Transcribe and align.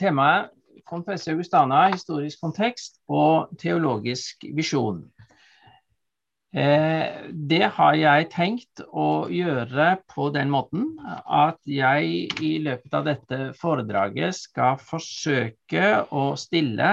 Temaet 0.00 0.50
Confessio 0.84 1.32
Augustana, 1.32 1.86
historisk 1.94 2.42
kontekst 2.44 3.00
og 3.08 3.54
teologisk 3.60 4.44
visjon. 4.56 5.04
Eh, 6.54 7.30
det 7.34 7.64
har 7.74 7.96
jeg 7.98 8.28
tenkt 8.30 8.82
å 8.86 9.26
gjøre 9.32 9.88
på 10.12 10.28
den 10.34 10.52
måten 10.54 10.84
at 11.02 11.58
jeg 11.66 12.28
i 12.38 12.52
løpet 12.62 12.94
av 12.94 13.08
dette 13.08 13.38
foredraget 13.58 14.36
skal 14.38 14.78
forsøke 14.78 15.88
å 16.14 16.28
stille 16.38 16.92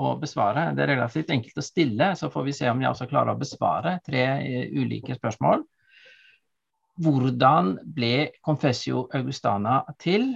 og 0.00 0.20
besvare. 0.20 0.68
Det 0.76 0.84
er 0.84 0.94
relativt 0.96 1.32
enkelt 1.32 1.62
å 1.62 1.64
stille, 1.64 2.10
så 2.16 2.28
får 2.32 2.46
vi 2.50 2.56
se 2.60 2.68
om 2.68 2.82
jeg 2.82 2.92
også 2.92 3.08
klarer 3.08 3.32
å 3.32 3.40
besvare 3.40 3.96
tre 4.04 4.26
eh, 4.36 4.68
ulike 4.76 5.16
spørsmål. 5.16 5.64
Hvordan 7.00 7.78
ble 7.96 8.14
Confessio 8.44 9.06
Augustana 9.16 9.80
til? 9.96 10.34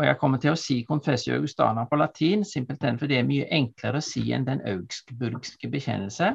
Og 0.00 0.06
jeg 0.06 0.16
kommer 0.16 0.40
til 0.40 0.54
å 0.54 0.56
si 0.56 0.78
Confessio 0.88 1.34
Augustana 1.36 1.82
på 1.84 1.98
latin, 2.00 2.40
simpelthen 2.48 2.96
fordi 2.96 3.18
det 3.18 3.20
er 3.20 3.26
mye 3.28 3.48
enklere 3.52 4.00
å 4.00 4.04
si 4.04 4.22
enn 4.32 4.46
den 4.46 4.62
augsburgske 4.64 5.68
bekjennelse. 5.68 6.30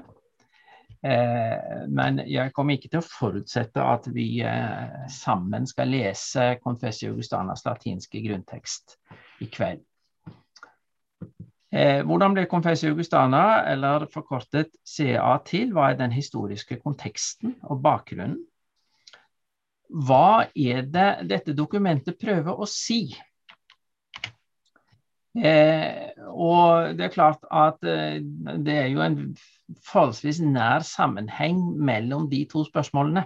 Eh, 1.02 1.82
men 1.90 2.22
jeg 2.30 2.54
kommer 2.54 2.78
ikke 2.78 2.92
til 2.94 3.02
å 3.02 3.08
forutsette 3.08 3.82
at 3.82 4.06
vi 4.14 4.28
eh, 4.46 5.10
sammen 5.10 5.66
skal 5.66 5.90
lese 5.90 6.48
Confessio 6.62 7.16
Augustanas 7.16 7.66
latinske 7.66 8.22
grunntekst 8.28 9.00
i 9.42 9.50
kveld. 9.50 9.82
Eh, 11.74 12.06
hvordan 12.06 12.38
ble 12.38 12.46
Confessio 12.50 12.94
Augustana, 12.94 13.64
eller 13.74 14.06
forkortet 14.14 14.78
CA, 14.86 15.40
til? 15.42 15.74
Hva 15.74 15.90
er 15.90 16.04
den 16.06 16.14
historiske 16.14 16.78
konteksten 16.86 17.58
og 17.66 17.82
bakgrunnen? 17.82 18.44
Hva 19.90 20.52
er 20.54 20.86
det 20.86 21.10
dette 21.34 21.58
dokumentet 21.58 22.22
prøver 22.22 22.62
å 22.62 22.70
si? 22.70 23.08
Eh, 25.36 26.12
og 26.32 26.96
det 26.96 27.10
er 27.10 27.12
klart 27.14 27.42
at 27.52 27.84
eh, 27.84 28.22
det 28.64 28.76
er 28.76 28.88
jo 28.94 29.02
en 29.04 29.18
forholdsvis 29.84 30.40
nær 30.46 30.86
sammenheng 30.88 31.60
mellom 31.76 32.30
de 32.32 32.46
to 32.52 32.64
spørsmålene. 32.68 33.26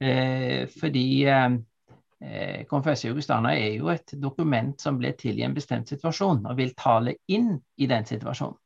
Eh, 0.00 0.68
fordi 0.80 1.24
eh, 1.24 2.66
Konfessio 2.68 3.14
Augustana 3.14 3.54
er 3.56 3.78
jo 3.78 3.88
et 3.88 4.12
dokument 4.20 4.76
som 4.80 4.98
ble 5.00 5.14
til 5.16 5.40
i 5.40 5.46
en 5.46 5.56
bestemt 5.56 5.88
situasjon, 5.88 6.44
og 6.46 6.56
vil 6.60 6.74
tale 6.76 7.16
inn 7.32 7.54
i 7.76 7.88
den 7.88 8.04
situasjonen. 8.04 8.60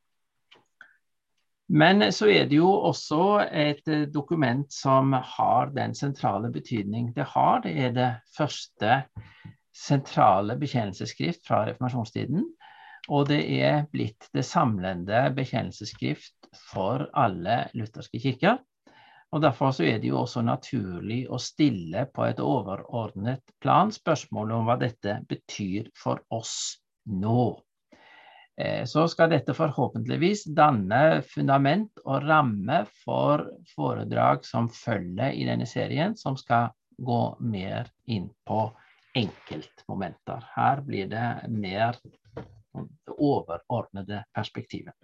Men 1.70 2.02
så 2.10 2.26
er 2.26 2.48
det 2.50 2.56
jo 2.58 2.70
også 2.90 3.44
et 3.46 3.86
eh, 3.86 4.08
dokument 4.10 4.66
som 4.74 5.12
har 5.12 5.70
den 5.70 5.94
sentrale 5.94 6.50
betydning 6.50 7.12
det 7.14 7.28
har. 7.30 7.60
Det 7.62 7.76
er 7.78 7.92
det 7.94 8.10
første 8.36 9.04
sentrale 9.76 10.56
bekjennelsesskrift 10.60 11.46
fra 11.46 11.64
reformasjonstiden. 11.68 12.44
Og 13.10 13.28
det 13.30 13.40
er 13.60 13.86
blitt 13.92 14.28
det 14.36 14.44
samlende 14.46 15.22
bekjennelsesskrift 15.36 16.50
for 16.70 17.06
alle 17.16 17.62
lutherske 17.74 18.20
kirker. 18.22 18.60
Og 19.30 19.42
Derfor 19.42 19.70
så 19.70 19.86
er 19.86 20.00
det 20.02 20.10
jo 20.10 20.18
også 20.24 20.42
naturlig 20.42 21.22
å 21.30 21.38
stille 21.38 22.04
på 22.10 22.26
et 22.26 22.42
overordnet 22.42 23.42
plan 23.62 23.92
spørsmålet 23.94 24.56
om 24.56 24.66
hva 24.66 24.76
dette 24.80 25.20
betyr 25.30 25.90
for 25.96 26.22
oss 26.34 26.82
nå. 27.06 27.52
Eh, 28.58 28.82
så 28.90 29.06
skal 29.08 29.30
dette 29.30 29.54
forhåpentligvis 29.54 30.48
danne 30.56 31.22
fundament 31.30 32.02
og 32.04 32.26
ramme 32.26 32.82
for 33.04 33.46
foredrag 33.70 34.44
som 34.44 34.68
følger 34.74 35.30
i 35.30 35.46
denne 35.46 35.68
serien, 35.70 36.18
som 36.18 36.36
skal 36.36 36.74
gå 37.00 37.22
mer 37.40 37.88
inn 38.10 38.28
på 38.44 38.66
enkeltmomenter. 39.14 40.44
Her 40.54 40.82
blir 40.86 41.10
det 41.10 41.28
mer 41.48 41.96
det 42.72 43.16
overordnede 43.18 44.24
perspektivet. 44.34 44.94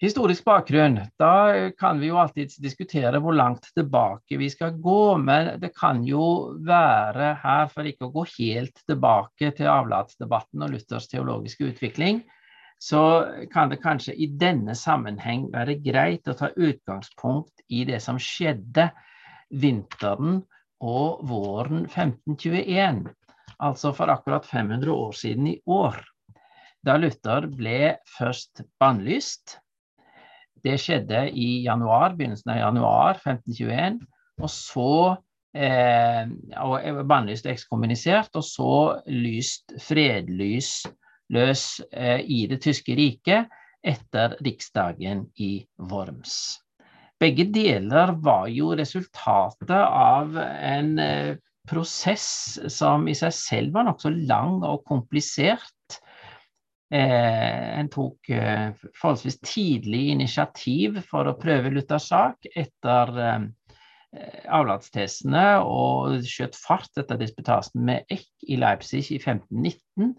Historisk 0.00 0.44
bakgrunn. 0.44 0.96
Da 1.20 1.70
kan 1.76 1.98
vi 2.00 2.08
jo 2.08 2.16
alltid 2.16 2.54
diskutere 2.64 3.20
hvor 3.20 3.36
langt 3.36 3.66
tilbake 3.76 4.38
vi 4.40 4.48
skal 4.48 4.78
gå. 4.80 5.18
Men 5.20 5.58
det 5.60 5.74
kan 5.76 6.00
jo 6.08 6.54
være 6.64 7.34
her, 7.42 7.68
for 7.68 7.84
ikke 7.84 8.08
å 8.08 8.14
gå 8.14 8.24
helt 8.38 8.80
tilbake 8.88 9.50
til 9.58 9.68
avlatsdebatten 9.68 10.64
og 10.64 10.72
Luthers 10.72 11.10
teologiske 11.12 11.68
utvikling, 11.68 12.22
så 12.80 13.02
kan 13.52 13.68
det 13.68 13.82
kanskje 13.82 14.16
i 14.16 14.30
denne 14.40 14.72
sammenheng 14.72 15.50
være 15.52 15.76
greit 15.84 16.32
å 16.32 16.38
ta 16.38 16.48
utgangspunkt 16.56 17.60
i 17.68 17.84
det 17.84 18.00
som 18.00 18.16
skjedde 18.16 18.88
vinteren 19.50 20.42
og 20.80 21.24
våren 21.28 21.84
1521 21.84 23.10
altså 23.60 23.92
for 23.96 24.12
akkurat 24.12 24.46
500 24.46 24.92
år 24.92 25.12
siden 25.16 25.48
i 25.52 25.56
år, 25.66 25.98
da 26.86 26.96
Luther 26.96 27.46
ble 27.52 27.96
først 28.16 28.62
bannlyst. 28.80 29.58
Det 30.64 30.76
skjedde 30.80 31.26
i 31.30 31.62
januar, 31.64 32.16
begynnelsen 32.16 32.54
av 32.54 32.60
januar 32.60 33.20
1521. 33.20 34.00
Og 34.40 34.52
så 34.52 34.92
eh, 35.56 36.32
bannlyst 37.08 37.48
og 37.48 37.52
ekskommunisert, 37.52 38.32
og 38.36 38.44
så 38.44 38.72
lyst 39.12 39.76
fredlys 39.84 40.80
løs 41.30 41.64
eh, 41.92 42.24
i 42.24 42.46
det 42.50 42.62
tyske 42.64 42.96
riket 42.96 43.52
etter 43.80 44.36
riksdagen 44.44 45.26
i 45.40 45.52
Worms. 45.92 46.60
Begge 47.20 47.44
deler 47.52 48.14
var 48.24 48.48
jo 48.48 48.72
resultatet 48.78 49.76
av 49.76 50.36
en 50.40 50.94
eh, 51.02 51.34
prosess 51.68 52.58
som 52.72 53.04
i 53.08 53.16
seg 53.16 53.34
selv 53.36 53.76
var 53.76 53.86
nokså 53.88 54.12
lang 54.14 54.62
og 54.64 54.82
komplisert. 54.88 56.00
Eh, 56.90 57.78
en 57.78 57.90
tok 57.92 58.32
eh, 58.34 58.72
forholdsvis 58.98 59.38
tidlig 59.46 60.08
initiativ 60.16 60.98
for 61.06 61.28
å 61.30 61.36
prøve 61.38 61.70
Luthers 61.70 62.08
sak 62.10 62.48
etter 62.50 63.12
eh, 63.22 63.44
avlatstesene 64.50 65.44
og 65.62 66.26
skjøt 66.26 66.58
fart 66.58 66.98
etter 66.98 67.20
disputasen 67.20 67.84
med 67.86 68.10
Eck 68.10 68.26
i 68.48 68.58
Leipzig 68.58 69.04
i 69.14 69.20
1519. 69.20 70.16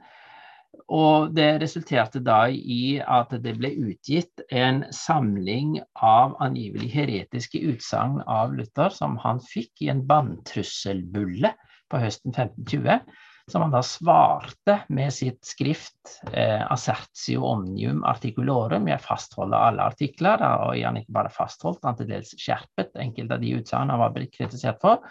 Og 0.89 1.33
det 1.35 1.61
resulterte 1.61 2.21
da 2.23 2.45
i 2.49 2.99
at 3.01 3.33
det 3.43 3.53
ble 3.59 3.73
utgitt 3.91 4.43
en 4.49 4.83
samling 4.95 5.77
av 5.95 6.37
angivelig 6.43 6.91
heretiske 6.93 7.61
utsagn 7.73 8.21
av 8.25 8.55
Luther 8.57 8.93
som 8.93 9.17
han 9.21 9.41
fikk 9.43 9.85
i 9.85 9.91
en 9.93 10.05
banntrusselbulle 10.07 11.53
på 11.91 12.01
høsten 12.01 12.33
1520. 12.33 13.03
Som 13.51 13.65
han 13.65 13.73
da 13.73 13.81
svarte 13.83 14.77
med 14.93 15.11
sitt 15.11 15.41
skrift 15.43 16.21
eh, 16.31 16.61
'Assertio 16.61 17.43
omnium 17.49 18.03
articulorum'. 18.07 18.87
Jeg 18.87 19.03
fastholder 19.03 19.57
alle 19.57 19.87
artikler, 19.91 20.43
og 20.69 20.77
han 20.77 20.99
ikke 21.01 21.17
bare 21.17 21.33
fastholdt, 21.33 21.81
han 21.83 21.97
til 21.99 22.11
dels 22.13 22.35
skjerpet 22.39 22.95
enkelte 23.01 23.35
av 23.35 23.43
de 23.43 23.55
utsagnene 23.57 23.97
han 23.97 24.03
var 24.05 24.13
blitt 24.15 24.35
kritisert 24.37 24.79
for. 24.83 25.01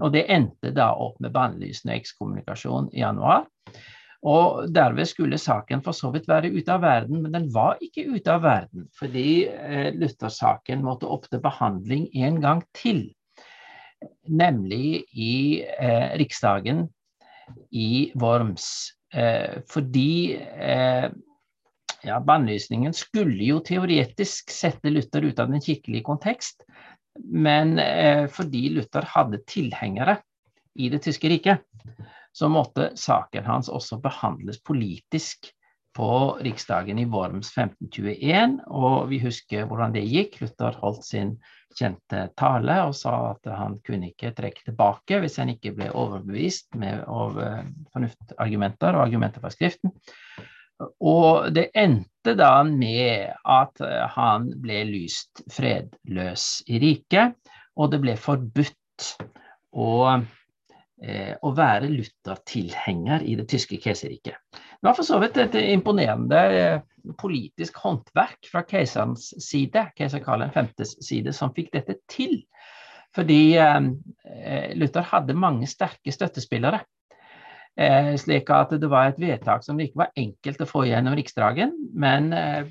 Og 0.00 0.12
det 0.14 0.28
endte 0.30 0.70
da 0.76 0.92
opp 0.94 1.18
med 1.24 1.34
bannlysende 1.34 1.96
ekskommunikasjon 1.98 2.92
i 2.94 3.02
januar. 3.02 3.48
Og 4.20 4.66
derved 4.68 5.08
skulle 5.08 5.38
saken 5.40 5.80
for 5.84 5.96
så 5.96 6.10
vidt 6.12 6.28
være 6.28 6.50
ute 6.52 6.74
av 6.74 6.82
verden, 6.84 7.22
men 7.22 7.32
den 7.32 7.48
var 7.54 7.80
ikke 7.80 8.04
ute 8.12 8.34
av 8.34 8.42
verden. 8.44 8.84
Fordi 8.98 9.46
eh, 9.48 9.88
Luther-saken 9.96 10.84
måtte 10.84 11.08
opp 11.08 11.24
til 11.30 11.40
behandling 11.40 12.08
en 12.20 12.40
gang 12.42 12.60
til. 12.76 13.06
Nemlig 14.28 15.06
i 15.16 15.32
eh, 15.64 16.12
Riksdagen 16.20 16.84
i 17.72 18.10
Worms. 18.20 18.92
Eh, 19.14 19.62
fordi 19.72 20.36
eh, 20.36 21.08
ja, 22.04 22.20
bannlysningen 22.20 22.92
skulle 22.96 23.40
jo 23.44 23.60
teoretisk 23.64 24.52
sette 24.52 24.92
Luther 24.92 25.24
ut 25.26 25.40
av 25.40 25.48
den 25.52 25.64
kirkelige 25.64 26.04
kontekst. 26.06 26.66
Men 27.24 27.78
eh, 27.80 28.26
fordi 28.28 28.68
Luther 28.76 29.08
hadde 29.16 29.42
tilhengere 29.48 30.20
i 30.78 30.92
det 30.92 31.02
tyske 31.08 31.28
riket, 31.32 31.64
så 32.32 32.48
måtte 32.48 32.90
saken 32.98 33.44
hans 33.44 33.68
også 33.68 33.98
behandles 34.02 34.60
politisk 34.62 35.50
på 35.96 36.38
riksdagen 36.40 36.98
i 37.02 37.06
Worms 37.10 37.50
1521. 37.56 38.60
Og 38.70 39.08
vi 39.10 39.18
husker 39.24 39.66
hvordan 39.66 39.94
det 39.96 40.06
gikk. 40.06 40.38
Luther 40.42 40.78
holdt 40.82 41.06
sin 41.08 41.34
kjente 41.78 42.28
tale 42.38 42.80
og 42.86 42.94
sa 42.98 43.14
at 43.32 43.50
han 43.54 43.76
kunne 43.86 44.10
ikke 44.10 44.32
trekke 44.34 44.64
tilbake 44.66 45.20
hvis 45.22 45.38
han 45.38 45.52
ikke 45.52 45.74
ble 45.76 45.90
overbevist 45.94 46.74
med 46.78 47.04
over 47.10 47.66
fornuftargumenter 47.94 48.96
og 48.96 49.04
argumenter 49.06 49.42
fra 49.42 49.52
Skriften. 49.54 49.94
Og 51.04 51.50
det 51.52 51.68
endte 51.76 52.34
da 52.38 52.62
med 52.64 53.34
at 53.44 53.82
han 54.14 54.48
ble 54.62 54.80
lyst 54.88 55.42
fredløs 55.52 56.62
i 56.72 56.80
riket, 56.80 57.36
og 57.76 57.90
det 57.92 58.00
ble 58.00 58.14
forbudt 58.16 59.10
å 59.76 59.90
Eh, 60.10 60.39
å 61.00 61.50
være 61.56 61.88
Luther-tilhenger 61.88 63.22
i 63.24 63.32
det 63.38 63.46
tyske 63.48 63.78
keiserriket. 63.80 64.36
Det 64.52 64.84
var 64.84 64.98
for 64.98 65.06
så 65.08 65.16
vidt 65.22 65.38
et 65.40 65.56
imponerende 65.62 66.40
eh, 66.52 66.82
politisk 67.20 67.78
håndverk 67.80 68.50
fra 68.52 68.60
keiserens 68.68 69.30
side, 69.40 69.86
keiser 69.96 70.20
Karl 70.20 70.44
5.s 70.52 70.98
side, 71.06 71.32
som 71.32 71.54
fikk 71.56 71.72
dette 71.78 71.96
til. 72.12 72.42
Fordi 73.16 73.56
Luther 74.78 75.02
hadde 75.08 75.34
mange 75.34 75.66
sterke 75.66 76.12
støttespillere. 76.14 76.84
Eh, 77.80 78.16
slik 78.18 78.50
at 78.50 78.72
det 78.82 78.88
var 78.90 79.08
et 79.08 79.20
vedtak 79.22 79.62
som 79.64 79.78
det 79.78 79.88
ikke 79.88 80.02
var 80.02 80.18
enkelt 80.18 80.64
å 80.64 80.68
få 80.68 80.82
gjennom 80.88 81.14
Riksdagen, 81.16 81.70
men 81.96 82.32
eh, 82.36 82.66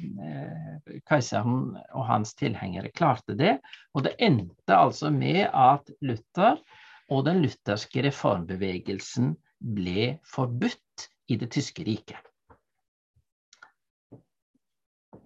keiseren 1.07 1.71
og 1.95 2.03
hans 2.05 2.35
tilhengere 2.37 2.91
klarte 2.93 3.37
det. 3.39 3.55
Og 3.95 4.05
det 4.05 4.17
endte 4.21 4.75
altså 4.75 5.09
med 5.13 5.47
at 5.47 5.89
Luther 6.05 6.59
og 7.09 7.25
den 7.27 7.43
lutherske 7.43 8.03
reformbevegelsen 8.05 9.33
ble 9.59 10.15
forbudt 10.29 11.09
i 11.29 11.37
det 11.39 11.51
tyske 11.53 11.85
riket. 11.85 12.19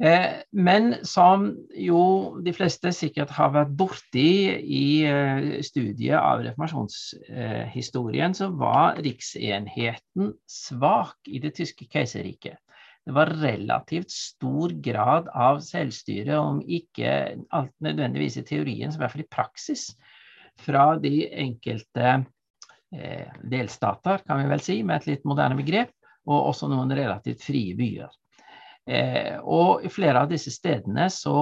Eh, 0.01 0.41
men 0.51 0.95
som 1.05 1.45
jo 1.77 2.01
de 2.43 2.53
fleste 2.55 2.91
sikkert 2.95 3.31
har 3.35 3.51
vært 3.53 3.75
borti 3.77 4.29
i 4.57 4.85
eh, 5.05 5.61
studiet 5.63 6.17
av 6.17 6.41
reformasjonshistorien, 6.47 8.33
så 8.35 8.49
var 8.57 8.97
riksenheten 9.05 10.33
svak 10.49 11.29
i 11.29 11.39
det 11.43 11.53
tyske 11.59 11.87
keiserriket. 11.91 12.57
Det 13.03 13.13
var 13.15 13.33
relativt 13.35 14.11
stor 14.15 14.73
grad 14.83 15.27
av 15.35 15.59
selvstyre, 15.63 16.39
om 16.39 16.61
ikke 16.63 17.35
alt 17.51 17.73
nødvendigvis 17.83 18.39
i 18.39 18.45
teorien, 18.47 18.91
så 18.91 18.97
i 18.97 19.03
hvert 19.03 19.15
fall 19.15 19.25
i 19.25 19.33
praksis, 19.35 19.89
fra 20.59 20.95
de 21.01 21.27
enkelte 21.29 22.09
eh, 22.95 23.33
delstater, 23.43 24.23
kan 24.27 24.41
vi 24.41 24.49
vel 24.51 24.63
si, 24.63 24.81
med 24.83 25.01
et 25.01 25.13
litt 25.13 25.25
moderne 25.27 25.57
begrep, 25.59 25.93
og 26.29 26.49
også 26.53 26.69
noen 26.71 26.93
relativt 26.95 27.43
frie 27.43 27.75
byer. 27.75 28.11
Eh, 28.83 29.37
og 29.39 29.85
i 29.87 29.89
flere 29.91 30.23
av 30.23 30.31
disse 30.31 30.51
stedene 30.51 31.07
så 31.11 31.35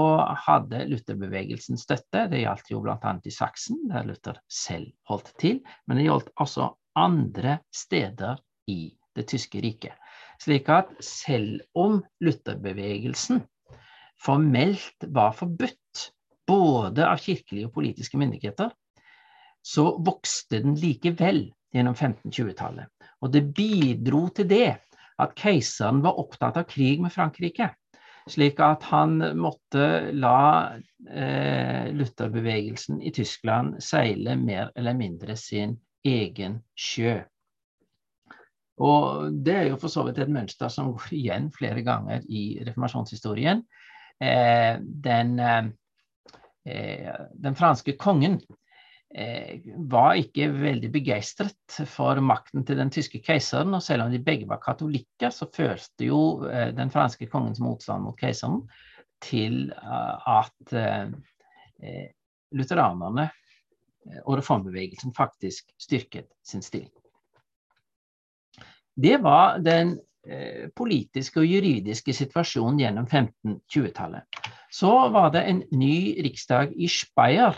hadde 0.46 0.84
Lutherbevegelsen 0.90 1.80
støtte. 1.80 2.28
Det 2.30 2.44
gjaldt 2.44 2.69
jo 2.69 2.81
bl.a. 2.86 3.13
i 3.25 3.34
Saksen, 3.34 3.81
der 3.90 4.06
Luther 4.06 4.38
selv 4.46 4.92
holdt 5.10 5.34
til. 5.42 5.62
Men 5.88 5.98
det 5.98 6.06
gjaldt 6.06 6.34
også 6.42 6.69
andre 7.02 7.58
steder 7.74 8.42
i 8.69 8.94
det 9.18 9.25
tyske 9.31 9.62
riket. 9.63 9.98
Slik 10.42 10.69
at 10.74 10.94
selv 11.06 11.62
om 11.78 12.00
Lutherbevegelsen 12.22 13.42
formelt 14.22 15.10
var 15.10 15.34
forbudt 15.38 16.12
både 16.50 17.06
av 17.08 17.22
kirkelige 17.22 17.69
og 17.69 17.75
politiske 17.75 18.19
myndigheter, 18.22 18.69
så 19.62 19.98
vokste 20.06 20.62
den 20.63 20.75
likevel 20.80 21.46
gjennom 21.74 21.96
1520-tallet. 21.96 22.90
Og 23.22 23.34
det 23.34 23.46
bidro 23.56 24.28
til 24.36 24.50
det 24.50 24.69
at 25.22 25.36
keiseren 25.38 26.02
var 26.04 26.19
opptatt 26.19 26.58
av 26.58 26.68
krig 26.69 27.02
med 27.04 27.13
Frankrike. 27.13 27.69
Slik 28.30 28.60
at 28.62 28.84
han 28.92 29.18
måtte 29.38 30.12
la 30.13 30.78
eh, 31.10 31.90
Lutherbevegelsen 31.94 33.02
i 33.02 33.12
Tyskland 33.13 33.80
seile 33.81 34.36
mer 34.38 34.72
eller 34.78 34.98
mindre 34.98 35.36
sin 35.38 35.75
egen 36.06 36.60
sjø. 36.78 37.19
Og 38.81 39.34
Det 39.46 39.56
er 39.56 39.68
jo 39.69 39.78
for 39.81 39.94
så 39.94 40.06
vidt 40.08 40.22
et 40.22 40.34
mønster 40.34 40.69
som 40.74 40.94
går 40.94 41.13
igjen 41.18 41.52
flere 41.54 41.84
ganger 41.86 42.25
i 42.30 42.62
reformasjonshistorien. 42.66 43.62
Eh, 44.22 44.78
den, 44.81 45.38
eh, 45.40 47.12
den 47.34 47.58
franske 47.58 47.98
kongen 47.98 48.40
Eh, 48.42 48.61
var 49.92 50.16
ikke 50.19 50.48
veldig 50.56 50.92
begeistret 50.94 51.80
for 51.90 52.19
makten 52.24 52.63
til 52.68 52.80
den 52.80 52.92
tyske 52.94 53.19
keiseren. 53.24 53.74
Og 53.75 53.84
selv 53.84 54.06
om 54.06 54.12
de 54.13 54.22
begge 54.24 54.48
var 54.48 54.62
katolikker, 54.63 55.34
så 55.36 55.50
følte 55.56 56.08
jo 56.08 56.48
eh, 56.48 56.72
den 56.75 56.92
franske 56.94 57.28
kongens 57.31 57.60
motstand 57.60 58.06
mot 58.06 58.19
keiseren 58.19 58.62
til 59.22 59.69
eh, 59.75 60.38
at 60.38 60.75
lutheranerne 62.52 63.28
og 64.25 64.36
reformbevegelsen 64.38 65.13
faktisk 65.18 65.72
styrket 65.81 66.28
sin 66.46 66.62
stilling. 66.62 66.92
Det 68.94 69.18
var 69.24 69.58
den 69.58 69.96
politiske 70.78 71.42
og 71.42 71.50
juridiske 71.50 72.13
situasjonen 72.13 72.78
gjennom 72.84 73.08
1520-tallet. 73.10 74.42
Så 74.69 74.92
var 75.10 75.31
det 75.34 75.42
en 75.50 75.63
ny 75.74 76.13
riksdag 76.22 76.75
i 76.78 76.90
Speyer 76.92 77.58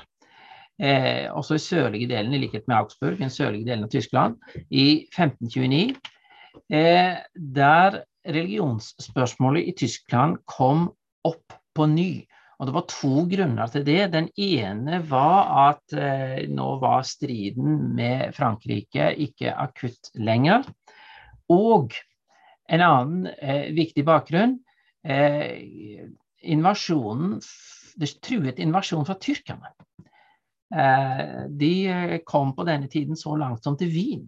eh, 0.82 1.30
også 1.32 1.58
i 1.58 1.64
sørlige 1.64 2.10
delen, 2.12 2.34
i 2.34 2.42
likhet 2.44 2.68
med 2.68 2.78
Augsburg, 2.78 3.20
den 3.20 3.34
sørlige 3.34 3.68
delen 3.70 3.86
av 3.88 3.92
Tyskland, 3.94 4.38
i 4.70 5.06
1529, 5.14 5.96
eh, 6.74 7.18
der 7.36 8.04
religionsspørsmålet 8.24 9.68
i 9.68 9.76
Tyskland 9.84 10.40
kom 10.48 10.88
opp 11.28 11.58
på 11.76 11.88
ny. 11.90 12.24
Og 12.60 12.68
Det 12.68 12.74
var 12.76 12.86
to 12.88 13.26
grunner 13.28 13.68
til 13.68 13.84
det. 13.84 14.14
Den 14.14 14.30
ene 14.40 15.02
var 15.10 15.70
at 15.70 15.96
eh, 15.98 16.46
nå 16.48 16.78
var 16.80 17.04
striden 17.04 17.96
med 17.98 18.32
Frankrike 18.38 19.10
ikke 19.20 19.52
akutt 19.52 20.14
lenger. 20.16 20.64
Og 21.52 21.92
en 22.72 22.84
annen 22.86 23.28
eh, 23.36 23.74
viktig 23.76 24.06
bakgrunn 24.08 24.60
eh, 25.04 26.08
invasjonen, 26.44 27.42
Det 27.94 28.10
truet 28.26 28.58
invasjon 28.58 29.06
fra 29.06 29.14
tyrkerne. 29.22 29.70
Eh, 30.74 31.46
de 31.50 31.88
eh, 31.88 32.20
kom 32.26 32.56
på 32.56 32.66
denne 32.66 32.90
tiden 32.90 33.18
så 33.20 33.36
langt 33.38 33.64
som 33.64 33.78
til 33.78 33.92
Wien. 33.94 34.24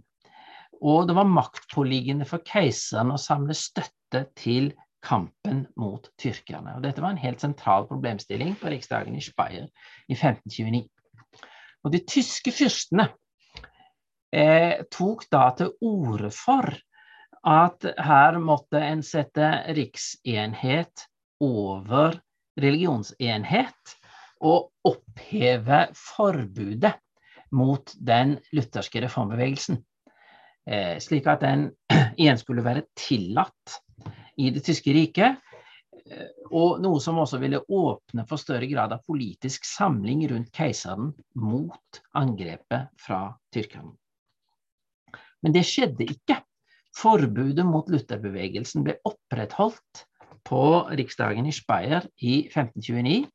Og 0.86 1.08
det 1.10 1.16
var 1.18 1.30
maktpåliggende 1.30 2.28
for 2.30 2.44
keiseren 2.46 3.14
å 3.16 3.22
samle 3.22 3.56
støtte 3.58 4.28
til 4.38 4.74
kampen 5.06 5.64
mot 5.80 6.06
tyrkerne. 6.22 6.76
Og 6.78 6.86
dette 6.86 7.02
var 7.02 7.16
en 7.16 7.22
helt 7.22 7.42
sentral 7.42 7.88
problemstilling 7.90 8.54
på 8.60 8.70
riksdagen 8.74 9.18
i 9.18 9.24
Speyer 9.24 9.70
i 10.10 10.18
1529. 10.18 10.86
Og 11.86 11.94
de 11.94 12.02
tyske 12.10 12.54
fyrstene 12.54 13.08
eh, 14.34 14.84
tok 14.94 15.26
da 15.34 15.48
til 15.58 15.74
orde 15.86 16.32
for 16.34 16.70
at 17.46 17.86
her 18.02 18.40
måtte 18.42 18.82
en 18.82 19.04
sette 19.06 19.50
riksenhet 19.78 21.06
over 21.46 22.18
religionsenhet 22.62 23.98
å 24.44 24.56
oppheve 24.88 25.86
forbudet 25.96 26.96
mot 27.56 27.94
den 27.96 28.36
lutherske 28.56 29.04
reformbevegelsen. 29.06 29.80
Eh, 30.66 30.98
slik 31.00 31.28
at 31.30 31.44
den 31.46 31.70
igjen 32.22 32.40
skulle 32.42 32.66
være 32.66 32.88
tillatt 32.98 33.80
i 34.42 34.52
det 34.54 34.64
tyske 34.66 34.94
riket. 34.96 35.38
Eh, 36.06 36.32
og 36.52 36.82
noe 36.84 37.02
som 37.02 37.20
også 37.22 37.40
ville 37.42 37.62
åpne 37.62 38.26
for 38.30 38.42
større 38.42 38.68
grad 38.72 38.96
av 38.96 39.06
politisk 39.08 39.68
samling 39.70 40.26
rundt 40.32 40.52
keiseren 40.56 41.14
mot 41.42 42.02
angrepet 42.18 42.92
fra 43.02 43.28
tyrkerne. 43.54 43.94
Men 45.46 45.54
det 45.54 45.66
skjedde 45.70 46.10
ikke. 46.10 46.42
Forbudet 46.96 47.66
mot 47.68 47.90
Lutherbevegelsen 47.92 48.86
ble 48.86 48.96
opprettholdt 49.06 50.06
på 50.48 50.62
riksdagen 50.96 51.48
i 51.50 51.54
Speyer 51.54 52.06
i 52.24 52.46
1529 52.48 53.26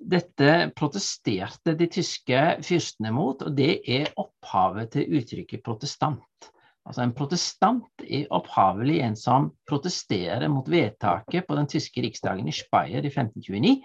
dette 0.00 0.70
protesterte 0.76 1.74
de 1.76 1.86
tyske 1.92 2.40
fyrstene 2.64 3.12
mot, 3.12 3.42
og 3.44 3.56
det 3.56 3.80
er 3.84 4.10
opphavet 4.20 4.94
til 4.96 5.18
uttrykket 5.20 5.62
protestant. 5.64 6.50
Altså 6.88 7.04
En 7.04 7.14
protestant 7.14 8.04
er 8.08 8.30
opphavelig 8.32 9.00
en 9.04 9.16
som 9.18 9.50
protesterer 9.68 10.48
mot 10.48 10.68
vedtaket 10.68 11.46
på 11.46 11.58
den 11.58 11.68
tyske 11.68 12.02
riksdagen 12.02 12.48
i 12.48 12.56
Speyer 12.56 13.04
i 13.04 13.12
1529, 13.12 13.76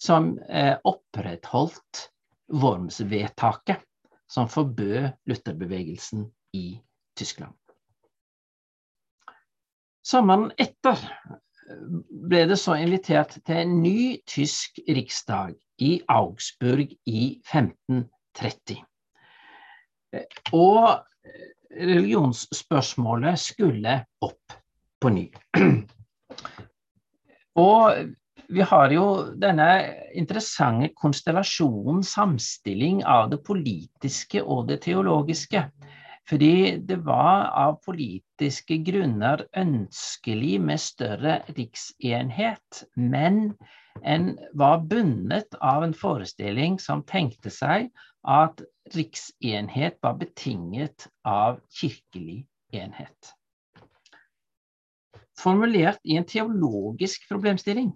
som 0.00 0.32
eh, 0.48 0.76
opprettholdt 0.86 2.06
Worms-vedtaket, 2.54 3.82
som 4.30 4.48
forbød 4.48 5.10
Lutherbevegelsen 5.26 6.24
i 6.56 6.80
Tyskland. 7.18 7.54
Sommeren 10.06 10.48
etter 10.58 10.96
ble 12.30 12.44
det 12.50 12.58
så 12.60 12.76
invitert 12.80 13.36
til 13.46 13.62
en 13.62 13.76
ny 13.82 14.20
tysk 14.28 14.80
riksdag 14.88 15.54
i 15.80 16.00
Augsburg 16.10 16.92
i 17.06 17.40
1530. 17.44 18.80
Og 20.56 21.00
religionsspørsmålet 21.70 23.38
skulle 23.38 24.00
opp 24.26 24.56
på 25.00 25.12
ny. 25.14 25.26
Og 27.60 28.10
vi 28.50 28.64
har 28.66 28.90
jo 28.90 29.04
denne 29.38 29.68
interessante 30.18 30.90
konstellasjonen, 30.98 32.02
samstilling 32.06 33.04
av 33.06 33.30
det 33.30 33.40
politiske 33.46 34.42
og 34.42 34.66
det 34.70 34.80
teologiske. 34.86 35.62
Fordi 36.30 36.76
det 36.86 37.00
var 37.02 37.48
av 37.58 37.80
politiske 37.82 38.76
grunner 38.86 39.40
ønskelig 39.58 40.60
med 40.62 40.78
større 40.78 41.40
riksenhet, 41.56 42.84
men 42.94 43.56
en 44.06 44.36
var 44.54 44.84
bundet 44.92 45.58
av 45.58 45.82
en 45.82 45.96
forestilling 45.96 46.78
som 46.78 47.02
tenkte 47.02 47.50
seg 47.50 47.88
at 48.22 48.62
riksenhet 48.94 49.98
var 50.06 50.20
betinget 50.22 51.08
av 51.26 51.58
kirkelig 51.80 52.44
enhet. 52.78 53.34
Formulert 55.40 55.98
i 56.04 56.14
en 56.20 56.28
teologisk 56.30 57.26
problemstilling 57.32 57.90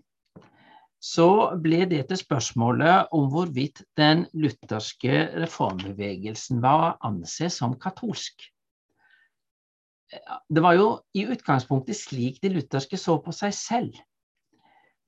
så 1.05 1.29
ble 1.61 1.85
det 1.91 2.07
til 2.09 2.17
spørsmålet 2.17 3.13
om 3.13 3.29
hvorvidt 3.33 3.83
den 3.99 4.25
lutherske 4.33 5.27
reformbevegelsen 5.43 6.63
var 6.65 6.85
å 6.87 7.11
anse 7.11 7.51
som 7.53 7.75
katolsk. 7.81 8.47
Det 10.49 10.63
var 10.65 10.79
jo 10.79 10.89
i 11.17 11.27
utgangspunktet 11.29 11.99
slik 11.99 12.41
de 12.41 12.55
lutherske 12.55 12.97
så 13.01 13.19
på 13.21 13.35
seg 13.37 13.53
selv. 13.59 14.01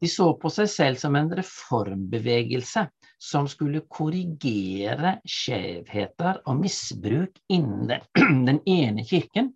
De 0.02 0.10
så 0.12 0.28
på 0.36 0.52
seg 0.52 0.68
selv 0.68 1.00
som 1.00 1.16
en 1.16 1.32
reformbevegelse 1.38 2.84
som 3.16 3.48
skulle 3.48 3.86
korrigere 3.88 5.14
skjevheter 5.24 6.42
og 6.44 6.60
misbruk 6.60 7.40
innen 7.48 7.88
den 8.44 8.60
ene 8.78 9.06
kirken, 9.08 9.54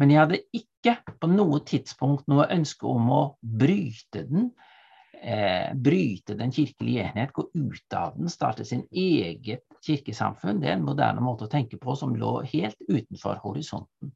men 0.00 0.08
de 0.08 0.16
hadde 0.16 0.40
ikke 0.56 0.96
på 1.20 1.28
noe 1.28 1.60
tidspunkt 1.68 2.24
noe 2.32 2.48
ønske 2.54 2.88
om 2.88 3.10
å 3.12 3.22
bryte 3.42 4.24
den, 4.30 4.54
eh, 5.22 5.74
bryte 5.74 6.34
den 6.38 6.52
kirkelige 6.52 7.06
enhet, 7.08 7.32
gå 7.32 7.46
ut 7.54 7.96
av 7.96 8.16
den, 8.16 8.30
starte 8.30 8.64
sin 8.68 8.84
eget 8.90 9.64
kirkesamfunn. 9.86 10.60
Det 10.62 10.70
er 10.70 10.76
en 10.78 10.86
moderne 10.86 11.22
måte 11.24 11.46
å 11.46 11.52
tenke 11.52 11.78
på 11.80 11.96
som 11.98 12.16
lå 12.18 12.40
helt 12.52 12.78
utenfor 12.88 13.40
horisonten. 13.44 14.12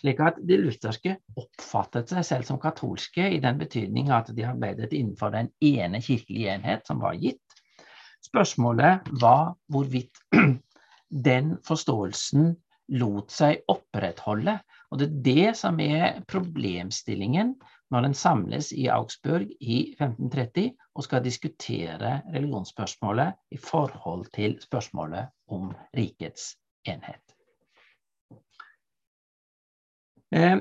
Slik 0.00 0.20
at 0.24 0.38
de 0.48 0.56
lutherske 0.58 1.16
oppfattet 1.38 2.10
seg 2.10 2.24
selv 2.26 2.48
som 2.48 2.60
katolske 2.60 3.28
i 3.36 3.40
den 3.42 3.60
betydning 3.60 4.10
at 4.14 4.32
de 4.34 4.46
arbeidet 4.48 4.92
innenfor 4.96 5.34
den 5.34 5.52
ene 5.62 6.00
kirkelige 6.02 6.56
enhet 6.56 6.88
som 6.88 7.02
var 7.02 7.18
gitt. 7.20 7.42
Spørsmålet 8.22 9.08
var 9.20 9.54
hvorvidt 9.70 10.22
den 11.28 11.56
forståelsen 11.66 12.54
lot 12.98 13.32
seg 13.32 13.62
opprettholde. 13.70 14.56
Og 14.92 15.00
det 15.00 15.08
er 15.08 15.22
det 15.26 15.52
som 15.60 15.78
er 15.80 16.20
problemstillingen 16.28 17.54
når 17.92 18.06
den 18.06 18.14
samles 18.16 18.70
i 18.72 18.86
Augsburg 18.88 19.50
i 19.60 19.92
1530 19.98 20.72
og 20.96 21.04
skal 21.04 21.24
diskutere 21.24 22.14
religionsspørsmålet 22.32 23.36
i 23.52 23.60
forhold 23.60 24.26
til 24.32 24.56
spørsmålet 24.62 25.28
om 25.52 25.70
rikets 25.96 26.54
enhet. 26.88 27.36
Eh, 30.32 30.56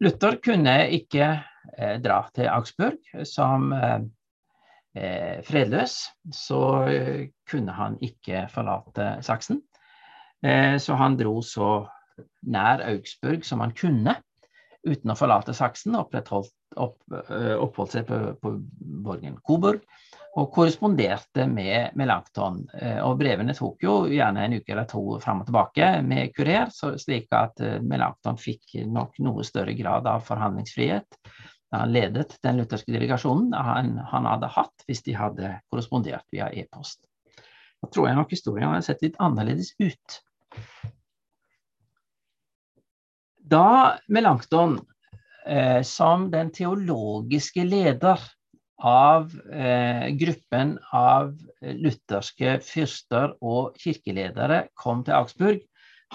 Luther 0.00 0.38
kunne 0.44 0.76
ikke 0.96 1.28
eh, 1.76 1.96
dra 2.02 2.22
til 2.34 2.48
Augsburg 2.48 2.96
som 3.28 3.68
eh, 3.76 4.00
fredløs. 5.44 5.98
Så 6.32 6.62
kunne 7.48 7.76
han 7.76 8.00
ikke 8.00 8.46
forlate 8.52 9.14
Saksen. 9.24 9.62
Så 10.42 10.96
han 10.98 11.14
dro 11.16 11.36
så 11.46 11.86
nær 12.42 12.82
Augsburg 12.90 13.44
som 13.46 13.60
han 13.62 13.70
kunne 13.78 14.16
uten 14.86 15.12
å 15.12 15.18
forlate 15.18 15.54
Saksen. 15.56 15.96
Opprettholdt, 15.98 16.54
opp, 16.80 16.98
oppholdt 17.12 17.98
seg 17.98 18.08
på, 18.08 18.20
på 18.42 18.56
borgen 19.04 19.38
Coburg 19.46 19.84
og 20.40 20.48
korresponderte 20.54 21.44
med 21.48 21.96
Melanchthon. 21.98 22.62
Eh, 22.80 23.00
og 23.04 23.18
brevene 23.20 23.52
tok 23.56 23.84
jo 23.84 23.96
gjerne 24.08 24.46
en 24.46 24.56
uke 24.56 24.72
eller 24.72 24.88
to 24.88 25.02
fram 25.20 25.42
og 25.42 25.48
tilbake 25.50 25.88
med 26.06 26.32
kurer, 26.36 26.72
slik 26.72 27.28
at 27.36 27.60
eh, 27.60 27.80
Melanchthon 27.84 28.40
fikk 28.40 28.78
nok 28.88 29.18
noe 29.24 29.44
større 29.44 29.76
grad 29.76 30.08
av 30.08 30.24
forhandlingsfrihet 30.28 31.20
da 31.72 31.86
han 31.86 31.92
ledet 31.92 32.36
den 32.44 32.58
lutherske 32.60 32.92
delegasjonen 32.92 33.54
han, 33.56 33.94
han 34.10 34.26
hadde 34.28 34.50
hatt 34.52 34.84
hvis 34.84 35.00
de 35.06 35.14
hadde 35.16 35.54
korrespondert 35.72 36.26
via 36.32 36.50
e-post. 36.52 37.00
Da 37.80 37.88
tror 37.88 38.10
jeg 38.10 38.18
nok 38.18 38.34
historien 38.34 38.68
hadde 38.68 38.84
sett 38.84 39.00
litt 39.04 39.16
annerledes 39.24 39.72
ut. 39.80 40.18
Da 43.52 43.98
Melanchthon 44.08 44.78
eh, 45.46 45.82
som 45.82 46.30
den 46.30 46.50
teologiske 46.56 47.66
leder 47.68 48.22
av 48.82 49.34
eh, 49.52 50.08
gruppen 50.16 50.78
av 50.96 51.34
lutherske 51.60 52.54
fyrster 52.64 53.34
og 53.44 53.76
kirkeledere 53.82 54.62
kom 54.72 55.04
til 55.04 55.18
Augsburg, 55.18 55.60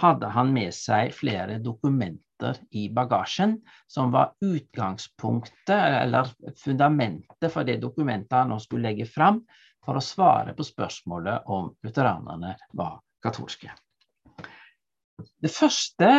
hadde 0.02 0.34
han 0.34 0.50
med 0.54 0.74
seg 0.74 1.14
flere 1.14 1.62
dokumenter 1.62 2.58
i 2.74 2.88
bagasjen 2.94 3.60
som 3.86 4.10
var 4.14 4.34
utgangspunktet, 4.42 5.78
eller 5.78 6.34
fundamentet 6.58 7.54
for 7.54 7.70
det 7.70 7.80
dokumentet 7.86 8.34
han 8.34 8.54
nå 8.54 8.58
skulle 8.66 8.90
legge 8.90 9.06
fram 9.10 9.44
for 9.86 9.98
å 9.98 10.04
svare 10.04 10.58
på 10.58 10.66
spørsmålet 10.66 11.46
om 11.54 11.70
lutheranerne 11.86 12.58
var 12.74 12.98
katolske. 13.22 13.70
Det 15.42 15.52
første 15.54 16.10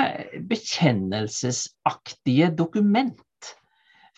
bekjennelsesaktige 0.50 2.50
dokument 2.58 3.52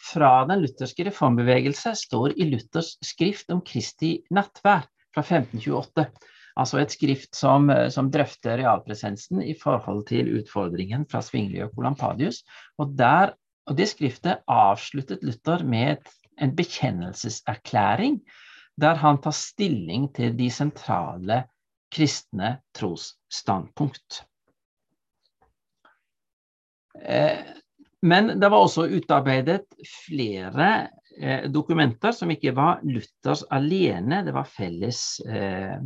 fra 0.00 0.32
den 0.48 0.62
lutherske 0.64 1.04
reformbevegelse 1.10 1.92
står 1.98 2.36
i 2.36 2.48
Luthers 2.48 2.94
skrift 3.04 3.52
om 3.52 3.60
Kristi 3.64 4.18
nattvær 4.32 4.86
fra 5.14 5.24
1528. 5.24 6.06
Altså 6.60 6.80
et 6.80 6.92
skrift 6.92 7.36
som, 7.36 7.70
som 7.92 8.10
drøfter 8.12 8.58
realpresensen 8.60 9.42
i 9.44 9.54
forhold 9.58 10.06
til 10.08 10.32
utfordringen 10.40 11.06
fra 11.10 11.22
Svingli 11.24 11.60
og 11.64 11.74
Colampadius. 11.76 12.42
Og, 12.80 12.96
der, 12.98 13.34
og 13.68 13.76
det 13.78 13.88
skriftet 13.92 14.42
avsluttet 14.48 15.22
Luther 15.24 15.64
med 15.64 16.00
en 16.40 16.56
bekjennelseserklæring 16.56 18.20
der 18.80 18.96
han 18.96 19.20
tar 19.20 19.36
stilling 19.36 20.08
til 20.16 20.32
de 20.38 20.48
sentrale 20.52 21.42
kristne 21.92 22.58
trosstandpunkt. 22.76 24.22
Eh, 27.04 27.38
men 28.02 28.40
det 28.40 28.48
var 28.48 28.64
også 28.64 28.86
utarbeidet 28.88 29.66
flere 30.06 30.70
eh, 31.20 31.46
dokumenter 31.52 32.14
som 32.16 32.32
ikke 32.32 32.54
var 32.56 32.80
Luthers 32.86 33.44
alene, 33.52 34.22
det 34.26 34.34
var 34.36 34.48
felles 34.48 35.20
eh, 35.28 35.76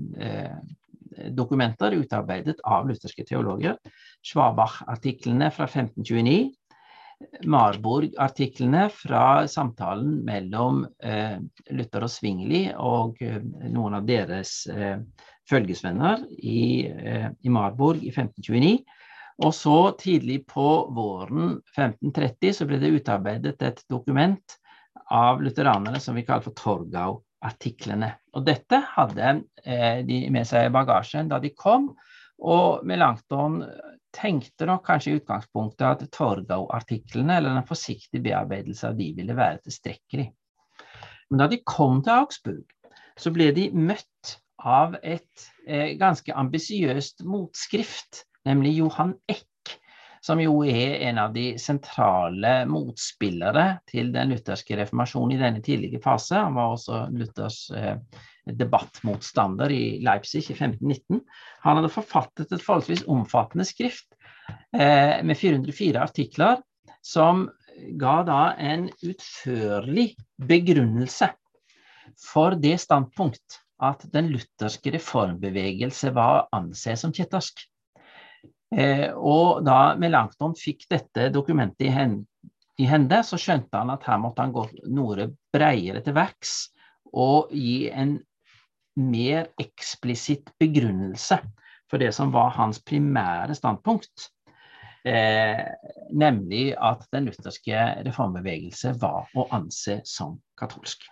dokumenter 1.34 1.94
utarbeidet 1.94 2.62
av 2.66 2.88
lutherske 2.88 3.26
teologer. 3.26 3.78
Schwabach-artiklene 4.26 5.50
fra 5.54 5.68
1529, 5.70 6.52
Marburg-artiklene 7.46 8.88
fra 8.92 9.46
samtalen 9.48 10.16
mellom 10.26 10.80
Luther 11.70 12.04
og 12.04 12.10
Svingli 12.10 12.64
og 12.74 13.22
noen 13.70 13.94
av 13.96 14.08
deres 14.08 14.56
følgesvenner 15.48 16.26
i 16.42 17.52
Marburg 17.54 18.02
i 18.02 18.10
1529 18.10 18.74
og 19.42 19.54
så 19.54 19.78
tidlig 19.98 20.44
på 20.46 20.66
våren 20.94 21.56
1530 21.74 22.54
så 22.54 22.66
ble 22.68 22.78
det 22.82 22.92
utarbeidet 23.00 23.62
et 23.66 23.80
dokument 23.90 24.58
av 25.10 25.42
lutheranerne 25.42 26.00
som 26.00 26.14
vi 26.14 26.22
kaller 26.26 26.44
for 26.44 26.56
Torgau-artiklene. 26.58 28.12
Og 28.38 28.44
dette 28.46 28.78
hadde 28.94 29.32
eh, 29.64 30.04
de 30.06 30.20
med 30.32 30.46
seg 30.48 30.68
i 30.68 30.74
bagasjen 30.74 31.32
da 31.32 31.40
de 31.42 31.50
kom, 31.58 31.90
og 32.44 32.86
Melanchthon 32.86 33.60
tenkte 34.14 34.68
nok 34.70 34.84
kanskje 34.86 35.12
i 35.12 35.18
utgangspunktet 35.18 35.84
at 35.88 36.14
Torgau-artiklene, 36.14 37.38
eller 37.38 37.58
en 37.58 37.66
forsiktig 37.66 38.22
bearbeidelse 38.22 38.90
av 38.90 38.98
de, 38.98 39.10
ville 39.18 39.36
være 39.36 39.64
tilstrekkelig. 39.66 40.28
Men 41.30 41.42
da 41.42 41.50
de 41.50 41.58
kom 41.66 42.02
til 42.04 42.14
Augsburg, 42.20 42.64
så 43.18 43.32
ble 43.34 43.50
de 43.56 43.68
møtt 43.74 44.36
av 44.64 44.94
et 45.02 45.48
eh, 45.66 45.94
ganske 45.98 46.34
ambisiøst 46.38 47.24
motskrift 47.26 48.24
nemlig 48.48 48.76
Johan 48.78 49.14
Eck, 49.30 49.74
som 50.24 50.40
jo 50.40 50.62
er 50.64 51.02
en 51.08 51.20
av 51.20 51.34
de 51.34 51.54
sentrale 51.60 52.52
motspillere 52.68 53.66
til 53.90 54.12
den 54.14 54.32
lutherske 54.32 54.78
reformasjonen 54.80 55.34
i 55.36 55.40
denne 55.42 55.64
tidlige 55.64 56.00
fase. 56.04 56.38
Han 56.38 56.56
var 56.56 56.72
også 56.72 57.02
Luthers 57.12 57.58
eh, 57.76 57.98
debattmotstander 58.48 59.72
i 59.72 59.98
Leipzig 60.04 60.46
i 60.46 60.56
1519. 60.56 61.20
Han 61.66 61.80
hadde 61.80 61.92
forfattet 61.92 62.52
et 62.52 62.64
forholdsvis 62.64 63.04
omfattende 63.10 63.68
skrift 63.68 64.16
eh, 64.48 65.20
med 65.20 65.36
404 65.36 66.00
artikler, 66.00 66.64
som 67.04 67.48
ga 68.00 68.16
da 68.24 68.40
en 68.60 68.88
utførlig 69.02 70.14
begrunnelse 70.40 71.28
for 72.20 72.56
det 72.60 72.78
standpunkt 72.82 73.60
at 73.82 74.04
den 74.14 74.30
lutherske 74.32 74.92
reformbevegelse 74.94 76.12
var 76.14 76.36
å 76.38 76.60
anse 76.60 76.94
som 77.00 77.12
kjettersk. 77.14 77.64
Eh, 78.74 79.10
og 79.14 79.62
da 79.66 79.94
Melanchthon 80.00 80.56
fikk 80.58 80.88
dette 80.90 81.28
dokumentet 81.34 81.86
i, 81.86 81.92
hen, 81.94 82.18
i 82.80 82.88
hende, 82.90 83.20
så 83.22 83.38
skjønte 83.38 83.78
han 83.78 83.92
at 83.94 84.06
her 84.08 84.18
måtte 84.22 84.42
han 84.42 84.54
gå 84.54 84.66
noe 84.90 85.28
bredere 85.54 86.02
til 86.02 86.16
verks 86.16 86.54
og 87.14 87.52
gi 87.54 87.86
en 87.94 88.16
mer 88.98 89.50
eksplisitt 89.62 90.50
begrunnelse 90.58 91.38
for 91.90 92.02
det 92.02 92.10
som 92.16 92.32
var 92.34 92.54
hans 92.56 92.80
primære 92.82 93.54
standpunkt. 93.54 94.30
Eh, 95.04 95.66
nemlig 96.16 96.72
at 96.80 97.04
den 97.12 97.28
lutherske 97.28 97.80
reformbevegelse 98.06 98.94
var 99.02 99.28
å 99.36 99.46
anse 99.52 100.00
som 100.08 100.38
katolsk. 100.58 101.04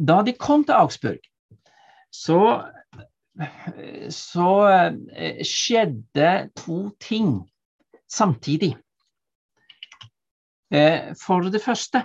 Da 0.00 0.22
de 0.24 0.32
kom 0.32 0.64
til 0.64 0.78
Augsburg, 0.78 1.20
så 2.10 2.38
så 4.12 4.50
eh, 4.68 5.42
skjedde 5.46 6.32
to 6.58 6.90
ting 7.00 7.38
samtidig. 8.10 8.74
Eh, 10.72 11.12
for 11.18 11.48
det 11.52 11.62
første 11.64 12.04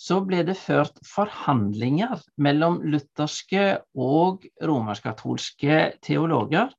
så 0.00 0.22
ble 0.24 0.40
det 0.48 0.56
ført 0.56 0.96
forhandlinger 1.04 2.22
mellom 2.40 2.78
lutherske 2.88 3.64
og 4.00 4.46
romersk-katolske 4.64 5.80
teologer, 6.00 6.70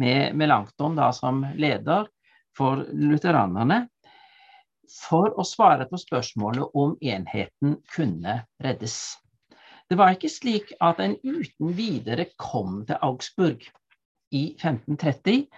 med 0.00 0.36
Melanchthon 0.38 0.94
da 0.96 1.10
som 1.12 1.42
leder 1.60 2.06
for 2.56 2.86
lutheranerne, 2.96 3.82
for 4.90 5.34
å 5.38 5.44
svare 5.44 5.84
på 5.90 6.00
spørsmålet 6.00 6.72
om 6.80 6.94
enheten 7.04 7.76
kunne 7.92 8.40
reddes. 8.64 8.96
Det 9.90 9.98
var 9.98 10.14
ikke 10.14 10.30
slik 10.30 10.68
at 10.78 11.00
en 11.02 11.16
uten 11.26 11.72
videre 11.74 12.28
kom 12.38 12.84
til 12.86 13.00
Augsburg 13.02 13.64
i 14.30 14.52
1530 14.54 15.48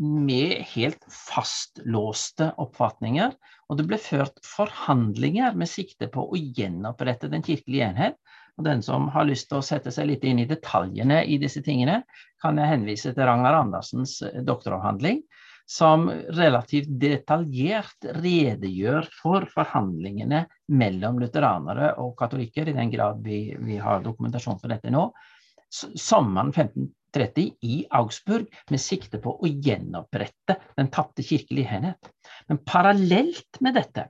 med 0.00 0.64
helt 0.72 1.04
fastlåste 1.12 2.48
oppfatninger, 2.58 3.36
og 3.70 3.78
det 3.78 3.86
ble 3.86 3.98
ført 4.02 4.40
forhandlinger 4.42 5.54
med 5.54 5.70
sikte 5.70 6.08
på 6.10 6.24
å 6.26 6.40
gjenopprette 6.40 7.30
den 7.30 7.44
kirkelige 7.46 7.92
enhet. 7.92 8.18
Og 8.58 8.66
den 8.66 8.82
som 8.82 9.06
har 9.14 9.28
lyst 9.28 9.46
til 9.52 9.60
å 9.60 9.64
sette 9.64 9.92
seg 9.94 10.10
litt 10.10 10.24
inn 10.26 10.42
i 10.42 10.48
detaljene 10.50 11.22
i 11.22 11.38
disse 11.40 11.62
tingene, 11.64 12.00
kan 12.42 12.58
jeg 12.58 12.72
henvise 12.72 13.14
til 13.14 13.28
Ragnar 13.28 13.60
Andersens 13.60 14.18
doktoravhandling, 14.48 15.22
som 15.70 16.08
relativt 16.34 16.90
detaljert 16.98 18.08
redegjør 18.18 19.06
for 19.14 19.46
forhandlingene 19.54 20.42
mellom 20.74 21.20
lutheranere 21.22 21.92
og 22.02 22.16
katolikker, 22.18 22.68
i 22.68 22.74
den 22.74 22.90
grad 22.90 23.20
vi, 23.22 23.44
vi 23.54 23.78
har 23.78 24.02
dokumentasjon 24.02 24.58
for 24.58 24.72
dette 24.72 24.90
nå, 24.90 25.04
sommeren 25.70 26.50
1530 26.50 27.52
i 27.66 27.84
Augsburg 27.94 28.48
med 28.70 28.82
sikte 28.82 29.20
på 29.22 29.36
å 29.38 29.50
gjenopprette 29.50 30.58
den 30.74 30.90
tapte 30.90 31.22
kirkelige 31.26 31.78
enhet. 31.78 32.10
Men 32.50 32.58
parallelt 32.66 33.62
med 33.62 33.78
dette 33.78 34.08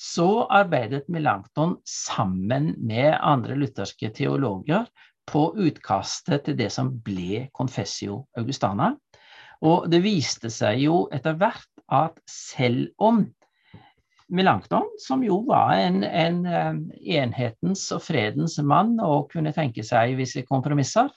så 0.00 0.46
arbeidet 0.52 1.06
Melanchthon 1.12 1.78
sammen 1.88 2.74
med 2.84 3.14
andre 3.20 3.56
lutherske 3.56 4.10
teologer 4.16 4.88
på 5.26 5.48
utkastet 5.58 6.44
til 6.46 6.56
det 6.58 6.68
som 6.72 6.92
ble 7.04 7.46
Confessio 7.56 8.22
Augustana. 8.38 8.92
Og 9.64 9.88
det 9.90 10.02
viste 10.04 10.50
seg 10.52 10.82
jo 10.84 11.06
etter 11.14 11.38
hvert 11.40 11.70
at 11.92 12.18
selv 12.28 12.90
om 12.98 13.24
Melankton, 14.26 14.88
som 14.98 15.22
jo 15.22 15.38
var 15.46 15.76
en, 15.78 16.00
en 16.02 16.38
eh, 16.50 16.78
enhetens 17.20 17.84
og 17.94 18.02
fredens 18.02 18.58
mann 18.58 18.96
og 18.98 19.28
kunne 19.30 19.54
tenke 19.54 19.84
seg 19.86 20.16
visse 20.18 20.42
kompromisser, 20.48 21.12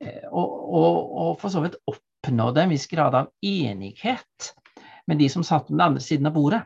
eh, 0.00 0.24
og, 0.30 0.54
og, 0.64 1.02
og 1.26 1.34
for 1.42 1.52
så 1.52 1.60
vidt 1.66 1.76
oppnådde 1.92 2.64
en 2.64 2.72
viss 2.72 2.88
grad 2.88 3.18
av 3.18 3.28
enighet 3.44 4.54
med 5.06 5.20
de 5.20 5.28
som 5.30 5.44
satt 5.46 5.68
den 5.68 5.84
andre 5.84 6.00
siden 6.02 6.30
av 6.30 6.34
bordet, 6.38 6.62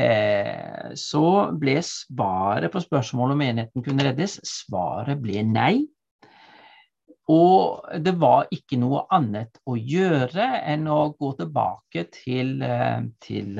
eh, 0.00 0.94
så 0.96 1.52
ble 1.60 1.76
svaret 1.84 2.72
på 2.72 2.82
spørsmålet 2.82 3.36
om 3.36 3.44
enheten 3.50 3.84
kunne 3.84 4.08
reddes, 4.08 4.40
svaret 4.48 5.20
ble 5.20 5.44
nei. 5.44 5.84
Og 7.32 7.82
det 8.04 8.14
var 8.22 8.46
ikke 8.54 8.78
noe 8.78 9.02
annet 9.14 9.58
å 9.66 9.74
gjøre 9.74 10.46
enn 10.70 10.86
å 10.86 11.10
gå 11.18 11.32
tilbake 11.40 12.06
til, 12.14 12.62
eh, 12.62 13.02
til 13.22 13.58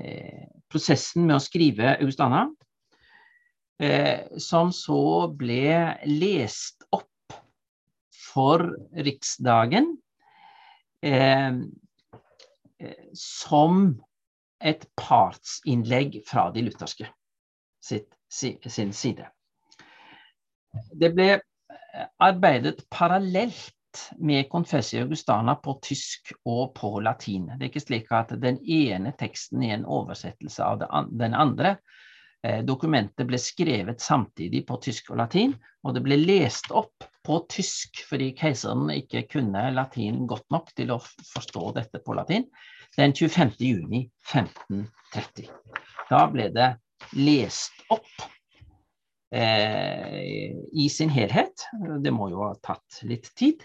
eh, 0.00 0.46
prosessen 0.72 1.26
med 1.28 1.36
å 1.36 1.44
skrive 1.44 1.98
Augustana, 1.98 2.46
eh, 3.82 4.24
som 4.40 4.72
så 4.72 5.28
ble 5.36 5.98
lest 6.08 6.86
opp 6.96 7.36
for 8.16 8.64
Riksdagen 8.96 9.92
eh, 11.04 11.52
som 13.12 13.84
et 14.62 14.88
partsinnlegg 14.96 16.22
fra 16.26 16.48
de 16.54 16.64
lutherske 16.64 17.08
sitt, 17.82 18.14
sin 18.32 18.92
side. 18.96 19.26
Det 20.96 21.10
ble 21.12 21.34
arbeidet 22.22 22.84
parallelt 22.90 23.72
med 24.18 24.48
Confessio 24.50 25.02
Augustana 25.02 25.54
på 25.54 25.78
tysk 25.82 26.32
og 26.48 26.74
på 26.74 27.00
latin. 27.00 27.50
Det 27.56 27.66
er 27.66 27.70
ikke 27.70 27.84
slik 27.84 28.12
at 28.16 28.32
den 28.40 28.60
ene 28.64 29.12
teksten 29.18 29.64
er 29.66 29.76
en 29.76 29.88
oversettelse 29.88 30.64
av 30.64 31.10
den 31.10 31.36
andre. 31.36 31.76
Eh, 32.42 32.62
dokumentet 32.66 33.28
ble 33.28 33.38
skrevet 33.38 34.00
samtidig 34.02 34.64
på 34.66 34.78
tysk 34.82 35.12
og 35.12 35.20
latin, 35.20 35.52
og 35.84 35.94
det 35.94 36.02
ble 36.02 36.18
lest 36.18 36.72
opp 36.74 37.04
på 37.22 37.38
tysk 37.52 38.02
fordi 38.08 38.32
keiseren 38.38 38.90
ikke 38.90 39.26
kunne 39.30 39.68
latin 39.76 40.24
godt 40.26 40.48
nok 40.50 40.72
til 40.74 40.90
å 40.90 40.98
forstå 40.98 41.68
dette 41.76 42.02
på 42.02 42.16
latin, 42.18 42.48
den 42.96 43.14
25. 43.14 43.54
juni 43.62 44.02
1530. 44.32 45.52
Da 46.10 46.26
ble 46.32 46.48
det 46.56 46.72
lest 47.14 47.86
opp 47.94 48.26
i 49.32 50.88
sin 50.92 51.08
helhet. 51.08 51.64
Det 52.04 52.12
må 52.12 52.28
jo 52.28 52.42
ha 52.44 52.50
tatt 52.60 52.98
litt 53.08 53.30
tid, 53.38 53.62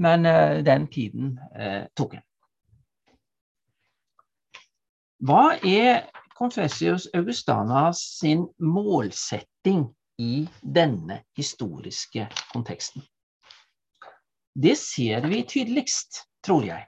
men 0.00 0.26
eh, 0.26 0.62
den 0.64 0.86
tiden 0.92 1.36
eh, 1.56 1.84
tok 1.96 2.16
en. 2.16 2.24
Hva 5.26 5.56
er 5.64 6.06
Confessius 6.36 7.08
Augustana 7.16 7.88
sin 7.96 8.44
målsetting 8.60 9.86
i 10.20 10.44
denne 10.60 11.22
historiske 11.36 12.28
konteksten? 12.52 13.04
Det 14.56 14.76
ser 14.80 15.24
vi 15.28 15.42
tydeligst, 15.48 16.22
tror 16.44 16.64
jeg, 16.64 16.86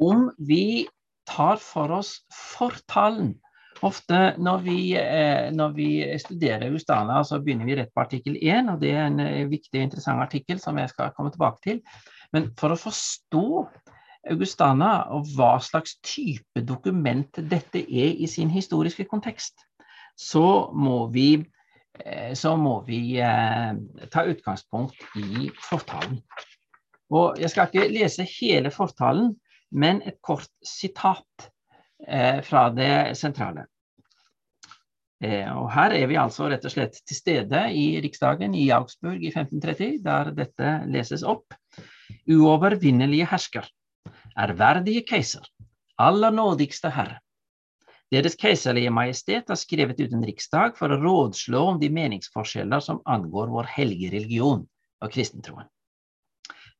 om 0.00 0.26
vi 0.40 0.88
tar 1.28 1.60
for 1.60 1.92
oss 2.00 2.18
fortalen 2.32 3.36
Ofte 3.82 4.18
når 4.38 4.60
vi, 4.62 4.76
eh, 4.94 5.48
når 5.50 5.72
vi, 5.74 5.88
studerer 6.22 6.68
Augustana, 6.68 7.22
så 7.26 7.40
begynner 7.42 7.66
vi 7.66 7.76
rett 7.80 7.90
på 7.94 8.04
artikkel 8.04 8.36
1, 8.38 8.68
og 8.70 8.82
det 8.82 8.92
er 8.94 9.08
en 9.08 9.22
eh, 9.24 9.48
viktig 9.50 9.80
og 9.80 9.86
interessant 9.88 10.22
artikkel 10.22 10.60
som 10.62 10.78
jeg 10.78 10.92
skal 10.92 11.10
komme 11.16 11.32
tilbake 11.34 11.58
til. 11.64 11.80
Men 12.32 12.52
for 12.58 12.72
å 12.72 12.78
forstå 12.78 13.46
Augustana 14.30 14.92
og 15.16 15.32
hva 15.34 15.56
slags 15.58 15.96
type 16.06 16.62
dokument 16.62 17.42
dette 17.50 17.82
er 17.82 18.22
i 18.22 18.28
sin 18.30 18.52
historiske 18.54 19.08
kontekst, 19.10 19.66
så 20.14 20.70
må 20.70 21.08
vi, 21.10 21.42
eh, 22.04 22.30
så 22.38 22.54
må 22.54 22.78
vi 22.86 23.18
ta 23.18 24.22
utgangspunkt 24.30 25.18
i 25.18 25.50
fortalen. 25.66 26.22
Og 27.12 27.34
jeg 27.42 27.50
skal 27.50 27.66
ikke 27.66 27.90
lese 27.90 28.28
hele 28.38 28.70
fortalen, 28.70 29.34
men 29.74 30.04
et 30.06 30.22
kort 30.22 30.48
sitat 30.62 31.50
fra 32.42 32.64
det 32.74 33.14
sentrale. 33.14 33.66
Eh, 35.22 35.46
og 35.54 35.68
her 35.70 35.94
er 35.94 36.08
vi 36.10 36.18
altså 36.18 36.48
rett 36.50 36.64
og 36.66 36.72
slett 36.74 36.96
til 37.06 37.16
stede 37.16 37.60
i 37.78 37.86
Riksdagen 38.02 38.56
i 38.58 38.64
Augsburg 38.74 39.22
i 39.22 39.30
1530, 39.30 40.00
der 40.02 40.32
dette 40.34 40.72
leses 40.90 41.22
opp. 41.22 41.54
Uovervinnelige 42.26 43.28
hersker, 43.30 43.68
ærverdige 44.38 45.04
keiser, 45.06 45.46
aller 46.02 46.34
nådigste 46.34 46.90
herre. 46.90 47.20
Deres 48.12 48.34
keiserlige 48.36 48.90
majestet 48.92 49.48
har 49.48 49.56
skrevet 49.56 50.00
ut 50.02 50.12
en 50.12 50.26
riksdag 50.26 50.74
for 50.76 50.92
å 50.92 50.98
rådslå 51.00 51.62
om 51.70 51.78
de 51.80 51.88
meningsforskjeller 51.88 52.82
som 52.84 52.98
angår 53.08 53.54
vår 53.54 53.70
hellige 53.72 54.10
religion 54.12 54.66
og 55.00 55.14
kristentroen. 55.14 55.70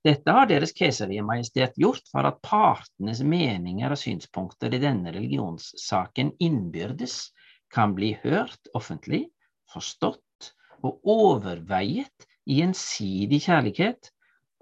Dette 0.03 0.35
har 0.35 0.51
Deres 0.51 0.75
keiserlige 0.75 1.23
majestet 1.23 1.79
gjort 1.79 2.11
for 2.11 2.27
at 2.27 2.43
partenes 2.43 3.23
meninger 3.23 3.95
og 3.95 4.01
synspunkter 4.01 4.75
i 4.75 4.83
denne 4.83 5.15
religionssaken 5.15 6.35
innbyrdes 6.43 7.31
kan 7.73 7.95
bli 7.97 8.13
hørt 8.23 8.71
offentlig, 8.77 9.27
forstått 9.73 10.53
og 10.83 11.01
overveiet 11.09 12.27
i 12.45 12.61
gjensidig 12.61 13.43
kjærlighet, 13.47 14.11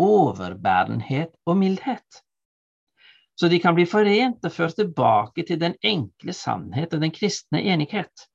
overbærenhet 0.00 1.32
og 1.48 1.58
mildhet. 1.60 2.22
Så 3.36 3.48
de 3.48 3.60
kan 3.60 3.74
bli 3.76 3.86
forent 3.88 4.44
og 4.44 4.52
ført 4.52 4.76
tilbake 4.76 5.46
til 5.48 5.60
den 5.60 5.76
enkle 5.86 6.34
sannhet 6.36 6.92
og 6.92 7.00
den 7.00 7.12
kristne 7.14 7.62
enighet, 7.72 8.26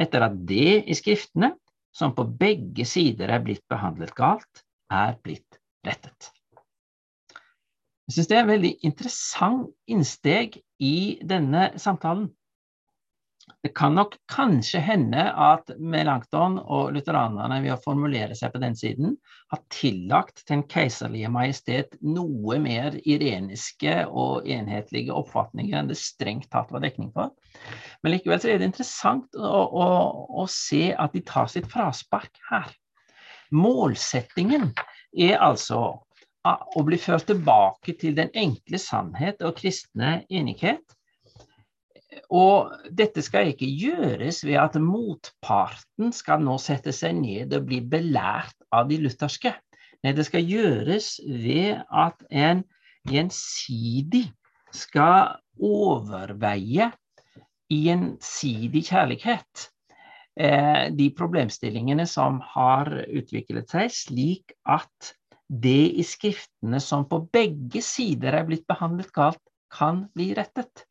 etter 0.00 0.24
at 0.24 0.38
det 0.48 0.84
i 0.88 0.96
Skriftene, 0.96 1.52
som 1.94 2.14
på 2.16 2.24
begge 2.26 2.86
sider 2.88 3.30
er 3.30 3.44
blitt 3.44 3.62
behandlet 3.70 4.14
galt, 4.16 4.64
er 4.90 5.14
blitt 5.22 5.60
rettet. 5.86 6.32
Jeg 8.08 8.16
syns 8.16 8.30
det 8.30 8.36
er 8.36 8.42
et 8.42 8.50
veldig 8.50 8.72
interessant 8.88 9.68
innsteg 9.88 10.58
i 10.82 11.20
denne 11.24 11.70
samtalen. 11.80 12.26
Det 13.64 13.74
kan 13.76 13.94
nok 13.96 14.14
kanskje 14.32 14.80
hende 14.80 15.24
at 15.46 15.70
Melanchthon 15.76 16.54
og 16.62 16.94
lutheranerne 16.96 17.58
ved 17.64 17.74
å 17.74 17.80
formulere 17.82 18.36
seg 18.38 18.54
på 18.54 18.60
den 18.62 18.76
siden, 18.78 19.16
har 19.52 19.60
tillagt 19.72 20.44
Den 20.48 20.62
keiserlige 20.68 21.30
majestet 21.32 21.98
noe 22.00 22.58
mer 22.64 22.96
ireniske 23.04 23.98
og 24.08 24.48
enhetlige 24.48 25.12
oppfatninger 25.12 25.76
enn 25.80 25.92
det 25.92 25.98
strengt 26.00 26.48
tatt 26.52 26.72
var 26.72 26.84
dekning 26.84 27.12
for. 27.16 27.32
Men 28.02 28.16
likevel 28.16 28.40
så 28.40 28.52
er 28.52 28.62
det 28.62 28.70
interessant 28.70 29.36
å, 29.36 29.60
å, 29.84 29.86
å 30.44 30.48
se 30.48 30.88
at 30.92 31.12
de 31.16 31.24
tar 31.28 31.48
sitt 31.52 31.68
fraspark 31.72 32.40
her. 32.48 32.72
Målsettingen 33.52 34.72
er 35.12 35.36
altså 35.36 35.84
å 36.44 36.84
bli 36.84 36.96
ført 37.00 37.28
tilbake 37.28 37.96
til 38.00 38.16
den 38.16 38.32
enkle 38.36 38.80
sannhet 38.80 39.44
og 39.44 39.56
kristne 39.60 40.18
enighet 40.28 40.96
Og 42.34 42.72
dette 42.90 43.22
skal 43.24 43.52
ikke 43.52 43.68
gjøres 43.68 44.42
ved 44.46 44.58
at 44.60 44.78
motparten 44.80 46.12
skal 46.14 46.42
nå 46.44 46.56
sette 46.62 46.94
seg 46.94 47.16
ned 47.18 47.54
og 47.56 47.66
bli 47.68 47.80
belært 47.80 48.56
av 48.74 48.88
de 48.90 49.00
lutherske. 49.02 49.54
Nei, 50.04 50.12
det 50.12 50.26
skal 50.28 50.44
gjøres 50.44 51.16
ved 51.24 51.80
at 51.88 52.20
en 52.30 52.64
gjensidig 53.08 54.26
skal 54.74 55.38
overveie 55.60 56.90
gjensidig 57.72 58.84
kjærlighet 58.90 59.66
eh, 60.38 60.90
de 60.92 61.08
problemstillingene 61.16 62.06
som 62.10 62.40
har 62.54 62.90
utviklet 63.06 63.70
seg, 63.72 63.92
slik 63.94 64.54
at 64.68 65.14
det 65.48 65.94
i 66.00 66.04
skriftene 66.06 66.80
som 66.80 67.06
på 67.08 67.22
begge 67.32 67.82
sider 67.84 68.36
er 68.36 68.46
blitt 68.48 68.66
behandlet 68.68 69.12
galt, 69.14 69.42
kan 69.74 70.04
bli 70.14 70.32
rettet. 70.36 70.84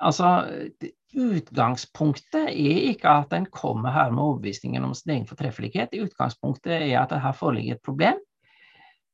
Altså, 0.00 0.28
Utgangspunktet 1.14 2.48
er 2.50 2.78
ikke 2.90 3.10
at 3.20 3.34
en 3.36 3.46
kommer 3.46 3.92
her 3.94 4.10
med 4.10 4.22
overbevisningen 4.22 4.84
om 4.84 4.94
sin 4.98 5.12
egen 5.14 5.26
fortreffelighet. 5.30 5.94
Utgangspunktet 6.02 6.74
er 6.74 6.98
at 7.00 7.12
det 7.12 7.20
her 7.22 7.36
foreligger 7.38 7.76
et 7.76 7.84
problem 7.86 8.18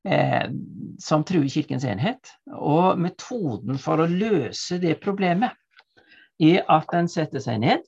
eh, 0.09 0.46
som 1.02 1.24
truer 1.28 1.50
Kirkens 1.52 1.85
enhet. 1.85 2.33
Og 2.56 2.98
metoden 3.00 3.78
for 3.78 4.00
å 4.00 4.09
løse 4.09 4.80
det 4.80 4.96
problemet 5.04 5.52
er 6.40 6.64
at 6.72 6.94
en 6.96 7.11
setter 7.11 7.44
seg 7.44 7.61
ned, 7.61 7.85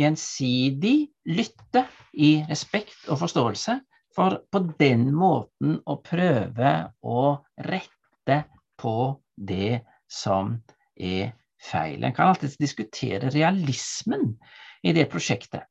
gjensidig 0.00 1.12
lytter 1.28 1.90
i 2.16 2.38
respekt 2.48 3.10
og 3.12 3.20
forståelse, 3.26 3.76
for 4.16 4.40
på 4.52 4.60
den 4.80 5.10
måten 5.16 5.78
å 5.88 5.98
prøve 6.04 6.72
å 7.04 7.22
rette 7.68 8.42
på 8.80 8.96
det 9.36 9.82
som 10.08 10.56
er 10.96 11.32
feil. 11.62 12.02
En 12.04 12.14
kan 12.14 12.32
alltids 12.32 12.58
diskutere 12.60 13.30
realismen 13.34 14.34
i 14.82 14.94
det 14.96 15.08
prosjektet. 15.12 15.68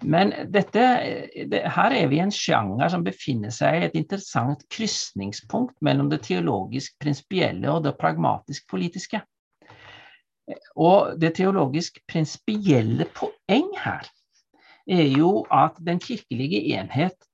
Men 0.00 0.32
dette, 0.48 0.84
det, 1.52 1.60
her 1.74 1.92
er 1.92 2.06
vi 2.08 2.16
i 2.16 2.22
en 2.24 2.32
sjanger 2.32 2.88
som 2.92 3.04
befinner 3.04 3.52
seg 3.52 3.76
i 3.76 3.88
et 3.90 3.98
interessant 4.00 4.62
krysningspunkt 4.72 5.76
mellom 5.84 6.08
det 6.12 6.22
teologisk-prinsipielle 6.24 7.68
og 7.68 7.84
det 7.84 7.98
pragmatisk-politiske. 8.00 9.20
Og 10.80 11.20
det 11.20 11.34
teologisk-prinsipielle 11.36 13.06
poeng 13.12 13.68
her 13.84 14.08
er 14.90 15.06
jo 15.12 15.44
at 15.52 15.76
den 15.84 16.00
kirkelige 16.02 16.62
enhet 16.78 17.29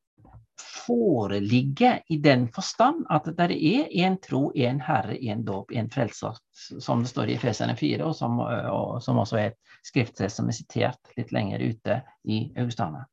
foreligger 0.60 2.00
i 2.08 2.16
den 2.22 2.46
forstand 2.52 3.06
at 3.10 3.26
det 3.38 3.48
er 3.54 3.90
én 3.90 4.16
tro, 4.22 4.52
én 4.54 4.80
Herre, 4.82 5.16
én 5.18 5.44
dåp, 5.44 5.72
én 5.72 5.90
frelser, 5.92 6.36
som 6.52 7.02
det 7.02 7.10
står 7.10 7.30
i 7.30 7.36
Efeserne 7.36 7.76
4, 7.76 8.04
og 8.04 8.16
som, 8.16 8.38
og 8.40 9.02
som, 9.02 9.18
også 9.18 9.40
er 9.40 9.52
et 9.52 9.76
skriftsted 9.86 10.32
som 10.32 10.48
er 10.48 10.56
sitert 10.56 11.16
litt 11.18 11.34
lenger 11.34 11.64
ute 11.64 12.00
i 12.24 12.40
Augustana. 12.56 13.04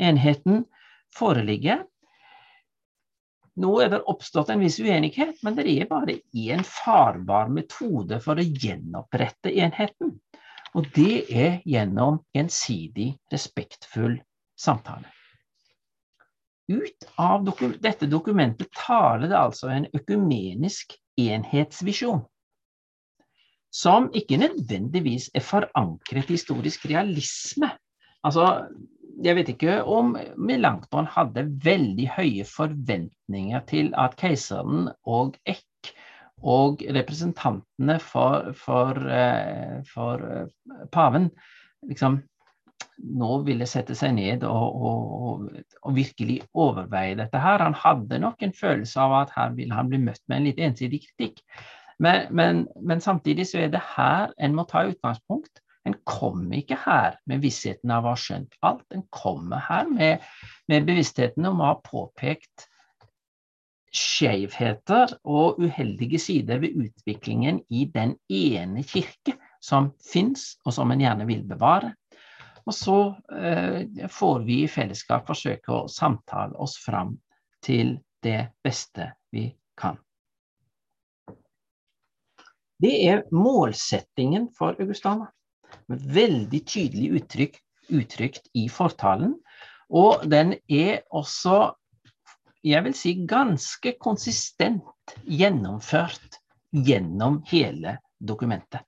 Enheten 0.00 0.64
foreligger. 1.14 1.84
Nå 3.60 3.76
er 3.84 3.92
det 3.92 4.02
oppstått 4.08 4.50
en 4.54 4.62
viss 4.62 4.78
uenighet, 4.80 5.42
men 5.44 5.58
det 5.58 5.68
er 5.68 5.90
bare 5.90 6.20
én 6.32 6.64
farbar 6.64 7.50
metode 7.52 8.20
for 8.24 8.40
å 8.40 8.46
gjenopprette 8.46 9.52
enheten. 9.52 10.16
Og 10.78 10.86
det 10.94 11.24
er 11.34 11.56
gjennom 11.66 12.22
gjensidig 12.34 13.12
respektfull 13.32 14.20
samtale. 14.56 15.10
Ut 16.70 17.06
av 17.18 17.44
dokum 17.44 17.72
dette 17.82 18.06
dokumentet 18.06 18.70
taler 18.76 19.30
det 19.30 19.38
altså 19.38 19.70
en 19.74 19.88
økumenisk 19.96 20.94
enhetsvisjon. 21.18 22.22
Som 23.74 24.08
ikke 24.14 24.38
nødvendigvis 24.38 25.30
er 25.34 25.44
forankret 25.46 26.30
i 26.30 26.36
historisk 26.38 26.86
realisme. 26.90 27.70
Altså, 28.26 28.66
jeg 29.22 29.36
vet 29.36 29.50
ikke 29.52 29.80
om 29.82 30.14
Melanchthon 30.38 31.08
hadde 31.10 31.46
veldig 31.64 32.08
høye 32.16 32.46
forventninger 32.46 33.66
til 33.70 33.92
at 33.98 34.16
keiseren 34.20 34.90
og 35.06 35.36
Eck 35.48 35.92
og 36.40 36.80
representantene 36.96 37.98
for, 38.00 38.52
for, 38.56 38.96
eh, 39.12 39.80
for 39.90 40.24
eh, 40.24 40.86
paven 40.92 41.28
liksom 41.88 42.20
nå 43.20 43.30
ville 43.46 43.66
sette 43.68 43.94
seg 43.96 44.14
ned 44.16 44.44
og, 44.48 44.82
og, 44.88 45.46
og, 45.82 45.92
virkelig 45.96 46.40
overveie 46.52 47.16
dette 47.18 47.40
her. 47.40 47.64
Han 47.64 47.76
hadde 47.76 48.20
nok 48.22 48.42
en 48.44 48.54
følelse 48.56 49.00
av 49.00 49.16
at 49.22 49.34
her 49.36 49.54
ville 49.56 49.76
han 49.76 49.90
bli 49.90 50.00
møtt 50.02 50.22
med 50.28 50.40
en 50.40 50.48
litt 50.50 50.62
ensidig 50.68 51.02
kritikk. 51.06 51.42
Men, 52.00 52.28
men, 52.32 52.62
men 52.80 53.02
samtidig 53.04 53.48
så 53.50 53.64
er 53.64 53.72
det 53.72 53.82
her 53.94 54.32
en 54.40 54.56
må 54.56 54.64
ta 54.68 54.86
utgangspunkt. 54.88 55.62
En 55.88 55.96
kommer 56.08 56.60
ikke 56.60 56.76
her 56.82 57.16
med 57.28 57.40
vissheten 57.44 57.92
av 57.92 58.04
å 58.04 58.14
ha 58.14 58.20
skjønt 58.20 58.56
alt. 58.66 58.84
En 58.92 59.06
kommer 59.12 59.62
her 59.64 59.88
med, 59.88 60.26
med 60.68 60.88
bevisstheten 60.88 61.48
om 61.48 61.60
å 61.60 61.72
ha 61.72 61.78
påpekt 61.84 62.68
skjevheter 63.90 65.16
og 65.26 65.58
uheldige 65.58 66.20
sider 66.22 66.60
ved 66.62 66.76
utviklingen 66.78 67.58
i 67.74 67.86
den 67.90 68.14
ene 68.30 68.84
kirke 68.86 69.34
som 69.60 69.90
fins, 70.04 70.54
og 70.64 70.76
som 70.76 70.92
en 70.92 71.02
gjerne 71.02 71.26
vil 71.28 71.42
bevare. 71.48 71.94
Og 72.70 72.74
så 72.76 72.98
eh, 73.34 74.06
får 74.06 74.44
vi 74.46 74.60
i 74.62 74.70
fellesskap 74.70 75.26
forsøke 75.26 75.74
å 75.74 75.88
samtale 75.90 76.54
oss 76.62 76.76
fram 76.78 77.16
til 77.66 77.96
det 78.22 78.52
beste 78.62 79.08
vi 79.34 79.48
kan. 79.74 79.98
Det 82.80 82.92
er 83.10 83.24
målsettingen 83.34 84.46
for 84.54 84.78
Augustana. 84.78 85.26
Veldig 85.90 86.60
tydelig 86.62 87.08
uttrykk, 87.18 87.58
uttrykt 87.90 88.46
i 88.54 88.68
fortalen. 88.70 89.34
Og 89.90 90.22
den 90.30 90.54
er 90.70 91.02
også, 91.10 91.72
jeg 92.62 92.86
vil 92.86 92.94
si, 92.94 93.16
ganske 93.26 93.96
konsistent 93.98 95.16
gjennomført 95.26 96.38
gjennom 96.70 97.42
hele 97.50 97.98
dokumentet. 98.22 98.86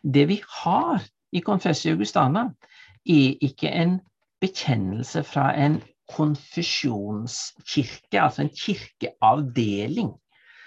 Det 0.00 0.24
vi 0.32 0.40
har 0.64 1.04
i 1.34 1.42
Confessio 1.44 1.92
Augustana, 1.92 2.48
er 3.04 3.36
ikke 3.44 3.70
en 3.70 4.00
bekjennelse 4.40 5.22
fra 5.26 5.52
en 5.56 5.82
konfesjonskirke, 6.12 8.20
altså 8.20 8.42
en 8.44 8.56
kirkeavdeling, 8.56 10.12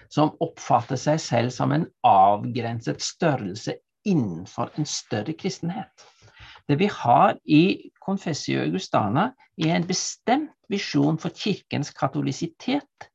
som 0.09 0.35
oppfatter 0.41 0.95
seg 0.99 1.19
selv 1.21 1.51
som 1.53 1.71
en 1.75 1.85
avgrenset 2.07 3.01
størrelse 3.03 3.73
innenfor 4.07 4.71
en 4.77 4.85
større 4.87 5.33
kristenhet. 5.37 6.05
Det 6.67 6.79
vi 6.79 6.87
har 6.91 7.37
i 7.45 7.91
Confessio 8.03 8.61
Augustana, 8.63 9.31
er 9.57 9.75
en 9.75 9.87
bestemt 9.87 10.51
visjon 10.71 11.17
for 11.19 11.29
kirkens 11.35 11.91
katolisitet, 11.95 13.09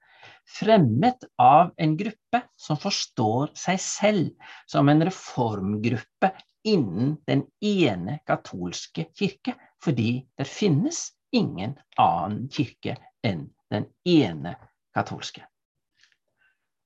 fremmet 0.48 1.24
av 1.40 1.70
en 1.80 1.96
gruppe 1.96 2.42
som 2.58 2.76
forstår 2.80 3.52
seg 3.56 3.80
selv 3.80 4.30
som 4.68 4.88
en 4.90 5.04
reformgruppe 5.06 6.32
innen 6.64 7.16
den 7.26 7.46
ene 7.60 8.18
katolske 8.26 9.08
kirke, 9.18 9.54
fordi 9.82 10.22
det 10.38 10.46
finnes 10.46 11.10
ingen 11.32 11.76
annen 11.98 12.48
kirke 12.52 12.96
enn 13.24 13.48
den 13.72 13.88
ene 14.08 14.54
katolske. 14.94 15.44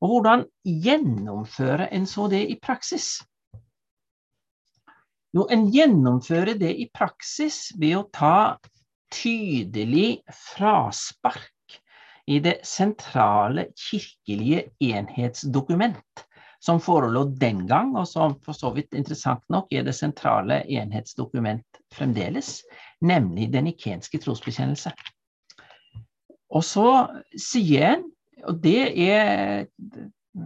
Og 0.01 0.13
hvordan 0.13 0.45
gjennomføre 0.65 1.89
en 1.95 2.07
så 2.07 2.29
det 2.33 2.45
i 2.53 2.59
praksis? 2.63 3.17
Jo, 5.37 5.47
en 5.53 5.67
gjennomfører 5.73 6.57
det 6.61 6.73
i 6.81 6.89
praksis 6.93 7.73
ved 7.77 7.97
å 7.99 8.07
ta 8.13 8.37
tydelig 9.13 10.23
fraspark 10.33 11.77
i 12.27 12.39
det 12.43 12.59
sentrale 12.67 13.69
kirkelige 13.79 14.65
enhetsdokument 14.83 16.25
som 16.63 16.81
forelå 16.83 17.25
den 17.39 17.65
gang, 17.69 17.95
og 17.97 18.09
som 18.09 18.37
for 18.45 18.57
så 18.57 18.73
vidt 18.75 18.95
interessant 18.97 19.45
nok 19.53 19.73
er 19.73 19.87
det 19.87 19.95
sentrale 19.97 20.63
enhetsdokument 20.65 21.83
fremdeles, 21.95 22.61
nemlig 23.01 23.51
den 23.53 23.71
ikenske 23.73 24.21
trosbekjennelse. 24.23 24.93
Og 26.55 26.65
så 26.65 26.91
sier 27.39 27.97
en, 27.97 28.07
og 28.47 28.61
det 28.63 28.83
er 29.09 29.67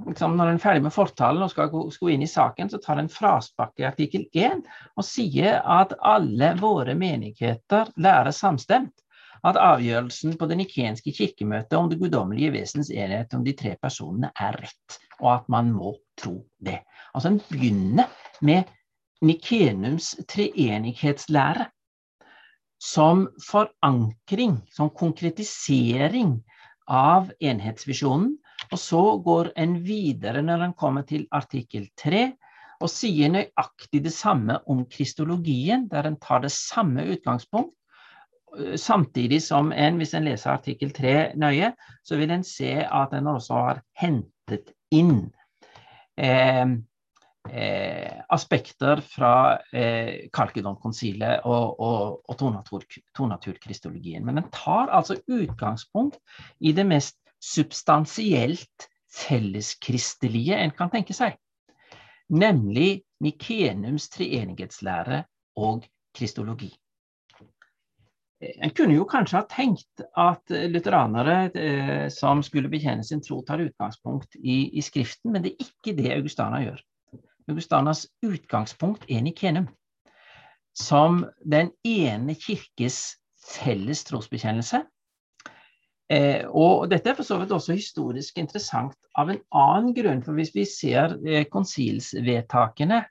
liksom, 0.07 0.37
Når 0.37 0.47
en 0.47 0.55
er 0.55 0.63
ferdig 0.63 0.83
med 0.83 0.95
fortalen 0.95 1.43
og 1.43 1.51
skal 1.51 1.71
gå, 1.73 1.83
inn 2.09 2.23
i 2.23 2.31
saken, 2.31 2.71
så 2.71 2.79
tar 2.79 3.01
en 3.03 3.11
frasbakke 3.11 3.83
i 3.83 3.89
artikkel 3.89 4.27
1 4.33 4.63
og 4.97 5.05
sier 5.05 5.61
at 5.61 5.97
alle 5.99 6.55
våre 6.61 6.95
menigheter 6.95 7.91
lærer 7.97 8.31
samstemt 8.31 8.95
at 9.47 9.57
avgjørelsen 9.57 10.37
på 10.39 10.49
det 10.49 10.59
nikenske 10.61 11.13
kirkemøtet 11.17 11.77
om 11.79 11.89
det 11.91 11.99
guddommelige 12.01 12.53
vesens 12.59 12.91
enhet 12.93 13.35
om 13.35 13.45
de 13.45 13.55
tre 13.57 13.77
personene 13.81 14.33
er 14.37 14.59
rett, 14.61 14.99
og 15.21 15.35
at 15.35 15.49
man 15.53 15.73
må 15.73 15.95
tro 16.19 16.41
det. 16.59 16.81
Altså 17.15 17.29
En 17.29 17.41
begynner 17.51 18.09
med 18.41 18.65
Nikenums 19.23 20.15
treenighetslære 20.29 21.67
som 22.81 23.27
forankring, 23.45 24.57
som 24.73 24.91
konkretisering 24.91 26.39
av 26.89 27.29
enhetsvisjonen. 27.41 28.39
Og 28.71 28.79
så 28.79 29.03
går 29.25 29.53
en 29.61 29.77
videre 29.85 30.43
når 30.45 30.65
en 30.65 30.77
kommer 30.79 31.05
til 31.09 31.27
artikkel 31.33 31.89
3 32.01 32.31
og 32.81 32.89
sier 32.89 33.29
nøyaktig 33.33 34.01
det 34.07 34.13
samme 34.15 34.57
om 34.73 34.87
kristologien, 34.89 35.87
der 35.91 36.09
en 36.09 36.17
tar 36.21 36.41
det 36.45 36.53
samme 36.55 37.05
utgangspunkt. 37.13 37.75
Samtidig 38.81 39.43
som 39.45 39.71
en, 39.73 39.99
hvis 40.01 40.15
en 40.17 40.25
leser 40.27 40.55
artikkel 40.55 40.91
3 40.97 41.37
nøye, 41.39 41.75
så 42.05 42.17
vil 42.19 42.33
en 42.35 42.45
se 42.47 42.73
at 42.83 43.13
en 43.15 43.29
også 43.31 43.59
har 43.67 43.83
hentet 44.01 44.73
inn 44.95 45.31
eh, 46.17 46.67
eh, 47.51 48.15
aspekter 48.29 49.03
fra 49.07 49.35
eh, 49.73 50.29
Kalkedon-konsilet 50.35 51.47
og, 51.49 51.81
og, 51.81 52.23
og 52.29 52.41
tonaturkristologien. 53.17 54.25
Men 54.27 54.43
den 54.43 54.51
tar 54.55 54.93
altså 54.93 55.19
utgangspunkt 55.27 56.21
i 56.61 56.75
det 56.77 56.87
mest 56.89 57.19
substansielt 57.41 58.91
felleskristelige 59.11 60.59
en 60.61 60.75
kan 60.77 60.93
tenke 60.93 61.17
seg 61.17 61.39
nemlig 62.31 63.03
Nikenums 63.21 64.09
treenighetslære 64.09 65.25
og 65.57 65.85
kristologi. 66.17 66.71
En 68.41 68.73
kunne 68.73 68.97
jo 68.97 69.05
kanskje 69.05 69.37
ha 69.37 69.47
tenkt 69.51 70.03
at 70.17 70.53
lutheranere 70.73 71.35
eh, 71.53 72.07
som 72.13 72.41
skulle 72.45 72.71
bekjenne 72.73 73.05
sin 73.05 73.21
tro, 73.21 73.43
tar 73.45 73.61
utgangspunkt 73.61 74.39
i, 74.41 74.71
i, 74.73 74.85
Skriften, 74.85 75.35
men 75.35 75.45
det 75.45 75.53
er 75.53 75.67
ikke 75.67 75.97
det 75.99 76.15
Augustana 76.15 76.63
gjør. 76.65 76.81
Augustanas 77.51 78.07
utgangspunkt 78.25 79.05
er 79.11 79.21
Nikenum, 79.27 79.67
som 80.73 81.27
den 81.45 81.75
ene 81.85 82.37
kirkes 82.39 83.03
felles 83.59 84.07
trosbekjennelse, 84.09 84.85
Eh, 86.11 86.43
og 86.51 86.89
dette 86.91 87.13
er 87.13 87.15
for 87.15 87.27
så 87.27 87.39
vidt 87.39 87.53
også 87.55 87.77
historisk 87.79 88.41
interessant 88.43 88.97
av 89.19 89.31
en 89.31 89.41
annen 89.55 89.95
grunn. 89.95 90.23
For 90.27 90.35
hvis 90.35 90.51
vi 90.57 90.67
ser 90.67 91.15
eh, 91.23 91.45
konsilsvedtakene 91.51 93.05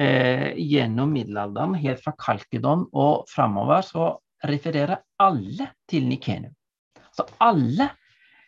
eh, 0.00 0.48
gjennom 0.56 1.12
middelalderen, 1.12 1.76
helt 1.82 2.00
fra 2.04 2.14
Kalkedon 2.16 2.86
og 2.96 3.26
framover, 3.28 3.84
så 3.84 4.06
refererer 4.48 5.02
alle 5.22 5.72
til 5.88 6.06
Nikenum. 6.08 6.54
Så 7.12 7.26
alle 7.44 7.88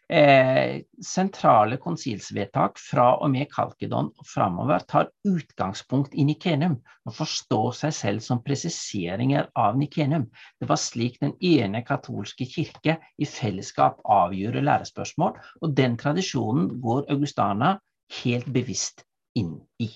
eh, 0.08 0.80
sentrale 1.04 1.76
konsilsvedtak 1.82 2.78
fra 2.80 3.10
og 3.20 3.30
med 3.34 3.50
Kalkedon 3.52 4.10
og 4.10 4.28
framover 4.28 4.84
tar 4.88 5.10
utgangspunkt 5.28 6.14
i 6.16 6.24
Nikenum 6.24 6.78
og 7.04 7.16
forstår 7.18 7.72
seg 7.82 7.96
selv 7.98 8.24
som 8.24 8.42
presiseringer 8.44 9.50
av 9.60 9.78
Nikenum. 9.80 10.26
Det 10.60 10.68
var 10.70 10.80
slik 10.80 11.20
den 11.20 11.36
ene 11.44 11.84
katolske 11.86 12.48
kirke 12.48 12.98
i 13.18 13.28
fellesskap 13.28 14.00
avgjorde 14.04 14.64
lærespørsmål, 14.64 15.36
og 15.62 15.76
den 15.76 15.98
tradisjonen 16.00 16.72
går 16.84 17.10
Augustana 17.12 17.76
helt 18.22 18.48
bevisst 18.52 19.04
inn 19.36 19.58
i. 19.82 19.90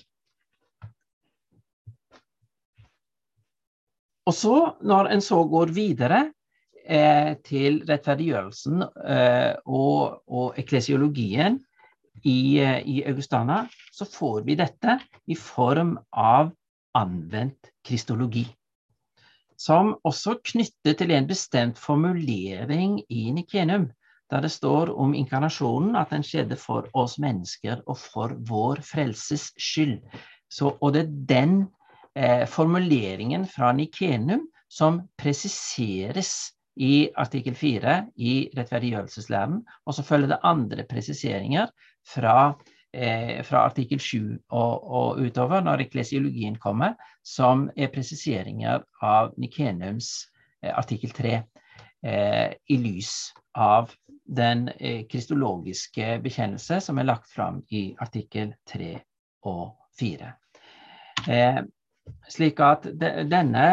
Og 4.28 4.34
så, 4.36 4.56
når 4.84 5.08
en 5.14 5.22
så 5.24 5.40
går 5.48 5.72
videre, 5.72 6.26
eh, 6.84 7.34
til 7.44 7.82
rettferdiggjørelsen 7.88 8.82
eh, 8.84 9.54
og, 9.64 10.20
og, 10.28 10.58
eklesiologien 10.60 11.58
i, 12.24 12.60
eh, 12.60 12.80
i, 12.84 13.02
Augustana, 13.08 13.62
så 13.92 14.04
får 14.08 14.44
vi 14.44 14.56
dette 14.58 14.98
i 15.28 15.36
form 15.36 15.96
av 16.12 16.52
anvendt 16.98 17.72
kristologi. 17.84 18.46
Som 19.58 19.96
også 20.06 20.36
knytter 20.52 20.94
til 20.98 21.12
en 21.16 21.26
bestemt 21.28 21.80
formulering 21.80 23.00
i 23.08 23.30
Nikenum, 23.34 23.88
der 24.28 24.44
det 24.44 24.52
står 24.52 24.92
om 24.92 25.16
inkarnasjonen 25.16 25.96
at 25.96 26.12
den 26.12 26.22
skjedde 26.22 26.56
for 26.60 26.86
oss 26.92 27.16
mennesker 27.18 27.80
og 27.86 27.96
for 27.98 28.36
vår 28.48 28.84
frelses 28.84 29.48
skyld. 29.56 30.02
Så, 30.52 30.76
og 30.80 30.92
det 30.94 31.06
er 31.06 31.16
den 31.32 31.56
formuleringen 32.50 33.44
fra 33.46 33.68
Nikenum 33.72 34.46
som 34.68 35.00
presiseres 35.20 36.32
i 36.78 37.08
artikkel 37.18 37.56
4 37.58 37.94
i 38.16 38.32
rettferdiggjørelseslæren. 38.56 39.60
Og 39.86 39.94
så 39.94 40.04
følger 40.06 40.34
det 40.34 40.40
andre 40.46 40.84
presiseringer 40.88 41.66
fra, 42.06 42.54
eh, 42.94 43.44
fra 43.44 43.64
artikkel 43.66 44.00
7 44.00 44.38
og, 44.48 44.90
og, 44.90 45.18
utover, 45.18 45.60
når 45.60 45.86
eklesiologien 45.88 46.56
kommer, 46.56 46.94
som 47.24 47.70
er 47.76 47.90
presiseringer 47.94 48.84
av 49.02 49.32
Nikenums 49.38 50.28
eh, 50.62 50.70
artikkel 50.70 51.10
3 51.10 51.34
eh, 52.04 52.52
i 52.68 52.76
lys 52.76 53.32
av 53.54 53.90
den 54.28 54.68
eh, 54.78 55.06
kristologiske 55.10 56.20
bekjennelse 56.22 56.80
som 56.84 56.98
er 56.98 57.08
lagt 57.08 57.30
fram 57.32 57.62
i 57.70 57.96
artikkel 57.98 58.54
3 58.70 58.94
og 59.48 59.74
4. 59.98 60.34
Slik 62.28 62.60
at 62.60 62.86
denne, 63.00 63.66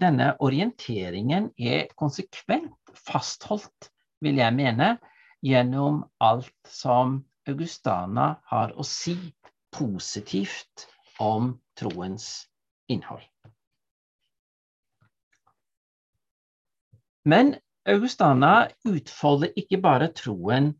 denne, 0.00 0.28
orienteringen 0.42 1.50
er 1.58 1.90
konsekvent 1.98 2.94
fastholdt, 3.06 3.90
vil 4.22 4.38
jeg 4.40 4.54
mene, 4.54 4.96
gjennom 5.42 6.02
alt 6.22 6.52
som 6.70 7.20
Augustana 7.50 8.36
har 8.50 8.74
å 8.78 8.84
si 8.86 9.16
positivt 9.74 10.86
om 11.22 11.56
troens 11.78 12.28
innhold. 12.92 13.24
Men 17.24 17.54
Augustana 17.86 18.68
utfolder 18.86 19.54
ikke 19.58 19.78
bare 19.82 20.10
troen 20.14 20.72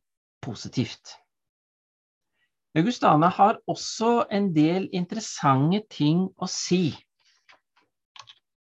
positivt. 0.42 1.16
Augustana 2.78 3.28
har 3.28 3.58
også 3.68 4.26
en 4.32 4.48
del 4.56 4.88
interessante 4.96 5.82
ting 5.92 6.24
å 6.40 6.48
si 6.48 6.86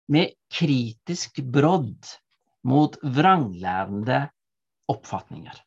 med 0.09 0.33
kritisk 0.49 1.43
brodd 1.45 2.09
mot 2.69 2.97
vranglærende 3.03 4.23
oppfatninger. 4.89 5.59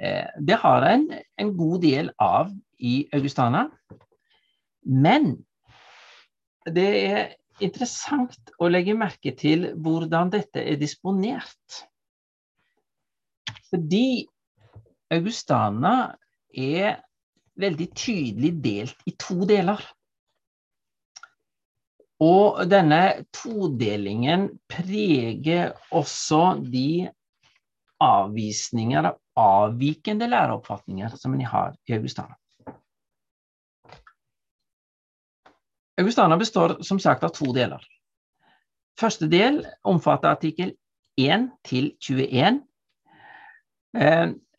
Eh, 0.00 0.28
det 0.36 0.58
har 0.60 0.84
en, 0.90 1.06
en 1.40 1.52
god 1.56 1.80
del 1.84 2.12
av 2.20 2.52
i 2.76 3.06
Augustana, 3.16 3.66
men 4.84 5.32
det 6.68 6.88
er 7.00 7.22
interessant 7.64 8.52
å 8.60 8.68
legge 8.68 8.96
merke 8.96 9.32
til 9.36 9.70
hvordan 9.80 10.32
dette 10.32 10.60
er 10.60 10.76
disponert. 10.80 11.80
Fordi 13.70 14.28
Augustana 15.10 15.94
er 16.54 17.00
veldig 17.60 17.88
tydelig 17.96 18.52
delt 18.64 19.08
i 19.10 19.14
to 19.18 19.44
deler. 19.48 19.80
Og 22.20 22.60
denne 22.68 23.24
todelingen 23.34 24.48
preger 24.68 25.72
også 25.96 26.60
de 26.62 27.08
avvisninger, 28.00 29.10
avvikende 29.40 30.28
læreoppfatninger, 30.28 31.16
som 31.16 31.34
en 31.34 31.46
har 31.48 31.74
i 31.88 31.96
Augustana. 31.96 32.36
Augustana 36.00 36.36
består 36.40 36.78
som 36.84 37.00
sagt 37.00 37.24
av 37.24 37.32
to 37.36 37.50
deler. 37.56 37.80
Første 39.00 39.28
del 39.32 39.62
omfatter 39.84 40.32
artikkel 40.32 40.74
1 41.20 41.48
til 41.64 41.92
21 42.00 42.62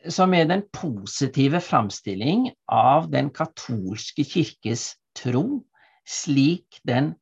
som 0.10 0.34
er 0.34 0.48
den 0.50 0.64
positive 0.74 1.62
framstilling 1.62 2.50
av 2.72 3.10
den 3.12 3.30
katolske 3.34 4.26
kirkes 4.26 4.96
tro, 5.18 5.62
slik 6.08 6.80
den 6.88 7.14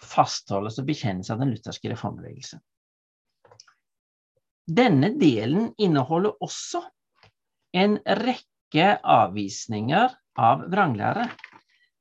fastholdes 0.00 0.78
og 0.80 0.88
bekjennes 0.88 1.30
av 1.32 1.40
den 1.40 1.52
lutherske 1.54 1.92
reformbevegelse. 1.92 2.60
Denne 4.70 5.14
delen 5.18 5.72
inneholder 5.82 6.36
også 6.44 6.82
en 7.76 7.96
rekke 8.20 8.92
avvisninger 9.02 10.12
av 10.38 10.66
vranglære. 10.70 11.26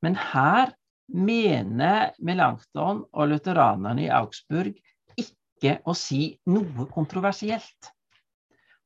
Men 0.05 0.15
her 0.15 0.75
mener 1.09 2.13
Melanchthon 2.21 3.03
og 3.09 3.31
lutheranerne 3.31 4.05
i 4.05 4.11
Augsburg 4.13 4.75
ikke 5.17 5.79
å 5.89 5.95
si 5.97 6.37
noe 6.51 6.85
kontroversielt. 6.93 7.89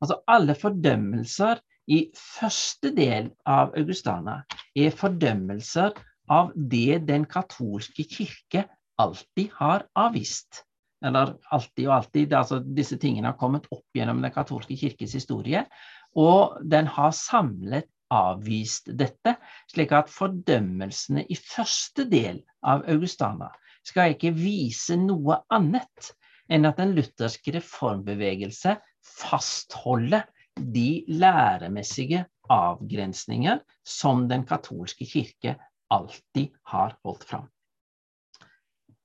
Altså 0.04 0.18
alle 0.28 0.52
fordømmelser 0.60 1.60
i 1.94 1.98
første 2.18 2.90
del 2.92 3.30
av 3.48 3.72
Augustana 3.80 4.42
er 4.76 4.92
fordømmelser 4.92 5.96
av 6.34 6.50
det 6.72 6.98
den 7.08 7.24
katolske 7.28 8.04
kirke 8.08 8.66
alltid 9.00 9.54
har 9.56 9.86
avvist. 9.96 10.60
Eller 11.04 11.34
alltid 11.52 11.88
og 11.88 11.94
alltid. 11.96 12.36
Altså 12.36 12.60
disse 12.60 12.98
tingene 13.00 13.32
har 13.32 13.40
kommet 13.40 13.68
opp 13.72 13.96
gjennom 13.96 14.20
den 14.24 14.32
katolske 14.34 14.76
kirkes 14.76 15.16
historie. 15.16 15.64
Og 16.12 16.60
den 16.60 16.88
har 16.98 17.16
samlet 17.16 17.88
avvist 18.12 18.92
dette, 18.92 19.38
slik 19.72 19.92
at 19.96 20.12
fordømmelsene 20.12 21.24
i 21.32 21.36
første 21.40 22.04
del 22.12 22.42
av 22.60 22.84
Augustana 22.92 23.48
skal 23.84 24.12
ikke 24.12 24.36
vise 24.36 25.00
noe 25.00 25.40
annet 25.52 26.12
enn 26.52 26.68
at 26.68 26.76
den 26.76 26.92
lutherske 26.92 27.56
reformbevegelse 27.56 28.76
fastholde 29.04 30.22
de 30.56 31.04
læremessige 31.08 32.24
avgrensninger 32.50 33.60
som 33.86 34.28
den 34.28 34.44
katolske 34.46 35.06
kirke 35.06 35.56
alltid 35.90 36.54
har 36.66 36.96
holdt 37.04 37.24
fram. 37.28 37.48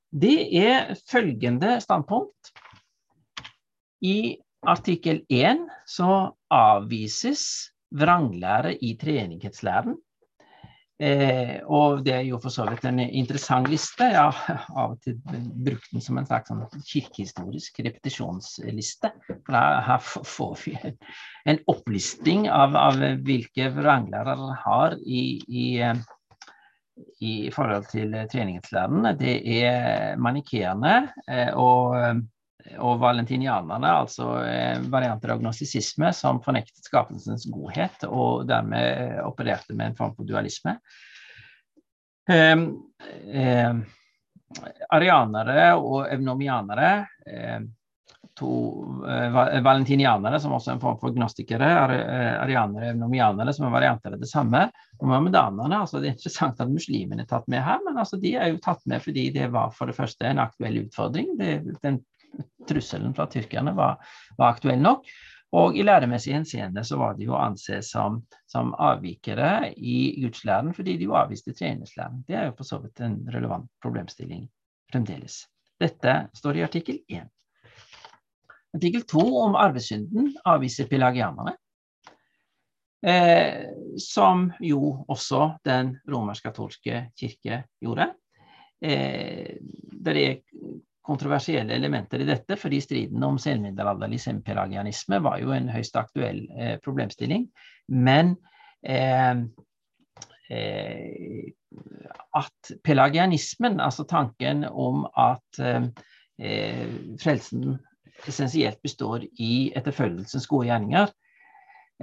Det 0.09 0.49
er 0.57 0.95
følgende 1.11 1.77
standpunkt. 1.81 2.53
I 4.01 4.39
artikkel 4.63 5.21
1 5.29 5.67
så 5.87 6.31
avvises 6.49 7.43
vranglære 7.91 8.75
i 8.83 8.95
treenighetslæren 8.97 9.97
Eh, 10.99 11.61
og 11.71 12.01
det 12.03 12.11
er 12.11 12.25
jo 12.27 12.37
for 12.43 12.51
så 12.51 12.65
vidt 12.67 12.83
en 12.89 12.99
interessant 12.99 13.69
liste. 13.71 14.09
Jeg 14.11 14.35
har 14.35 14.65
av 14.81 14.97
og 14.97 15.03
til 15.05 15.15
brukt 15.23 15.93
den 15.93 16.03
som 16.03 16.19
en 16.19 16.27
slags 16.27 16.51
sånn 16.51 16.65
kirkehistorisk 16.83 17.79
repetisjonsliste. 17.85 19.13
For 19.47 19.55
her 19.55 20.03
får 20.03 20.55
vi 20.65 20.75
en 21.47 21.61
opplisting 21.71 22.49
av, 22.51 22.75
av 22.75 22.99
hvilke 23.23 23.69
vranglærere 23.77 24.57
har 24.65 24.97
i, 24.99 25.23
i, 25.47 25.67
i, 27.23 27.33
forhold 27.55 27.87
til 27.93 28.19
treningslærerne. 28.33 29.15
Det 29.19 29.37
er 29.63 30.19
manikeerne 30.19 30.97
eh, 31.31 31.55
og 31.55 31.95
og 32.77 32.99
valentinianerne, 32.99 33.91
altså 34.03 34.33
eh, 34.43 34.81
varianter 34.91 35.33
av 35.33 35.39
gnostisisme 35.41 36.11
som 36.15 36.41
fornektet 36.43 36.83
skapelsens 36.85 37.47
godhet 37.51 38.03
og 38.09 38.45
dermed 38.49 39.21
opererte 39.23 39.75
med 39.75 39.91
en 39.91 39.97
form 39.99 40.13
for 40.17 40.27
dualisme. 40.27 40.75
Eh, 42.29 42.65
eh, 43.31 43.79
arianere 44.89 45.71
og 45.79 46.07
evnomianere, 46.11 46.91
eh, 47.25 47.59
to 48.39 48.51
eh, 49.07 49.39
valentinianere 49.63 50.39
som 50.39 50.53
også 50.55 50.71
er 50.71 50.77
en 50.77 50.83
form 50.83 50.99
for 51.01 51.15
gnostikere, 51.15 51.71
eh, 51.95 52.35
arianere 52.43 52.89
og 52.89 52.93
evnomianere 52.93 53.55
som 53.55 53.67
er 53.67 53.75
varianter 53.75 54.15
av 54.15 54.21
det 54.21 54.29
samme. 54.31 54.67
Og 54.99 55.07
muhammedanerne, 55.07 55.81
altså 55.81 55.99
det 55.99 56.11
er 56.11 56.15
interessant 56.17 56.59
at 56.59 56.71
muslimene 56.71 57.25
er 57.25 57.31
tatt 57.31 57.47
med 57.51 57.63
her, 57.65 57.81
men 57.87 57.99
altså 57.99 58.19
de 58.21 58.35
er 58.35 58.53
jo 58.53 58.61
tatt 58.63 58.83
med 58.89 59.03
fordi 59.03 59.29
det 59.35 59.49
var 59.55 59.73
for 59.75 59.91
det 59.91 59.97
første 59.97 60.27
en 60.27 60.43
aktuell 60.43 60.83
utfordring. 60.85 61.35
Det, 61.39 61.53
den 61.83 62.01
trusselen 62.69 63.15
fra 63.17 63.27
tyrkerne 63.31 63.73
var, 63.77 63.99
var 64.37 64.55
aktuell 64.55 64.81
nok. 64.81 65.09
Og 65.57 65.77
i 65.77 65.81
læremessig 65.81 66.35
henseende 66.35 66.83
så 66.85 66.99
var 67.01 67.15
de 67.17 67.25
jo 67.25 67.37
ansett 67.37 67.85
som, 67.87 68.19
som 68.49 68.75
avvikere 68.77 69.71
i 69.73 70.19
gudslæren 70.21 70.75
fordi 70.77 70.97
de 70.99 71.07
jo 71.09 71.15
avviste 71.17 71.55
treningslæren. 71.57 72.21
Det 72.27 72.37
er 72.37 72.49
jo 72.49 72.57
for 72.59 72.69
så 72.69 72.77
vidt 72.83 73.01
en 73.01 73.17
relevant 73.33 73.65
problemstilling 73.81 74.45
fremdeles. 74.91 75.41
Dette 75.81 76.15
står 76.37 76.59
i 76.59 76.65
artikkel 76.67 77.01
1. 77.07 77.25
Artikkel 78.77 79.07
2 79.09 79.25
om 79.41 79.57
arvesynden 79.57 80.35
avviser 80.45 80.89
pelagianerne. 80.91 81.55
Eh, 82.99 83.69
som 83.97 84.49
jo 84.59 85.05
også 85.07 85.53
den 85.63 85.93
romersk-katolske 86.11 87.05
kirke 87.17 87.61
gjorde. 87.79 88.09
Eh, 88.83 89.55
det 90.03 90.15
er 90.19 90.43
kontroversielle 91.09 91.73
elementer 91.75 92.21
i 92.23 92.27
dette, 92.27 92.57
fordi 92.59 92.79
striden 92.83 93.23
om 93.25 93.39
senmiddelalderlig 93.41 94.21
sempelagianisme 94.21 95.19
var 95.25 95.39
jo 95.41 95.53
en 95.55 95.69
høyst 95.73 95.97
aktuell 95.99 96.43
eh, 96.55 96.75
problemstilling. 96.83 97.47
Men 97.89 98.35
eh, 98.85 99.41
eh, 100.53 101.49
at 102.37 102.71
pelagianismen, 102.85 103.79
altså 103.81 104.05
tanken 104.09 104.65
om 104.69 105.05
at 105.17 105.61
eh, 105.61 105.89
frelsen 107.21 107.77
essensielt 108.27 108.81
består 108.83 109.25
i 109.39 109.71
etterfølgelsens 109.77 110.47
gode 110.49 110.69
gjerninger, 110.69 111.11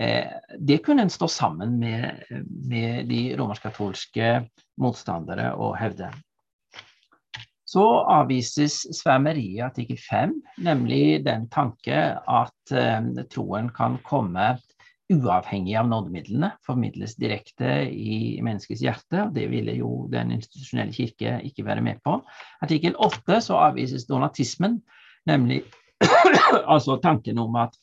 eh, 0.01 0.37
det 0.59 0.83
kunne 0.87 1.07
en 1.07 1.13
stå 1.13 1.29
sammen 1.31 1.79
med, 1.83 2.23
med 2.71 3.11
de 3.11 3.21
romersk-katolske 3.39 4.39
motstandere 4.83 5.53
og 5.55 5.77
hevde. 5.81 6.11
Så 7.67 7.83
avvises 8.07 8.85
svermeriet 8.95 9.65
artikkel 9.67 9.99
5, 9.99 10.35
nemlig 10.63 11.25
den 11.27 11.49
tanke 11.51 11.99
at 12.15 12.75
eh, 12.75 13.25
troen 13.33 13.73
kan 13.75 13.99
komme 14.07 14.53
uavhengig 15.13 15.77
av 15.79 15.89
nådemidlene, 15.89 16.51
formidles 16.67 17.15
direkte 17.19 17.87
i 17.91 18.39
menneskets 18.43 18.83
hjerte. 18.83 19.27
og 19.27 19.35
Det 19.35 19.47
ville 19.51 19.77
jo 19.79 19.91
den 20.11 20.33
institusjonelle 20.35 20.95
kirke 20.95 21.39
ikke 21.47 21.67
være 21.67 21.85
med 21.85 22.03
på. 22.05 22.19
Artikkel 22.63 22.97
8 22.99 23.41
så 23.49 23.61
avvises 23.69 24.07
donatismen, 24.09 24.81
nemlig 25.27 25.63
altså 26.73 26.99
tanken 27.03 27.39
om 27.43 27.59
at 27.63 27.77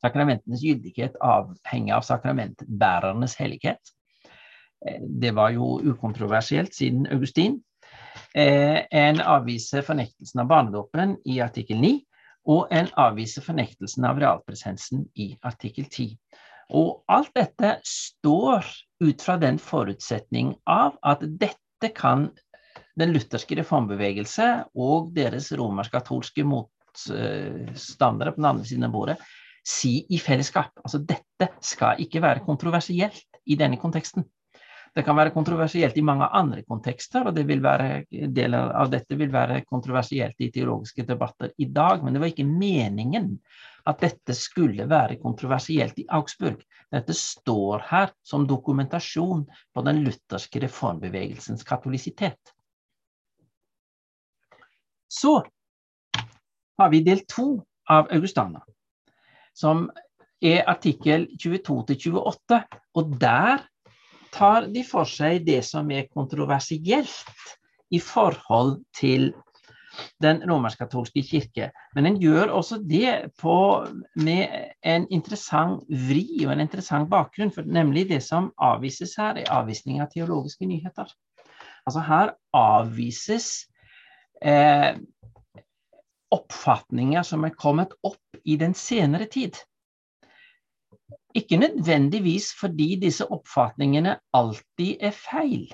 sakramentenes 0.00 0.62
gyldighet 0.64 1.16
avhenger 1.24 1.98
av 1.98 2.04
sakramentbærernes 2.08 3.36
hellighet. 3.40 3.96
Eh, 4.86 5.00
det 5.00 5.34
var 5.36 5.52
jo 5.56 5.78
ukontroversielt 5.84 6.76
siden 6.76 7.08
Augustin. 7.12 7.60
Eh, 8.34 8.84
en 8.90 9.20
avviser 9.20 9.82
fornektelsen 9.82 10.40
av 10.40 10.50
barnedåpen 10.50 11.16
i 11.26 11.40
artikkel 11.42 11.80
9, 11.82 11.96
og 12.50 12.70
en 12.74 12.88
avviser 13.00 13.44
fornektelsen 13.44 14.06
av 14.06 14.20
realpresensen 14.22 15.04
i 15.18 15.32
artikkel 15.46 15.88
10. 15.90 16.14
Og 16.78 17.02
alt 17.10 17.32
dette 17.34 17.74
står 17.86 18.66
ut 19.02 19.24
fra 19.24 19.36
den 19.42 19.58
forutsetning 19.58 20.54
av 20.70 20.94
at 21.02 21.24
dette 21.26 21.90
kan 21.96 22.28
den 23.00 23.14
lutherske 23.14 23.56
reformbevegelse 23.58 24.48
og 24.78 25.10
deres 25.16 25.50
romersk-katolske 25.56 26.44
motstandere 26.46 28.34
på 28.34 28.42
den 28.42 28.50
andre 28.52 28.68
siden 28.68 28.86
av 28.86 28.94
bordet 28.94 29.18
si 29.66 30.06
i 30.08 30.18
fellesskap. 30.20 30.72
Altså 30.84 31.00
dette 31.02 31.50
skal 31.64 32.00
ikke 32.02 32.22
være 32.22 32.44
kontroversielt 32.46 33.40
i 33.50 33.58
denne 33.60 33.80
konteksten. 33.80 34.24
Det 34.94 35.04
kan 35.06 35.14
være 35.14 35.30
kontroversielt 35.30 35.98
i 35.98 36.02
mange 36.02 36.26
andre 36.34 36.64
kontekster, 36.66 37.28
og 37.28 37.36
være, 37.38 38.04
deler 38.10 38.72
av 38.74 38.90
dette 38.90 39.14
vil 39.18 39.30
være 39.30 39.62
kontroversielt 39.62 40.40
i 40.42 40.50
teologiske 40.50 41.04
debatter 41.06 41.52
i 41.58 41.68
dag. 41.70 42.02
Men 42.02 42.14
det 42.14 42.22
var 42.22 42.32
ikke 42.32 42.48
meningen 42.48 43.36
at 43.86 44.02
dette 44.02 44.34
skulle 44.34 44.88
være 44.90 45.20
kontroversielt 45.22 45.98
i 46.02 46.08
Augsburg. 46.10 46.64
Dette 46.90 47.14
står 47.14 47.86
her 47.86 48.10
som 48.26 48.48
dokumentasjon 48.50 49.46
på 49.46 49.86
den 49.86 50.02
lutherske 50.04 50.64
reformbevegelsens 50.66 51.62
katolisitet. 51.64 52.54
Så 55.10 55.38
har 56.78 56.90
vi 56.90 57.04
del 57.06 57.22
to 57.30 57.60
av 57.90 58.10
Augustana, 58.10 58.62
som 59.54 59.88
er 60.42 60.64
artikkel 60.70 61.28
22-28. 61.38 62.60
Og 62.98 63.18
der 63.20 63.66
tar 64.34 64.68
de 64.72 64.84
for 64.86 65.08
seg 65.08 65.44
det 65.46 65.62
som 65.66 65.90
er 65.92 66.10
kontroversielt 66.12 67.56
i 67.90 68.00
forhold 68.02 68.78
til 68.96 69.32
den 70.22 70.42
romersk-katolske 70.46 71.22
kirke. 71.26 71.70
Men 71.94 72.06
en 72.06 72.18
gjør 72.22 72.52
også 72.54 72.78
det 72.86 73.32
på, 73.40 73.56
med 74.14 74.70
en 74.86 75.06
interessant 75.10 75.82
vri 75.88 76.44
og 76.46 76.54
en 76.54 76.64
interessant 76.64 77.10
bakgrunn. 77.10 77.52
For 77.54 77.66
nemlig 77.66 78.06
det 78.12 78.22
som 78.24 78.52
avvises 78.62 79.16
her, 79.18 79.40
er 79.40 79.50
avvisning 79.52 80.00
av 80.02 80.12
teologiske 80.14 80.68
nyheter. 80.68 81.10
Altså 81.88 82.04
her 82.06 82.34
avvises 82.56 83.50
eh, 84.44 84.94
oppfatninger 86.30 87.26
som 87.26 87.44
er 87.44 87.56
kommet 87.58 87.96
opp 88.06 88.40
i 88.44 88.56
den 88.60 88.76
senere 88.78 89.26
tid. 89.30 89.58
Ikke 91.34 91.60
nødvendigvis 91.60 92.50
fordi 92.58 92.96
disse 93.02 93.26
oppfatningene 93.30 94.16
alltid 94.34 94.96
er 95.00 95.14
feil, 95.14 95.68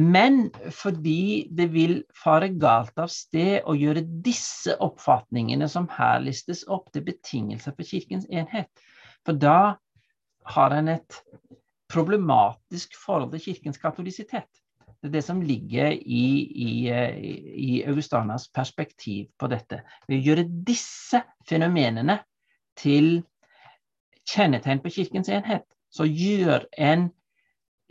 men 0.00 0.46
fordi 0.72 1.48
det 1.52 1.66
vil 1.74 1.98
fare 2.16 2.48
galt 2.56 2.96
av 3.02 3.10
sted 3.12 3.66
å 3.68 3.74
gjøre 3.76 4.06
disse 4.24 4.72
oppfatningene 4.80 5.68
som 5.68 5.90
her 5.92 6.22
listes 6.24 6.62
opp, 6.72 6.88
til 6.94 7.04
betingelser 7.04 7.74
for 7.76 7.84
Kirkens 7.84 8.24
enhet. 8.30 8.70
For 9.26 9.36
da 9.36 9.76
har 10.54 10.76
en 10.76 10.88
et 10.94 11.20
problematisk 11.92 12.96
forhold 12.96 13.34
til 13.34 13.44
Kirkens 13.50 13.80
katolisitet. 13.82 14.48
Det 15.00 15.10
er 15.10 15.16
det 15.18 15.24
som 15.26 15.42
ligger 15.44 15.92
i, 15.92 16.24
i, 16.48 16.72
i 16.88 17.70
Augustanas 17.88 18.48
perspektiv 18.52 19.28
på 19.40 19.48
dette. 19.52 19.82
Ved 20.08 20.20
å 20.20 20.26
gjøre 20.30 20.48
disse 20.48 21.22
fenomenene 21.48 22.20
til 22.78 23.18
kjennetegn 24.30 24.82
på 24.82 24.92
Kirkens 24.94 25.30
enhet, 25.32 25.66
så 25.90 26.06
gjør 26.06 26.66
en 26.78 27.08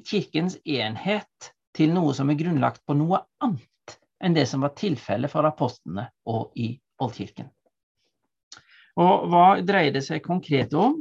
Kirkens 0.08 0.58
enhet 0.64 1.52
til 1.76 1.92
noe 1.94 2.16
som 2.16 2.32
er 2.32 2.40
grunnlagt 2.40 2.86
på 2.88 2.96
noe 2.98 3.22
annet 3.44 3.98
enn 4.24 4.36
det 4.36 4.46
som 4.52 4.64
var 4.64 4.76
tilfellet 4.80 5.32
for 5.32 5.48
apostlene 5.48 6.10
og 6.28 6.56
i 6.60 6.74
Oldkirken. 7.00 7.48
Og 9.00 9.30
hva 9.32 9.46
dreier 9.64 9.94
det 9.96 10.04
seg 10.04 10.26
konkret 10.26 10.74
om? 10.76 10.98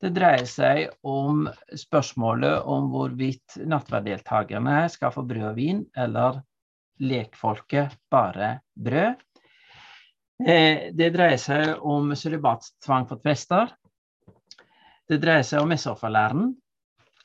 Det 0.00 0.12
dreier 0.16 0.46
seg 0.48 0.86
om 1.04 1.42
spørsmålet 1.76 2.62
om 2.70 2.86
hvorvidt 2.92 3.58
nattverddeltakerne 3.68 4.84
skal 4.92 5.12
få 5.12 5.26
brød 5.28 5.48
og 5.50 5.58
vin, 5.58 5.82
eller 5.98 6.38
lekfolket 7.02 7.98
bare 8.12 8.54
brød. 8.78 9.18
Eh, 10.46 10.88
det 10.96 11.10
dreier 11.16 11.40
seg 11.40 11.82
om 11.84 12.14
sølibatstvang 12.16 13.08
for 13.10 13.20
prester. 13.20 13.74
Det 15.10 15.18
dreier 15.18 15.42
seg 15.42 15.64
om 15.64 15.72
messeofferlæren, 15.72 16.52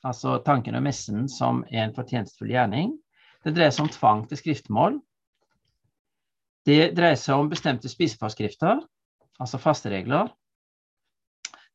altså 0.10 0.40
tanken 0.46 0.74
om 0.78 0.88
messen 0.88 1.28
som 1.30 1.60
en 1.70 1.92
fortjenstfull 1.94 2.50
gjerning. 2.50 2.96
Det 3.46 3.54
dreier 3.54 3.74
seg 3.76 3.86
om 3.86 3.92
tvang 3.94 4.24
til 4.32 4.40
skriftmål. 4.40 4.98
Det 6.66 6.96
dreier 6.98 7.20
seg 7.22 7.38
om 7.38 7.52
bestemte 7.52 7.92
spiseforskrifter, 7.92 8.82
altså 9.38 9.62
fasteregler. 9.62 10.32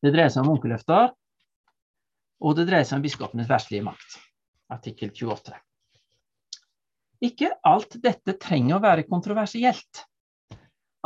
Det 0.02 0.10
dreier 0.10 0.32
seg 0.34 0.42
om 0.42 0.50
munkeløfter, 0.50 1.12
og 2.42 2.58
det 2.58 2.66
dreier 2.66 2.88
seg 2.88 2.98
om 2.98 3.04
biskopenes 3.06 3.50
verslige 3.50 3.86
makt, 3.86 4.16
artikkel 4.74 5.12
28. 5.14 5.54
Ikke 7.30 7.52
alt 7.68 8.00
dette 8.02 8.34
trenger 8.40 8.80
å 8.80 8.82
være 8.82 9.06
kontroversielt. 9.06 10.08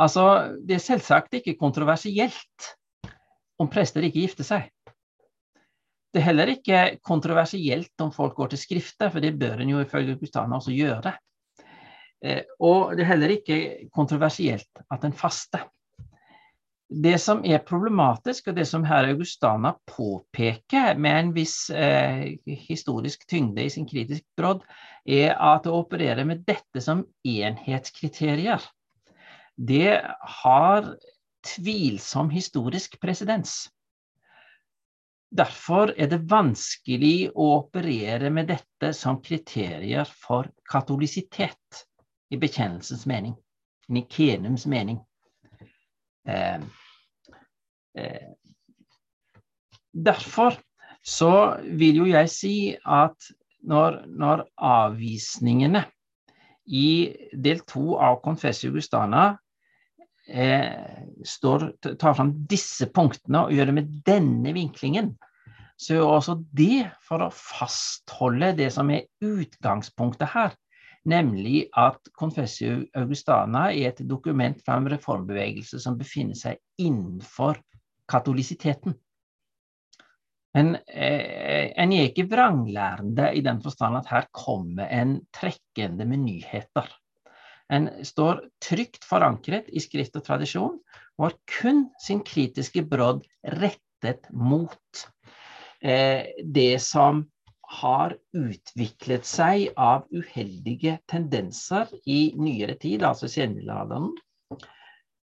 Altså, 0.01 0.55
det 0.65 0.79
er 0.79 0.87
selvsagt 0.87 1.37
ikke 1.37 1.59
kontroversielt 1.59 2.71
om 3.61 3.69
prester 3.69 4.03
ikke 4.07 4.23
gifter 4.23 4.47
seg. 4.47 4.71
Det 6.15 6.21
er 6.21 6.29
heller 6.29 6.47
ikke 6.53 6.81
kontroversielt 7.03 7.99
om 7.99 8.11
folk 8.15 8.37
går 8.37 8.53
til 8.53 8.59
skrifter, 8.61 9.09
for 9.11 9.19
det 9.19 9.33
bør 9.35 9.59
en 9.59 9.73
jo 9.73 9.81
ifølge 9.83 10.13
Augustana 10.15 10.55
også 10.55 10.71
gjøre. 10.71 11.11
Eh, 12.23 12.45
og 12.63 12.95
det 12.95 13.03
er 13.03 13.09
heller 13.09 13.33
ikke 13.33 13.57
kontroversielt 13.91 14.85
at 14.87 15.03
en 15.03 15.15
faster. 15.15 15.65
Det 16.87 17.17
som 17.19 17.41
er 17.43 17.65
problematisk, 17.67 18.47
og 18.47 18.55
det 18.55 18.63
som 18.69 18.87
her 18.87 19.09
Augustana 19.09 19.73
påpeker 19.91 20.95
med 21.03 21.19
en 21.19 21.35
viss 21.35 21.57
eh, 21.67 22.37
historisk 22.45 23.27
tyngde 23.27 23.65
i 23.65 23.73
sin 23.73 23.89
kritisk 23.89 24.23
brodd, 24.39 24.63
er 25.03 25.35
at 25.35 25.67
å 25.67 25.75
operere 25.81 26.23
med 26.23 26.45
dette 26.47 26.79
som 26.79 27.03
enhetskriterier, 27.27 28.63
det 29.59 29.99
har 30.39 30.93
tvilsom 31.43 32.31
historisk 32.31 33.01
presedens. 33.03 33.65
Derfor 35.35 35.91
er 35.99 36.07
det 36.11 36.21
vanskelig 36.31 37.31
å 37.35 37.47
operere 37.57 38.29
med 38.31 38.47
dette 38.53 38.93
som 38.95 39.17
kriterier 39.23 40.07
for 40.07 40.47
katolisitet 40.69 41.81
i 42.31 42.39
bekjennelsens 42.39 43.03
mening, 43.09 43.35
Nikenums 43.91 44.65
mening. 44.71 45.01
Eh, 46.27 46.61
eh, 47.99 48.29
derfor 49.91 50.55
så 51.05 51.33
vil 51.67 51.99
jo 52.01 52.07
jeg 52.13 52.31
si 52.31 52.55
at 52.79 53.27
når, 53.65 54.05
når 54.07 54.45
avvisningene 54.55 55.83
i 56.65 57.11
del 57.33 57.61
to 57.67 57.97
av 58.01 58.21
Confessio 58.23 58.71
Gustana 58.73 59.27
eh, 60.27 61.05
står, 61.25 61.69
tar 61.93 62.17
fram 62.17 62.33
disse 62.49 62.87
punktene 62.93 63.45
og 63.45 63.53
gjør 63.53 63.69
det 63.69 63.77
med 63.77 63.95
denne 64.07 64.53
vinklingen, 64.55 65.13
så 65.75 65.97
er 65.97 66.05
også 66.07 66.37
det 66.55 66.85
for 67.03 67.25
å 67.25 67.33
fastholde 67.33 68.53
det 68.59 68.69
som 68.73 68.91
er 68.93 69.07
utgangspunktet 69.23 70.31
her, 70.31 70.53
nemlig 71.05 71.65
at 71.77 71.99
Confessio 72.17 72.81
Augustana 72.97 73.67
er 73.73 73.91
et 73.91 74.03
dokument 74.07 74.57
fra 74.65 74.79
en 74.79 74.89
reformbevegelse 74.89 75.81
som 75.83 75.99
befinner 75.99 76.37
seg 76.39 76.61
innenfor 76.81 77.59
katolisiteten. 78.09 78.95
En, 80.55 80.75
eh, 80.87 81.73
en 81.75 81.91
er 81.91 82.07
ikke 82.07 82.29
vranglærende 82.31 83.33
i 83.35 83.41
den 83.43 83.59
forstand 83.61 83.99
at 83.99 84.07
her 84.07 84.29
kommer 84.31 84.87
en 84.87 85.17
trekkende 85.35 86.07
med 86.07 86.23
nyheter. 86.23 86.87
En 87.75 87.89
står 88.05 88.45
trygt 88.63 89.03
forankret 89.03 89.67
i 89.73 89.81
skrift 89.83 90.15
og 90.15 90.23
tradisjon, 90.23 90.77
og 91.17 91.25
har 91.25 91.35
kun 91.59 91.83
sin 91.99 92.21
kritiske 92.23 92.85
brodd 92.87 93.25
rettet 93.57 94.29
mot 94.31 95.05
det 95.85 96.79
som 96.81 97.19
har 97.81 98.15
utviklet 98.33 99.25
seg 99.25 99.67
av 99.77 100.05
uheldige 100.13 100.99
tendenser 101.09 101.89
i 102.05 102.33
nyere 102.37 102.77
tid, 102.81 103.03
altså 103.03 103.29
senmiddelalderen. 103.31 104.11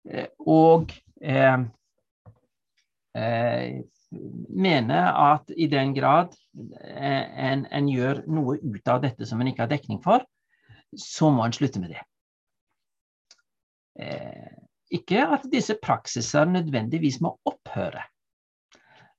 Eh, 0.09 0.29
og 0.39 0.93
eh, 1.21 1.59
eh, 3.17 3.79
mener 4.49 5.09
at 5.11 5.49
i 5.55 5.67
den 5.71 5.95
grad 5.97 6.35
eh, 6.55 7.25
en, 7.49 7.65
en, 7.71 7.89
gjør 7.91 8.23
noe 8.31 8.59
ut 8.61 8.93
av 8.93 9.01
dette 9.03 9.27
som 9.27 9.41
en 9.41 9.51
ikke 9.51 9.65
har 9.65 9.73
dekning 9.73 10.01
for, 10.03 10.23
så 10.97 11.31
må 11.33 11.45
en 11.45 11.55
slutte 11.55 11.81
med 11.83 11.95
det. 11.95 12.03
Eh, 13.99 14.53
ikke 14.93 15.25
at 15.35 15.49
disse 15.51 15.75
praksiser 15.83 16.47
nødvendigvis 16.47 17.19
må 17.25 17.33
opphøre. 17.49 18.05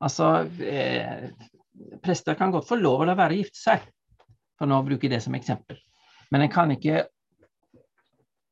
Altså, 0.05 0.49
eh, 0.63 1.29
prester 2.03 2.35
kan 2.39 2.53
godt 2.55 2.69
få 2.69 2.79
lov 2.79 3.03
å 3.03 3.09
la 3.09 3.17
være 3.19 3.35
å 3.35 3.41
gifte 3.43 3.59
seg, 3.61 3.87
for 4.59 4.71
nå 4.71 4.81
bruker 4.87 5.09
jeg 5.09 5.17
det 5.17 5.25
som 5.25 5.37
eksempel. 5.39 5.79
Men 6.31 6.45
en 6.45 6.53
kan 6.53 6.71
ikke 6.75 7.07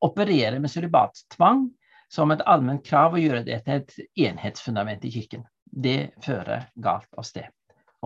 operere 0.07 0.59
med 0.61 0.71
sølibatstvang 0.71 1.67
som 2.13 2.33
et 2.33 2.43
allment 2.47 2.85
krav 2.87 3.17
og 3.17 3.23
gjøre 3.23 3.45
det 3.47 3.61
til 3.67 3.81
et 3.81 3.95
enhetsfundament 4.29 5.05
i 5.07 5.13
kirken. 5.13 5.47
Det 5.67 6.13
fører 6.25 6.69
galt 6.83 7.09
av 7.19 7.27
sted. 7.27 7.49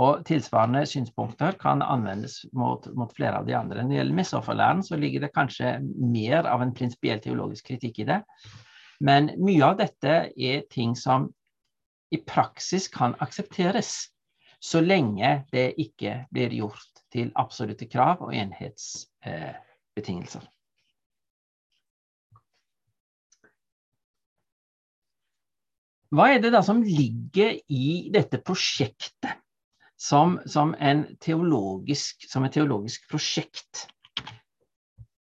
Og 0.00 0.22
tilsvarende 0.24 0.84
synspunkter 0.88 1.56
kan 1.60 1.82
anvendes 1.82 2.40
mot, 2.56 2.86
mot 2.96 3.10
flere 3.12 3.40
av 3.40 3.48
de 3.48 3.56
andre. 3.58 3.82
Når 3.82 3.90
det 3.90 3.98
gjelder 3.98 4.18
messeofferlæren, 4.20 4.82
så 4.86 4.96
ligger 4.96 5.24
det 5.24 5.34
kanskje 5.34 5.74
mer 5.82 6.48
av 6.48 6.62
en 6.64 6.72
prinsipiell 6.76 7.20
teologisk 7.20 7.68
kritikk 7.72 8.00
i 8.00 8.08
det. 8.08 8.20
Men 9.04 9.32
mye 9.40 9.66
av 9.66 9.76
dette 9.80 10.16
er 10.30 10.64
ting 10.72 10.94
som 10.96 11.28
i 12.10 12.18
praksis 12.26 12.88
kan 12.92 13.14
aksepteres, 13.22 14.10
så 14.60 14.80
lenge 14.84 15.44
det 15.52 15.74
ikke 15.80 16.26
blir 16.32 16.48
gjort 16.52 17.04
til 17.12 17.32
absolutte 17.38 17.86
krav 17.90 18.16
og 18.26 18.34
enhetsbetingelser. 18.36 20.42
Eh, 20.42 20.48
Hva 26.10 26.26
er 26.34 26.40
det 26.42 26.50
da 26.50 26.58
som 26.66 26.82
ligger 26.82 27.54
i 27.70 28.10
dette 28.10 28.42
prosjektet? 28.42 29.38
som, 30.00 30.38
som, 30.46 30.72
teologisk, 31.20 32.24
som 32.30 32.46
et 32.46 32.56
teologisk 32.56 33.04
prosjekt. 33.10 33.86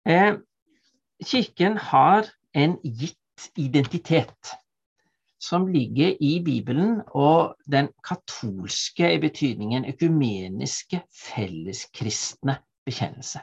Eh, 0.09 0.37
kirken 1.25 1.79
har 1.81 2.29
en 2.53 2.77
gitt 2.85 3.49
identitet 3.57 4.53
som 5.41 5.69
ligger 5.73 6.17
i 6.23 6.35
Bibelen, 6.45 7.01
og 7.17 7.57
den 7.65 7.89
katolske 8.05 9.15
i 9.15 9.21
betydningen 9.23 9.87
økumeniske, 9.89 11.01
felleskristne 11.17 12.59
bekjennelse. 12.87 13.41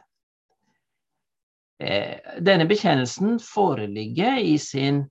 Eh, 1.82 2.38
denne 2.42 2.68
bekjennelsen 2.70 3.40
foreligger 3.42 4.38
i 4.42 4.58
sin 4.62 5.04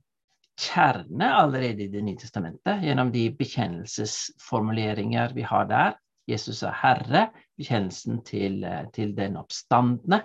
kjerne 0.56 1.28
allerede 1.36 1.84
i 1.84 1.90
Det 1.92 2.02
nye 2.04 2.18
testamentet, 2.18 2.82
gjennom 2.82 3.12
de 3.12 3.28
bekjennelsesformuleringer 3.38 5.34
vi 5.34 5.42
har 5.42 5.68
der. 5.70 5.98
Jesus 6.26 6.62
er 6.62 6.74
Herre, 6.74 7.28
bekjennelsen 7.58 8.22
til, 8.26 8.64
til 8.94 9.12
den 9.16 9.36
oppstandende, 9.38 10.22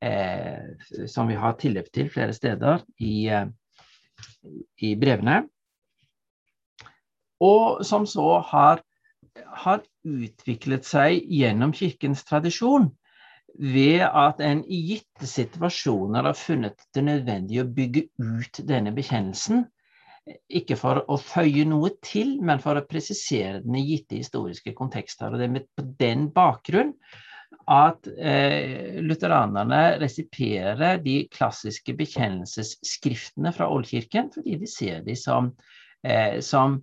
eh, 0.00 0.76
som 1.08 1.28
vi 1.28 1.34
har 1.34 1.56
tilløp 1.60 1.90
til 1.92 2.08
flere 2.12 2.32
steder 2.32 2.84
i, 3.00 3.28
i 4.78 4.94
brevene. 4.96 5.42
Og 7.44 7.82
som 7.84 8.06
så 8.08 8.38
har, 8.50 8.80
har 9.62 9.82
utviklet 10.06 10.86
seg 10.88 11.26
gjennom 11.28 11.74
kirkens 11.76 12.24
tradisjon 12.28 12.90
ved 13.56 14.02
at 14.04 14.40
en 14.44 14.62
i 14.68 14.80
gitte 14.90 15.28
situasjoner 15.28 16.28
har 16.28 16.36
funnet 16.36 16.82
det 16.94 17.04
nødvendig 17.06 17.62
å 17.62 17.70
bygge 17.78 18.06
ut 18.20 18.60
denne 18.68 18.92
bekjennelsen. 18.96 19.64
Ikke 20.48 20.76
for 20.76 21.04
å 21.12 21.16
føye 21.22 21.64
noe 21.68 21.92
til, 22.04 22.36
men 22.42 22.60
for 22.60 22.76
å 22.76 22.84
presisere 22.88 23.62
den 23.64 23.78
i 23.78 23.84
gitte 23.86 24.18
historiske 24.18 24.74
kontekster. 24.76 25.32
Og 25.32 25.40
det 25.40 25.48
er 25.48 25.64
på 25.78 25.86
den 26.00 26.28
bakgrunn 26.34 26.92
at 27.70 28.06
eh, 28.18 28.98
lutheranerne 29.02 29.96
resipierer 30.02 31.00
de 31.02 31.16
klassiske 31.32 31.94
bekjennelsesskriftene 31.98 33.52
fra 33.54 33.70
oldkirken, 33.72 34.30
fordi 34.34 34.58
de 34.60 34.70
ser 34.70 35.02
de 35.06 35.16
som, 35.18 35.52
eh, 36.06 36.38
som 36.44 36.80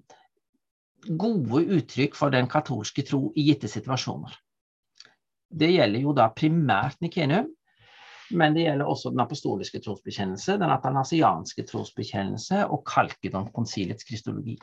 gode 1.07 1.63
uttrykk 1.77 2.15
for 2.17 2.33
den 2.33 2.47
katolske 2.51 3.05
tro 3.07 3.27
i 3.35 3.47
gitte 3.49 3.69
situasjoner. 3.71 4.33
Det 5.53 5.69
gjelder 5.69 6.01
jo 6.01 6.13
da 6.17 6.29
primært 6.33 7.01
Nikenium, 7.03 7.51
men 8.33 8.55
det 8.55 8.65
gjelder 8.65 8.89
også 8.89 9.11
den 9.13 9.21
apostoliske 9.21 9.81
trosbekjennelse, 9.83 10.57
den 10.57 10.71
atanasianske 10.73 11.65
trosbekjennelse 11.69 12.63
og 12.65 12.81
Kalkedon-konsilets 12.89 14.07
kristologi. 14.07 14.57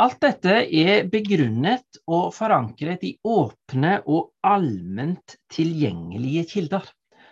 Alt 0.00 0.18
dette 0.20 0.58
er 0.76 1.06
begrunnet 1.08 2.00
og 2.12 2.28
forankret 2.36 3.04
i 3.08 3.14
åpne 3.24 3.94
og 4.04 4.34
allment 4.44 5.38
tilgjengelige 5.52 6.44
kilder. 6.50 6.84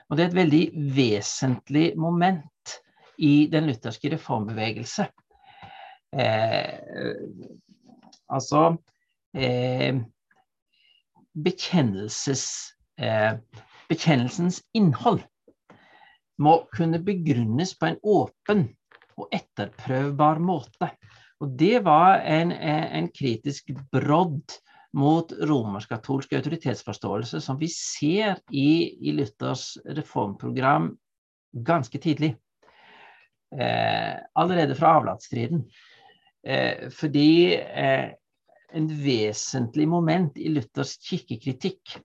Og 0.08 0.16
det 0.16 0.24
er 0.24 0.30
et 0.30 0.38
veldig 0.38 0.64
vesentlig 0.96 1.90
moment 2.00 2.78
i 3.18 3.46
den 3.52 3.68
lutherske 3.68 4.10
reformbevegelse. 4.14 5.06
Eh, 6.14 7.14
altså 8.30 8.76
eh, 9.34 9.96
eh, 12.98 13.32
bekjennelsens 13.90 14.62
innhold 14.74 15.24
må 16.38 16.54
kunne 16.74 16.98
begrunnes 17.02 17.74
på 17.78 17.90
en 17.90 17.98
åpen 18.02 18.68
og 19.18 19.28
etterprøvbar 19.34 20.40
måte. 20.42 20.90
Og 21.42 21.56
Det 21.58 21.84
var 21.84 22.22
en, 22.26 22.52
en 22.52 23.08
kritisk 23.14 23.70
brodd 23.92 24.58
mot 24.94 25.32
romersk-katolsk 25.42 26.32
autoritetsforståelse 26.38 27.40
som 27.42 27.58
vi 27.58 27.68
ser 27.70 28.38
i, 28.54 28.94
i 29.02 29.14
Luthers 29.14 29.74
reformprogram 29.98 30.92
ganske 31.66 31.98
tidlig. 31.98 32.34
Eh, 33.58 34.16
allerede 34.32 34.74
fra 34.74 34.96
avlatsstriden. 34.98 35.70
Eh, 36.46 36.90
fordi 36.90 37.54
eh, 37.54 38.10
en 38.72 38.88
vesentlig 39.04 39.86
moment 39.88 40.38
i 40.38 40.48
Luthers 40.50 40.96
kirkekritikk 40.98 41.98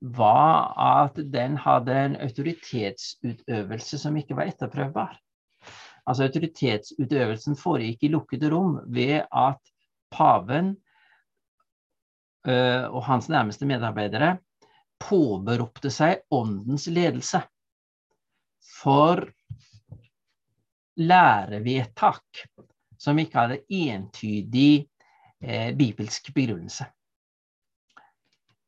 var 0.00 0.72
at 0.80 1.20
den 1.32 1.58
hadde 1.60 1.98
en 2.00 2.16
autoritetsutøvelse 2.24 4.00
som 4.00 4.16
ikke 4.16 4.36
var 4.38 4.48
etterprøvbar. 4.48 5.18
Altså 6.06 6.28
Autoritetsutøvelsen 6.28 7.58
foregikk 7.58 8.06
i 8.06 8.12
lukkede 8.14 8.50
rom 8.52 8.78
ved 8.86 9.24
at 9.26 9.72
paven 10.14 10.76
og 12.46 13.00
hans 13.02 13.26
nærmeste 13.26 13.66
medarbeidere 13.66 14.36
påberopte 15.02 15.90
seg 15.90 16.20
åndens 16.30 16.84
ledelse 16.86 17.40
for 18.76 19.24
lærevedtak 20.96 22.44
som 22.98 23.18
ikke 23.20 23.38
hadde 23.38 23.62
entydig 23.68 24.86
eh, 25.42 25.72
bibelsk 25.76 26.32
begrunnelse. 26.34 26.86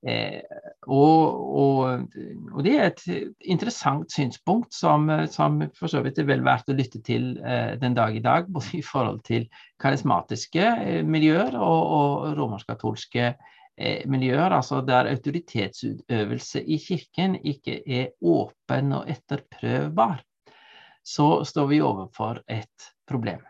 Eh, 0.07 0.43
og, 0.87 1.39
og, 1.59 2.05
og, 2.53 2.61
det 2.63 2.75
er 2.79 2.93
et 2.93 3.33
interessant 3.51 4.13
synspunkt 4.15 4.71
som, 4.75 5.09
som, 5.27 5.59
for 5.75 5.91
så 5.91 6.05
vidt 6.05 6.21
er 6.23 6.29
vel 6.29 6.45
verdt 6.47 6.71
å 6.71 6.77
lytte 6.79 7.01
til 7.03 7.33
eh, 7.43 7.75
den 7.81 7.97
dag 7.99 8.15
i 8.15 8.23
dag, 8.23 8.47
både 8.47 8.79
i 8.79 8.85
forhold 8.87 9.25
til 9.27 9.49
karismatiske 9.83 10.69
eh, 10.85 11.01
miljøer 11.03 11.57
og, 11.59 11.83
og 11.99 12.39
romersk-katolske 12.39 13.27
eh, 13.33 14.07
miljøer, 14.07 14.55
altså 14.55 14.85
der 14.87 15.11
autoritetsutøvelse 15.17 16.63
i 16.63 16.79
kirken 16.85 17.35
ikke 17.43 17.81
er 17.83 18.15
åpen 18.23 18.95
og 19.01 19.11
etterprøvbar, 19.11 20.23
så 21.09 21.45
står 21.45 21.67
vi 21.67 21.81
overfor 21.81 22.43
et 22.53 22.89
problem. 23.09 23.41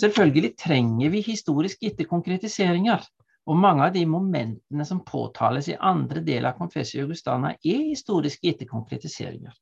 Selvfølgelig 0.00 0.56
trenger 0.58 1.12
vi 1.12 1.20
historisk 1.22 1.84
gitte 1.86 2.06
konkretiseringer 2.10 3.04
og 3.46 3.60
mange 3.60 3.86
av 3.86 3.92
de 3.94 4.02
momentene 4.10 4.86
som 4.88 5.04
påtales 5.06 5.68
i 5.70 5.76
andre 5.78 6.24
del 6.24 6.48
av 6.48 6.56
Confessio 6.58 7.04
Augustana, 7.04 7.52
er 7.62 7.86
historisk 7.92 8.42
gitte 8.42 8.66
konkretiseringer. 8.66 9.54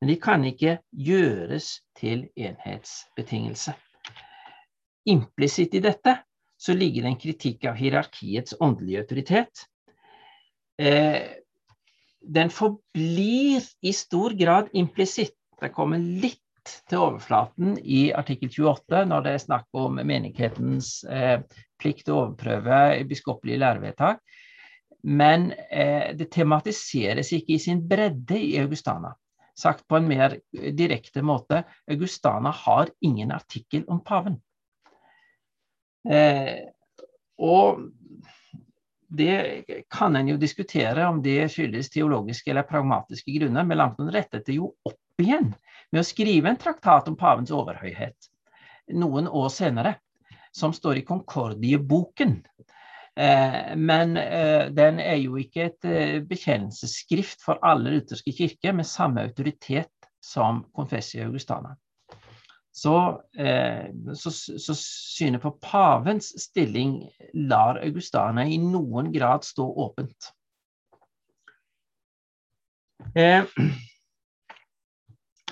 Men 0.00 0.12
de 0.12 0.16
kan 0.22 0.44
ikke 0.48 0.78
gjøres 0.92 1.70
til 1.98 2.28
enhetsbetingelse. 2.38 3.74
Implisitt 5.12 5.76
i 5.76 5.82
dette 5.84 6.20
så 6.56 6.72
ligger 6.72 7.04
det 7.04 7.12
en 7.12 7.20
kritikk 7.20 7.66
av 7.68 7.76
hierarkiets 7.76 8.56
åndelige 8.64 9.04
autoritet. 9.04 9.66
Eh, 10.80 11.36
den 12.26 12.50
forblir 12.50 13.64
i 13.80 13.92
stor 13.92 14.34
grad 14.38 14.68
implisitt. 14.72 15.36
Det 15.60 15.72
kommer 15.72 15.98
litt 15.98 16.42
til 16.90 16.98
overflaten 16.98 17.76
i 17.78 18.10
artikkel 18.16 18.50
28 18.50 19.04
når 19.08 19.24
det 19.24 19.34
er 19.34 19.44
snakk 19.44 19.78
om 19.78 20.00
menighetens 20.02 20.98
eh, 21.04 21.38
plikt 21.80 22.06
til 22.06 22.16
å 22.16 22.22
overprøve 22.24 22.80
biskopelige 23.08 23.62
lærevedtak. 23.62 24.20
Men 25.06 25.52
eh, 25.70 26.12
det 26.18 26.32
tematiseres 26.34 27.30
ikke 27.36 27.54
i 27.54 27.62
sin 27.62 27.84
bredde 27.88 28.38
i 28.42 28.56
Augustana. 28.62 29.14
Sagt 29.56 29.86
på 29.88 29.96
en 29.96 30.08
mer 30.10 30.34
direkte 30.52 31.22
måte, 31.24 31.62
Augustana 31.88 32.50
har 32.52 32.90
ingen 33.00 33.30
artikkel 33.32 33.86
om 33.88 34.02
paven. 34.04 34.40
Eh, 36.06 36.58
og 37.40 37.86
det 39.08 39.64
kan 39.92 40.16
en 40.16 40.28
jo 40.28 40.36
diskutere 40.40 41.06
om 41.06 41.20
det 41.22 41.48
skyldes 41.52 41.90
teologiske 41.94 42.50
eller 42.50 42.66
pragmatiske 42.66 43.32
grunner, 43.38 43.64
men 43.64 43.78
Langton 43.78 44.10
rettet 44.12 44.46
det 44.48 44.58
jo 44.58 44.72
opp 44.86 45.22
igjen 45.22 45.52
med 45.92 46.02
å 46.02 46.06
skrive 46.06 46.50
en 46.50 46.58
traktat 46.60 47.08
om 47.08 47.16
pavens 47.18 47.52
overhøyhet 47.54 48.30
noen 48.94 49.28
år 49.28 49.48
senere, 49.50 49.96
som 50.54 50.72
står 50.72 51.00
i 51.00 51.04
Concordie-boken. 51.06 52.36
Eh, 53.16 53.76
men 53.76 54.16
eh, 54.16 54.68
den 54.76 55.00
er 55.00 55.18
jo 55.22 55.38
ikke 55.40 55.70
et 55.70 55.88
eh, 55.88 56.18
bekjennelsesskrift 56.26 57.44
for 57.44 57.60
alle 57.64 57.96
lutherske 57.96 58.34
kirker 58.36 58.76
med 58.76 58.88
samme 58.88 59.24
autoritet 59.24 59.92
som 60.20 60.64
Confessia 60.76 61.26
Augustana. 61.26 61.76
Så, 62.76 62.92
så, 64.20 64.30
så 64.36 64.74
synet 64.76 65.40
på 65.40 65.54
pavens 65.64 66.26
stilling 66.42 66.98
lar 67.48 67.78
Augustana 67.80 68.44
i 68.44 68.58
noen 68.60 69.08
grad 69.14 69.46
stå 69.48 69.64
åpent. 69.86 70.28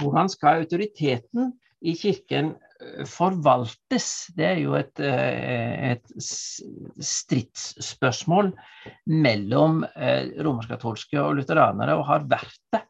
Hvordan 0.01 0.31
skal 0.33 0.65
autoriteten 0.65 1.53
i 1.85 1.93
kirken 1.97 2.55
eh, 2.81 3.05
forvaltes? 3.09 4.27
Det 4.37 4.47
er 4.49 4.59
jo 4.63 4.75
et, 4.79 5.01
eh, 5.01 5.93
et 5.95 6.13
stridsspørsmål 6.19 8.53
mellom 9.11 9.85
eh, 9.95 10.25
romersk-katolske 10.45 11.21
og 11.23 11.35
lutheranere, 11.41 11.95
og 11.99 12.07
har 12.11 12.21
vært 12.31 12.61
det 12.75 12.83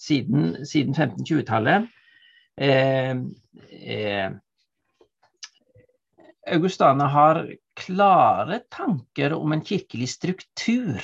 siden, 0.00 0.64
siden 0.64 0.94
1520-tallet. 0.96 1.82
Augustana 6.52 7.06
har 7.10 7.42
klare 7.80 8.60
tanker 8.70 9.34
om 9.34 9.52
en 9.52 9.64
kirkelig 9.66 10.08
struktur 10.14 11.02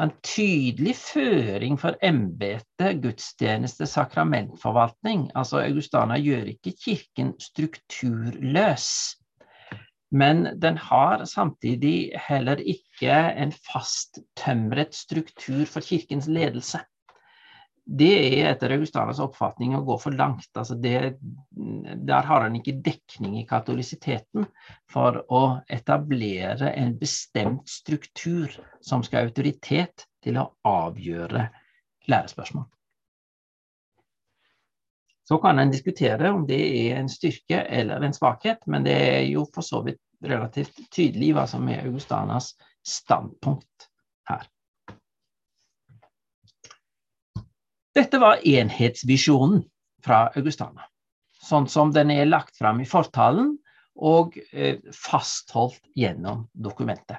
en 0.00 0.12
tydelig 0.24 0.94
føring 0.96 1.76
for 1.80 1.96
embete, 2.04 2.94
gudstjeneste, 3.02 3.88
sakramentforvaltning. 3.88 5.26
Altså 5.36 5.60
Augustana 5.60 6.16
gjør 6.20 6.48
ikke 6.54 6.72
kirken 6.84 7.34
strukturløs. 7.40 8.86
Men 10.10 10.46
den 10.62 10.78
har 10.80 11.24
samtidig 11.28 12.10
heller 12.28 12.58
ikke 12.58 13.18
en 13.44 13.52
fast 13.52 14.18
tømret 14.40 14.96
struktur 14.96 15.66
for 15.68 15.84
kirkens 15.84 16.26
ledelse 16.26 16.80
det 17.90 18.10
er 18.38 18.52
etter 18.52 18.70
Augustanas 18.76 19.18
oppfatning 19.22 19.72
å 19.74 19.82
gå 19.82 19.96
for 19.98 20.14
langt. 20.14 20.50
Altså 20.54 20.76
det, 20.78 21.16
der 22.06 22.28
har 22.28 22.44
han 22.44 22.54
ikke 22.54 22.76
dekning 22.86 23.40
i 23.40 23.46
katolisiteten 23.48 24.46
for 24.90 25.18
å 25.26 25.40
etablere 25.66 26.70
en 26.78 26.94
bestemt 27.00 27.66
struktur 27.70 28.54
som 28.84 29.02
skal 29.02 29.24
ha 29.24 29.30
autoritet 29.30 30.06
til 30.22 30.38
å 30.38 30.46
avgjøre 30.70 31.48
lærespørsmål. 32.10 32.68
Så 35.26 35.38
kan 35.42 35.58
en 35.62 35.74
diskutere 35.74 36.30
om 36.34 36.46
det 36.46 36.60
er 36.60 37.00
en 37.00 37.10
styrke 37.10 37.58
eller 37.62 38.06
en 38.06 38.14
svakhet, 38.14 38.62
men 38.70 38.86
det 38.86 38.94
er 38.94 39.26
jo 39.30 39.44
for 39.54 39.66
så 39.66 39.82
vidt 39.86 40.00
relativt 40.26 40.78
tydelig 40.94 41.34
hva 41.34 41.48
som 41.50 41.66
er 41.70 41.84
Augustanas 41.86 42.52
standpunkt 42.86 43.90
her. 44.30 44.46
Dette 47.96 48.20
var 48.22 48.44
enhetsvisjonen 48.46 49.64
fra 50.04 50.28
Augustana, 50.38 50.86
sånn 51.42 51.66
som 51.68 51.90
den 51.94 52.12
er 52.14 52.28
lagt 52.28 52.54
fram 52.60 52.80
i 52.80 52.86
fortalen 52.88 53.56
og 53.98 54.36
eh, 54.52 54.78
fastholdt 54.94 55.82
gjennom 55.98 56.46
dokumentet. 56.54 57.18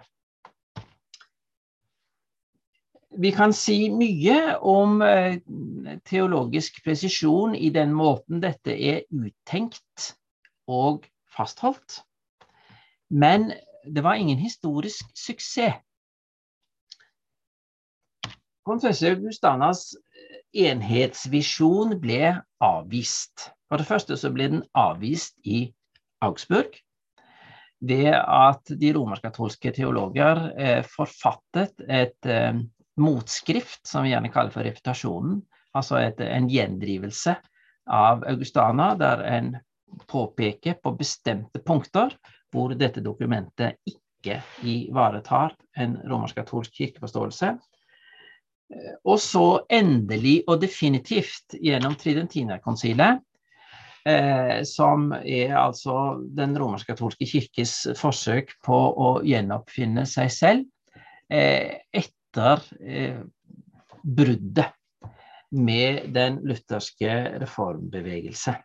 Vi 3.11 3.33
kan 3.35 3.51
si 3.51 3.89
mye 3.91 4.55
om 4.63 5.01
eh, 5.03 5.41
teologisk 6.07 6.79
presisjon 6.85 7.57
i 7.59 7.67
den 7.75 7.91
måten 7.91 8.39
dette 8.39 8.71
er 8.71 9.03
uttenkt 9.11 10.13
og 10.71 11.03
fastholdt. 11.35 11.99
Men 13.11 13.51
det 13.83 14.05
var 14.05 14.15
ingen 14.15 14.39
historisk 14.39 15.11
suksess. 15.17 15.81
Konfessor 18.63 19.17
Augustanas 19.17 19.89
enhetsvisjon 20.53 21.97
ble 22.01 22.35
avvist. 22.63 23.51
For 23.71 23.79
det 23.79 23.87
første 23.87 24.17
så 24.19 24.31
ble 24.33 24.49
den 24.51 24.63
avvist 24.77 25.37
i 25.47 25.65
Augsburg 26.21 26.75
ved 27.81 28.13
at 28.13 28.73
de 28.77 28.91
romersk-katolske 28.93 29.71
teologer 29.73 30.43
eh, 30.53 30.83
forfattet 30.85 31.81
et 31.89 32.29
eh, 32.29 32.59
motskrift, 33.01 33.81
som 33.87 34.05
vi 34.05 34.11
gjerne 34.11 34.29
kaller 34.33 34.53
for 34.53 34.67
reputasjonen, 34.67 35.39
altså 35.73 35.97
et, 36.03 36.21
en 36.21 36.49
gjendrivelse 36.51 37.33
av 37.89 38.25
Augustana, 38.29 38.91
der 38.99 39.25
en 39.25 39.55
påpeker 40.07 40.77
på 40.83 40.93
bestemte 40.99 41.59
punkter 41.65 42.13
hvor 42.51 42.75
dette 42.77 43.01
dokumentet 43.03 43.79
ikke 43.87 44.41
ivaretar 44.67 45.55
en 45.79 45.97
romersk-katolsk 46.05 46.75
kirkeforståelse. 46.77 47.55
Og 49.03 49.19
så 49.19 49.45
endelig 49.73 50.41
og 50.47 50.61
definitivt 50.61 51.57
gjennom 51.59 51.95
Tridentinerkonsilet, 51.99 53.19
eh, 54.07 54.61
som 54.67 55.09
er 55.19 55.55
altså 55.59 55.95
den 56.37 56.55
romersk-katolske 56.59 57.27
kirkes 57.27 57.75
forsøk 57.99 58.55
på 58.65 58.79
å 58.95 59.13
gjenoppfinne 59.27 60.05
seg 60.09 60.31
selv 60.33 60.65
eh, 61.31 61.81
etter 61.91 62.63
eh, 62.79 63.21
bruddet 64.01 64.77
med 65.51 66.07
den 66.15 66.39
lutherske 66.47 67.15
reformbevegelse. 67.41 68.55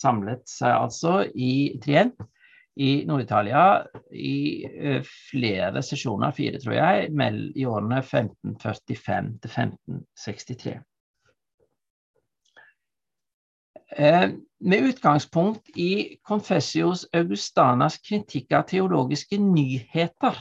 Samlet 0.00 0.46
seg 0.48 0.72
altså 0.72 1.18
i 1.36 1.76
Trient 1.82 2.16
i 2.76 3.04
Nord-Italia 3.06 3.64
i 4.14 4.66
uh, 4.66 5.00
flere 5.30 5.82
sesjoner, 5.82 6.34
fire 6.36 6.60
tror 6.62 6.76
jeg, 6.76 7.10
i 7.56 7.66
årene 7.66 7.98
1545 8.02 9.32
til 9.42 9.50
1563. 9.50 10.76
Uh, 13.98 14.28
med 14.60 14.86
utgangspunkt 14.92 15.72
i 15.74 16.20
Confessios 16.26 17.06
Augustanas 17.16 17.98
kritikk 18.06 18.52
av 18.54 18.68
teologiske 18.70 19.40
nyheter, 19.42 20.38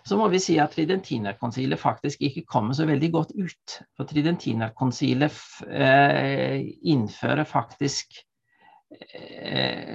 så 0.00 0.16
må 0.16 0.30
vi 0.32 0.40
si 0.40 0.56
at 0.58 0.72
Tridentinerkonsilet 0.72 1.78
faktisk 1.78 2.22
ikke 2.24 2.46
kommer 2.48 2.74
så 2.74 2.86
veldig 2.88 3.10
godt 3.12 3.34
ut. 3.36 3.76
For 3.96 4.08
Tridentinerkonsilet 4.08 5.36
uh, 5.68 6.56
innfører 6.90 7.44
faktisk 7.46 8.16
Eh, 8.16 8.29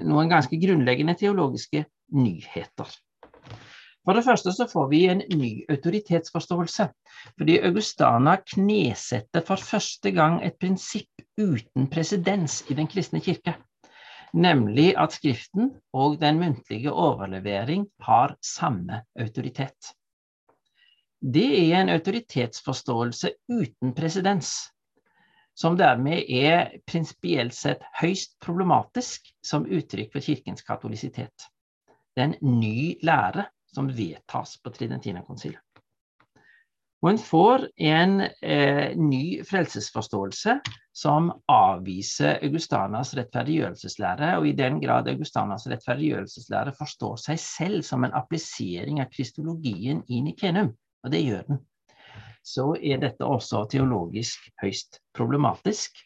noen 0.05 0.29
ganske 0.31 0.57
grunnleggende 0.61 1.17
teologiske 1.19 1.85
nyheter. 2.15 2.93
For 4.05 4.13
det 4.13 4.25
første 4.27 4.53
så 4.53 4.67
får 4.69 4.89
vi 4.91 4.99
en 5.09 5.23
ny 5.33 5.51
autoritetsforståelse. 5.73 6.87
Fordi 7.39 7.55
Augustana 7.65 8.35
knesetter 8.53 9.41
for 9.47 9.57
første 9.57 10.11
gang 10.13 10.37
et 10.45 10.59
prinsipp 10.61 11.23
uten 11.41 11.89
presedens 11.89 12.61
i 12.69 12.77
den 12.77 12.89
kristne 12.91 13.21
kirke. 13.25 13.55
Nemlig 14.35 14.91
at 14.99 15.15
Skriften 15.15 15.71
og 15.95 16.19
den 16.21 16.37
muntlige 16.41 16.91
overlevering 16.91 17.87
har 18.05 18.35
samme 18.43 19.01
autoritet. 19.19 19.95
Det 21.25 21.47
er 21.71 21.79
en 21.79 21.89
autoritetsforståelse 21.89 23.31
uten 23.49 23.95
presedens 23.97 24.51
som 25.56 25.78
dermed 25.80 26.28
er 26.28 26.74
prinsipielt 26.88 27.56
sett 27.56 27.84
høyst 28.01 28.36
problematisk 28.43 29.30
som 29.45 29.66
uttrykk 29.66 30.12
for 30.14 30.26
kirkens 30.26 30.66
katolisitet. 30.68 31.47
Det 32.16 32.24
er 32.24 32.34
en 32.34 32.60
ny 32.60 32.95
lære 33.03 33.47
som 33.76 33.88
vedtas 33.91 34.58
på 34.64 34.72
Tridentinerkonsilet. 34.76 35.62
Og 37.03 37.12
en 37.12 37.20
får 37.22 37.68
en 37.86 38.22
eh, 38.24 38.95
ny 38.97 39.43
frelsesforståelse 39.45 40.56
som 40.95 41.28
avviser 41.51 42.39
Augustanas 42.41 43.12
rettferdiggjørelseslære, 43.20 44.32
og 44.39 44.47
i 44.49 44.56
den 44.58 44.80
grad 44.82 45.12
Augustanas 45.12 45.68
rettferdiggjørelseslære 45.70 46.74
forstår 46.80 47.20
seg 47.28 47.41
selv 47.43 47.86
som 47.86 48.08
en 48.08 48.16
applisering 48.18 49.03
av 49.03 49.12
kristologien 49.14 50.01
i 50.08 50.24
Nikenum, 50.26 50.72
og 51.03 51.14
det 51.14 51.22
gjør 51.28 51.45
den 51.51 51.62
så 52.45 52.69
er 52.77 53.01
dette 53.01 53.25
også 53.25 53.65
teologisk 53.71 54.49
høyst 54.61 54.99
problematisk. 55.17 55.97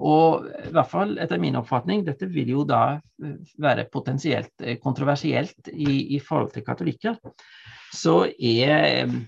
Og 0.00 0.46
i 0.46 0.72
hvert 0.72 0.90
fall 0.90 1.16
etter 1.20 1.40
min 1.40 1.58
oppfatning, 1.58 2.04
dette 2.06 2.28
vil 2.30 2.52
jo 2.52 2.64
da 2.68 2.82
eh, 2.96 3.36
være 3.60 3.88
potensielt 3.92 4.52
eh, 4.62 4.78
kontroversielt 4.80 5.72
i, 5.72 6.16
i 6.16 6.20
forhold 6.22 6.52
til 6.54 6.64
katolikker, 6.66 7.18
så 7.96 8.22
er 8.36 8.74
eh, 8.86 9.20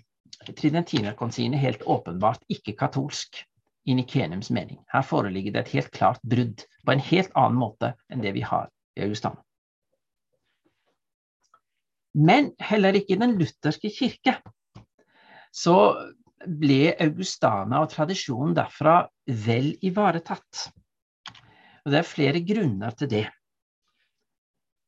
Tridentinerkonsinet 0.43 1.61
helt 1.63 1.85
åpenbart 1.87 2.41
ikke 2.51 2.75
katolsk 2.75 3.45
i 3.87 3.95
Nikenums 3.95 4.49
mening. 4.51 4.81
Her 4.91 5.05
foreligger 5.07 5.55
det 5.55 5.61
et 5.61 5.75
helt 5.77 5.93
klart 5.95 6.19
brudd 6.27 6.65
på 6.83 6.95
en 6.95 7.03
helt 7.13 7.31
annen 7.39 7.61
måte 7.61 7.93
enn 8.11 8.25
det 8.25 8.33
vi 8.35 8.43
har 8.43 8.67
i 8.99 9.05
Augustan. 9.07 9.39
Men 12.19 12.51
heller 12.59 12.99
ikke 12.99 13.15
i 13.15 13.21
den 13.23 13.37
lutherske 13.39 13.93
kirke 13.95 14.35
så 15.53 15.77
ble 16.47 16.95
Augustana 17.01 17.83
og 17.83 17.91
tradisjonen 17.93 18.55
derfra 18.57 19.03
vel 19.47 19.73
ivaretatt. 19.85 20.69
Og 21.83 21.93
Det 21.93 21.99
er 21.99 22.09
flere 22.09 22.43
grunner 22.47 22.95
til 22.99 23.11
det. 23.11 23.27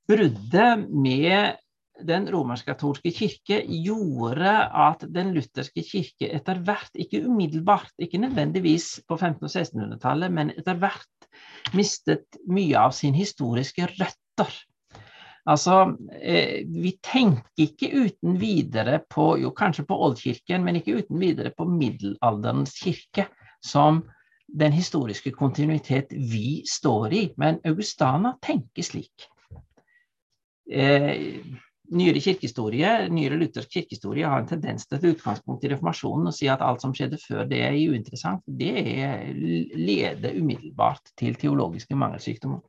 Bruddet 0.09 0.85
med 0.91 1.57
den 2.05 2.27
romersk-katolske 2.33 3.13
kirke 3.15 3.61
gjorde 3.87 4.51
at 4.85 5.05
den 5.15 5.31
lutherske 5.37 5.85
kirke 5.87 6.29
etter 6.35 6.59
hvert, 6.67 6.91
ikke 6.99 7.23
umiddelbart, 7.25 7.93
ikke 7.99 8.19
nødvendigvis 8.19 9.01
på 9.09 9.17
1500- 9.17 9.47
og 9.47 9.53
1600-tallet, 9.53 10.33
men 10.35 10.51
etter 10.57 10.79
hvert 10.83 11.29
mistet 11.75 12.39
mye 12.51 12.79
av 12.79 12.95
sin 12.97 13.15
historiske 13.15 13.87
røtter 13.95 14.59
Altså, 15.45 15.97
eh, 16.23 16.65
vi 16.65 16.95
tenker 17.05 17.67
ikke 17.67 17.91
uten 17.93 18.39
videre 18.41 19.03
på 19.11 19.35
jo 19.43 19.51
kanskje 19.57 19.85
på 19.89 19.99
oldkirken, 20.07 20.65
men 20.65 20.81
ikke 20.81 21.03
uten 21.03 21.21
videre 21.21 21.53
på 21.53 21.67
middelalderens 21.69 22.79
kirke 22.81 23.27
som 23.65 24.03
den 24.49 24.73
historiske 24.73 25.35
kontinuitet 25.37 26.13
vi 26.13 26.63
står 26.69 27.13
i. 27.13 27.23
Men 27.37 27.61
Augustana 27.65 28.39
tenker 28.43 28.89
slik. 28.89 29.29
Eh, 30.71 31.45
nyere 31.93 32.21
kirkehistorie, 32.25 32.93
nyere 33.13 33.37
luthersk 33.37 33.77
kirkehistorie 33.77 34.29
har 34.29 34.41
en 34.41 34.49
tendens 34.49 34.89
til 34.89 34.97
et 34.97 35.11
utgangspunkt 35.13 35.65
i 35.65 35.75
reformasjonen 35.75 36.31
og 36.31 36.37
si 36.37 36.49
at 36.49 36.65
alt 36.65 36.81
som 36.81 36.95
skjedde 36.97 37.21
før 37.21 37.45
det 37.51 37.61
er 37.67 37.77
uinteressant. 37.77 38.41
Det 38.49 38.73
leder 39.77 40.39
umiddelbart 40.41 41.13
til 41.21 41.37
teologiske 41.37 41.99
mangelsykdommer. 42.01 42.65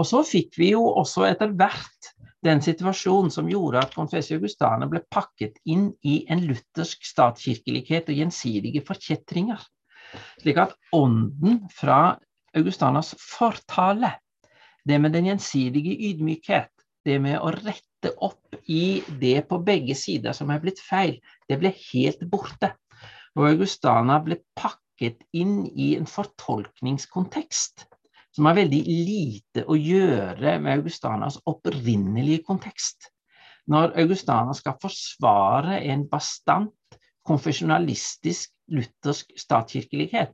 Og 0.00 0.08
så 0.08 0.22
fikk 0.24 0.56
vi 0.60 0.72
jo 0.72 0.82
også 1.02 1.26
etter 1.28 1.52
hvert 1.56 2.12
den 2.42 2.62
situasjonen 2.64 3.30
som 3.30 3.50
gjorde 3.50 3.82
at 3.84 3.94
Confessio 3.94 4.38
Augustana 4.40 4.88
ble 4.90 5.02
pakket 5.12 5.60
inn 5.68 5.90
i 6.02 6.22
en 6.32 6.42
luthersk 6.48 7.04
statskirkelighet 7.06 8.10
og 8.10 8.18
gjensidige 8.18 8.82
forkjetringer. 8.88 9.60
Slik 10.42 10.58
at 10.58 10.74
ånden 10.96 11.62
fra 11.72 12.16
Augustanas 12.56 13.14
fortale, 13.20 14.16
det 14.84 14.98
med 15.00 15.14
den 15.14 15.30
gjensidige 15.30 15.94
ydmykhet, 16.10 16.72
det 17.06 17.20
med 17.22 17.38
å 17.38 17.52
rette 17.54 18.12
opp 18.22 18.58
i 18.66 19.02
det 19.20 19.44
på 19.48 19.60
begge 19.62 19.94
sider 19.98 20.34
som 20.36 20.50
er 20.50 20.60
blitt 20.62 20.82
feil, 20.82 21.18
det 21.48 21.60
ble 21.62 21.70
helt 21.92 22.26
borte. 22.30 22.72
Og 23.38 23.48
Augustana 23.52 24.18
ble 24.24 24.40
pakket 24.58 25.22
inn 25.32 25.62
i 25.72 25.94
en 25.96 26.10
fortolkningskontekst 26.10 27.86
som 28.32 28.48
har 28.48 28.56
veldig 28.56 28.82
lite 28.88 29.64
å 29.68 29.76
gjøre 29.76 30.56
med 30.62 30.78
Augustanas 30.78 31.38
opprinnelige 31.48 32.44
kontekst. 32.46 33.10
Når 33.70 33.92
Augustana 34.02 34.54
skal 34.56 34.78
forsvare 34.82 35.78
en 35.92 36.06
bastant, 36.10 36.74
konfesjonalistisk, 37.22 38.50
luthersk 38.74 39.36
statskirkelighet, 39.38 40.32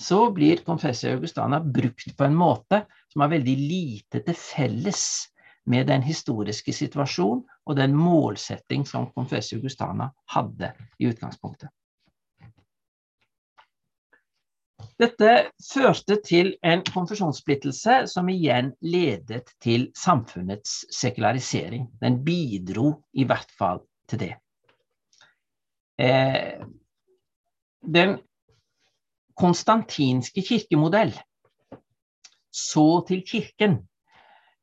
så 0.00 0.32
blir 0.34 0.64
Confessio 0.66 1.12
Augustana 1.14 1.60
brukt 1.60 2.16
på 2.16 2.26
en 2.26 2.34
måte 2.34 2.82
som 3.12 3.22
har 3.22 3.30
veldig 3.36 3.54
lite 3.60 4.24
til 4.26 4.34
felles 4.34 5.04
med 5.70 5.86
den 5.88 6.02
historiske 6.02 6.74
situasjon 6.74 7.44
og 7.44 7.78
den 7.78 7.94
målsetting 7.96 8.82
som 8.88 9.06
Confessio 9.14 9.60
Augustana 9.60 10.10
hadde 10.34 10.72
i 10.98 11.06
utgangspunktet. 11.12 11.70
Dette 15.00 15.30
førte 15.58 16.20
til 16.22 16.52
en 16.62 16.84
konfesjonssplittelse 16.86 18.04
som 18.10 18.28
igjen 18.30 18.70
ledet 18.86 19.50
til 19.62 19.88
samfunnets 19.98 20.84
sekularisering. 20.94 21.88
Den 22.00 22.20
bidro 22.24 22.92
i 23.12 23.26
hvert 23.26 23.50
fall 23.58 23.82
til 24.10 24.22
det. 24.22 24.32
Eh, 25.98 26.62
den 27.82 28.18
konstantinske 29.38 30.42
kirkemodell 30.46 31.14
så 32.54 33.02
til 33.08 33.24
Kirken 33.26 33.80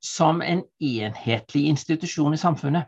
som 0.01 0.41
en 0.41 0.63
enhetlig 0.79 1.67
institusjon 1.67 2.33
i 2.33 2.39
samfunnet. 2.39 2.87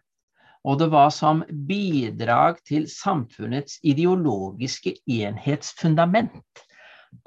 Og 0.64 0.80
det 0.80 0.88
var 0.92 1.10
som 1.12 1.44
bidrag 1.68 2.62
til 2.68 2.88
samfunnets 2.88 3.82
ideologiske 3.84 4.96
enhetsfundament 5.12 6.64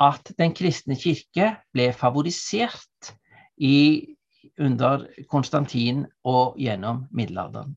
at 0.03 0.32
Den 0.39 0.55
kristne 0.55 0.97
kirke 0.99 1.55
ble 1.72 1.91
favorisert 1.97 3.12
i, 3.57 4.16
under 4.61 5.07
Konstantin 5.30 6.05
og 6.24 6.57
gjennom 6.61 7.07
middelalderen. 7.12 7.76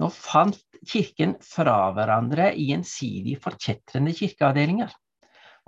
Nå 0.00 0.08
fant 0.10 0.60
Kirken 0.88 1.36
fra 1.46 1.92
hverandre 1.94 2.48
i 2.58 2.72
gjensidig 2.72 3.36
forkjetrende 3.42 4.14
kirkeavdelinger. 4.16 4.90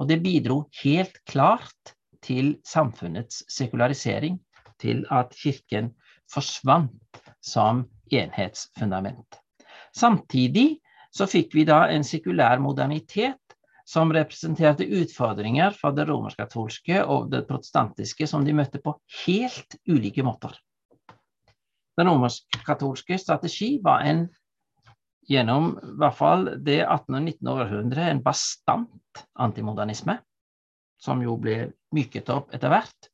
Og 0.02 0.08
det 0.10 0.18
bidro 0.24 0.64
helt 0.82 1.20
klart 1.30 1.94
til 2.24 2.56
samfunnets 2.66 3.44
sekularisering, 3.52 4.40
til 4.82 5.04
at 5.14 5.30
kirken 5.38 5.92
forsvant 6.32 7.20
som 7.44 7.84
enhetsfundament. 8.10 9.38
Samtidig 9.94 10.80
så 11.14 11.28
fikk 11.30 11.54
vi 11.54 11.66
da 11.68 11.84
en 11.94 12.02
sekulær 12.02 12.58
modernitet 12.58 13.38
som 13.84 14.12
representerte 14.12 14.84
utfordringer 14.84 15.74
for 15.76 15.96
det 15.96 16.06
romersk-katolske 16.08 17.02
og 17.04 17.28
det 17.32 17.44
protestantiske 17.48 18.26
som 18.28 18.44
de 18.44 18.54
møtte 18.56 18.80
på 18.80 18.96
helt 19.24 19.76
ulike 19.88 20.24
måter. 20.24 20.56
Den 21.98 22.08
romersk-katolske 22.10 23.18
strategi 23.20 23.76
var 23.84 24.06
en 24.08 24.26
gjennom 25.28 25.74
i 25.78 25.96
hvert 26.00 26.16
fall 26.18 26.46
det 26.64 26.80
18. 26.82 27.14
og 27.14 27.22
19. 27.22 27.50
århundre 27.54 28.08
en 28.10 28.22
bastant 28.24 29.24
antimodernisme, 29.40 30.18
som 31.00 31.22
jo 31.22 31.36
ble 31.40 31.70
myket 31.94 32.32
opp 32.32 32.52
etter 32.54 32.72
hvert. 32.72 33.10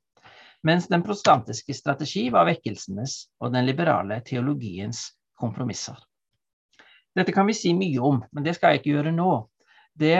Mens 0.66 0.88
den 0.92 1.02
protestantiske 1.02 1.74
strategi 1.74 2.26
var 2.32 2.48
vekkelsenes 2.48 3.22
og 3.40 3.54
den 3.54 3.66
liberale 3.68 4.20
teologiens 4.26 5.06
kompromisser. 5.40 5.96
Dette 7.16 7.32
kan 7.34 7.48
vi 7.48 7.56
si 7.56 7.72
mye 7.74 8.00
om, 8.06 8.20
men 8.30 8.44
det 8.44 8.54
skal 8.56 8.74
jeg 8.74 8.82
ikke 8.82 8.92
gjøre 8.94 9.14
nå. 9.16 9.30
Det, 10.00 10.16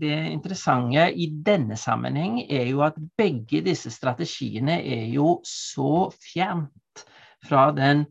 det, 0.00 0.16
interessante 0.28 1.06
i 1.16 1.30
denne 1.46 1.78
sammenheng 1.80 2.42
er 2.42 2.66
jo 2.68 2.82
at 2.84 2.98
begge 3.16 3.62
disse 3.64 3.88
strategiene 3.94 4.76
er 4.84 5.06
jo 5.08 5.38
så 5.46 6.10
fjernt 6.20 7.06
fra 7.48 7.70
den 7.72 8.04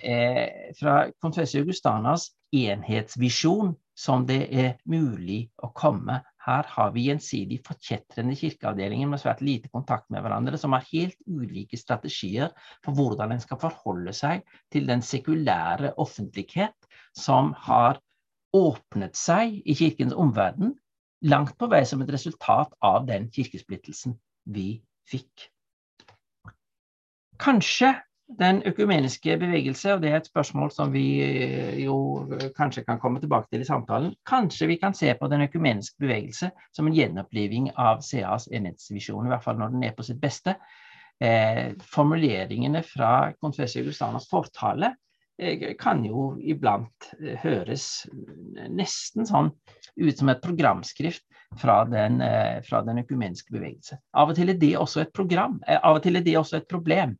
eh, 0.00 0.72
fra 0.78 1.02
Confessio 1.20 1.60
Augustanas 1.60 2.30
enhetsvisjon 2.56 3.74
som 3.98 4.24
det 4.28 4.44
er 4.54 4.76
mulig 4.86 5.48
å 5.64 5.72
komme. 5.74 6.20
Her 6.46 6.68
har 6.70 6.92
vi 6.94 7.08
gjensidig 7.08 7.58
forkjetrende 7.66 8.36
kirkeavdelinger 8.38 9.10
med 9.10 9.20
svært 9.20 9.42
lite 9.44 9.68
kontakt 9.74 10.06
med 10.14 10.22
hverandre, 10.24 10.56
som 10.60 10.76
har 10.76 10.86
helt 10.92 11.18
ulike 11.26 11.76
strategier 11.76 12.54
for 12.86 12.94
hvordan 12.96 13.34
en 13.34 13.42
skal 13.42 13.60
forholde 13.60 14.14
seg 14.16 14.46
til 14.72 14.86
den 14.88 15.02
sekulære 15.04 15.96
offentlighet 16.00 16.88
som 17.16 17.50
har 17.66 17.98
åpnet 18.56 19.16
seg 19.16 19.60
i 19.64 19.76
kirkens 19.76 20.16
omverden, 20.16 20.74
langt 21.28 21.56
på 21.58 21.68
vei 21.70 21.84
som 21.86 22.02
et 22.02 22.12
resultat 22.14 22.74
av 22.84 23.06
den 23.08 23.28
kirkesplittelsen 23.34 24.16
vi 24.48 24.80
fikk. 25.08 25.48
Kanskje 27.38 27.94
den 28.38 28.60
økumeniske 28.66 29.38
bevegelse, 29.40 29.94
og 29.94 30.02
det 30.02 30.10
er 30.10 30.18
et 30.18 30.26
spørsmål 30.28 30.70
som 30.72 30.92
vi 30.92 31.04
eh, 31.24 31.78
jo 31.80 31.96
eh, 32.36 32.50
kanskje 32.56 32.84
kan 32.84 33.00
komme 33.00 33.22
tilbake 33.22 33.48
til 33.52 33.64
i 33.64 33.68
samtalen, 33.68 34.12
kanskje 34.28 34.68
vi 34.68 34.76
kan 34.76 34.94
se 34.94 35.14
på 35.16 35.30
den 35.32 35.46
økumeniske 35.46 35.96
bevegelse 36.00 36.50
som 36.76 36.86
en 36.86 36.96
gjenoppliving 36.96 37.70
av 37.76 38.02
CAs 38.04 38.50
enhetsvisjon, 38.52 39.26
i 39.26 39.32
hvert 39.32 39.44
fall 39.44 39.56
når 39.60 39.72
den 39.72 39.86
er 39.88 39.96
på 39.96 40.04
sitt 40.04 40.20
beste. 40.20 40.58
Eh, 41.20 41.72
formuleringene 41.94 42.82
fra 42.86 43.32
Confessio 43.40 43.86
Gustanas 43.86 44.28
fortale 44.30 44.92
kan 45.78 46.02
jo 46.04 46.32
iblant 46.42 47.10
eh, 47.20 47.36
høres 47.42 48.08
nesten 48.68 49.28
sånn 49.28 49.52
ut 49.98 50.18
som 50.18 50.32
et 50.32 50.42
programskrift 50.42 51.24
fra 51.60 51.84
den, 51.88 52.20
eh, 52.24 52.58
fra 52.66 52.82
den 52.86 52.98
økumeniske 53.04 53.54
bevegelse. 53.54 54.00
Av 54.18 54.32
og 54.32 54.38
til 54.38 54.50
er 54.50 54.58
det 54.58 54.74
også 54.78 55.04
et 55.04 55.14
program, 55.14 55.60
av 55.78 56.00
og 56.00 56.02
til 56.04 56.18
er 56.18 56.26
det 56.26 56.36
også 56.40 56.60
et 56.60 56.68
problem. 56.70 57.16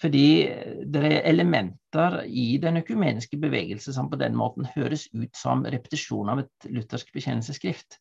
Fordi 0.00 0.48
det 0.88 1.00
er 1.04 1.26
elementer 1.28 2.22
i 2.24 2.54
den 2.56 2.80
økumeniske 2.80 3.36
bevegelse 3.36 3.92
som 3.92 4.08
på 4.08 4.16
den 4.16 4.32
måten 4.32 4.64
høres 4.72 5.10
ut 5.12 5.36
som 5.36 5.66
repetisjon 5.68 6.30
av 6.32 6.40
et 6.40 6.68
luthersk 6.72 7.12
bekjennelsesskrift. 7.12 7.98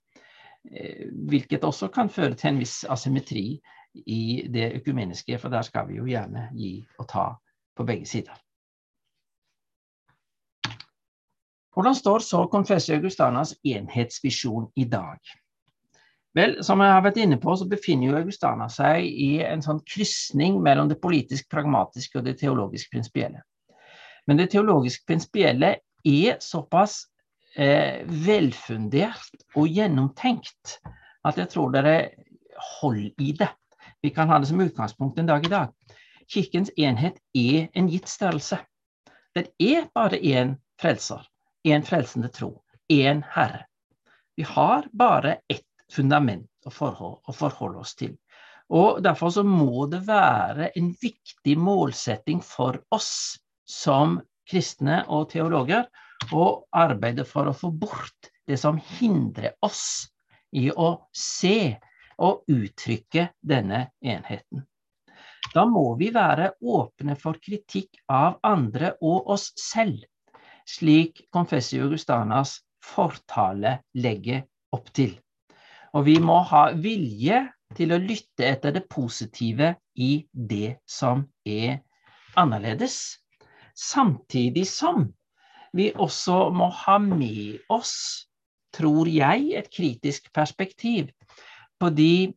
Eh, 0.72 1.10
hvilket 1.28 1.64
også 1.68 1.88
kan 1.92 2.12
føre 2.12 2.40
til 2.40 2.54
en 2.54 2.62
viss 2.64 2.86
asymmetri 2.88 3.60
i 4.06 4.24
det 4.48 4.72
økumeniske, 4.80 5.38
for 5.40 5.52
der 5.52 5.66
skal 5.68 5.88
vi 5.90 6.00
jo 6.00 6.08
gjerne 6.08 6.50
gi 6.56 6.78
og 7.00 7.08
ta 7.12 7.26
på 7.76 7.86
begge 7.88 8.08
sider. 8.08 8.36
Hvordan 11.76 11.96
står 11.96 12.26
så 12.26 12.46
Confessio 12.52 12.96
Augustanas 12.98 13.54
enhetsvisjon 13.64 14.72
i 14.76 14.86
dag? 14.90 15.20
Vel, 16.38 16.60
som 16.66 16.82
jeg 16.82 16.94
har 16.94 17.04
vært 17.06 17.20
inne 17.22 17.40
på, 17.42 17.56
så 17.58 17.66
befinner 17.70 18.12
jo 18.12 18.18
Augustana 18.20 18.68
seg 18.70 19.06
i 19.06 19.40
en 19.46 19.64
sånn 19.66 19.82
krysning 19.88 20.60
mellom 20.66 20.90
det 20.90 21.00
politisk 21.02 21.50
pragmatiske 21.50 22.20
og 22.20 22.28
det 22.28 22.38
teologisk 22.42 22.92
prinsipielle. 22.94 23.42
Men 24.30 24.38
det 24.38 24.52
teologisk 24.54 25.08
prinsipielle 25.10 25.72
er 26.06 26.38
såpass 26.44 27.02
eh, 27.58 28.06
velfundert 28.06 29.42
og 29.58 29.70
gjennomtenkt 29.74 30.78
at 31.26 31.40
jeg 31.42 31.50
tror 31.54 31.74
dere 31.74 31.96
holder 32.80 33.26
i 33.26 33.34
det. 33.40 33.50
Vi 34.02 34.14
kan 34.14 34.30
ha 34.30 34.38
det 34.40 34.48
som 34.52 34.62
utgangspunkt 34.62 35.20
en 35.20 35.30
dag 35.30 35.46
i 35.46 35.52
dag. 35.52 35.74
Kirkens 36.30 36.70
enhet 36.78 37.18
er 37.34 37.68
en 37.74 37.90
gitt 37.90 38.10
størrelse. 38.10 38.62
Det 39.36 39.50
er 39.60 39.90
bare 39.96 40.22
én 40.22 40.56
frelser, 40.80 41.26
én 41.64 41.84
frelsende 41.84 42.30
tro, 42.34 42.64
én 42.88 43.24
Herre. 43.36 43.66
Vi 44.36 44.44
har 44.44 44.88
bare 44.92 45.40
ett 45.48 45.66
fundament 45.92 46.48
å 46.66 46.72
forholde, 46.72 47.80
oss 47.80 47.96
til. 47.96 48.16
Og 48.70 49.02
Derfor 49.04 49.34
så 49.34 49.44
må 49.44 49.88
det 49.90 50.04
være 50.08 50.70
en 50.78 50.92
viktig 51.02 51.58
målsetting 51.58 52.42
for 52.46 52.78
oss 52.94 53.40
som 53.66 54.20
kristne 54.50 55.04
og 55.08 55.30
teologer 55.34 55.88
å 56.34 56.46
arbeide 56.76 57.26
for 57.26 57.50
å 57.50 57.56
få 57.56 57.72
bort 57.72 58.30
det 58.48 58.58
som 58.58 58.80
hindrer 59.00 59.56
oss 59.66 60.10
i 60.56 60.70
å 60.72 60.90
se 61.14 61.78
og 62.20 62.50
uttrykke 62.52 63.30
denne 63.42 63.88
enheten. 64.02 64.66
Da 65.54 65.66
må 65.66 65.96
vi 65.98 66.10
være 66.14 66.52
åpne 66.62 67.16
for 67.18 67.40
kritikk 67.42 68.02
av 68.12 68.40
andre 68.46 68.94
og 69.02 69.30
oss 69.36 69.50
selv, 69.58 70.02
slik 70.70 71.26
Confessio 71.34 71.88
Augustanas 71.88 72.60
fortale 72.84 73.80
legger 73.98 74.46
opp 74.76 74.92
til. 74.94 75.16
Og 75.98 76.06
vi 76.06 76.20
må 76.22 76.40
ha 76.52 76.70
vilje 76.78 77.42
til 77.78 77.94
å 77.94 78.02
lytte 78.02 78.46
etter 78.46 78.74
det 78.76 78.86
positive 78.90 79.74
i 79.98 80.12
det 80.34 80.80
som 80.90 81.26
er 81.46 81.80
annerledes. 82.38 83.20
Samtidig 83.74 84.68
som 84.70 85.08
vi 85.74 85.90
også 85.94 86.50
må 86.54 86.70
ha 86.84 86.98
med 87.02 87.60
oss, 87.74 88.28
tror 88.74 89.10
jeg, 89.10 89.54
et 89.58 89.70
kritisk 89.74 90.30
perspektiv 90.34 91.10
på 91.82 91.90
de 91.94 92.30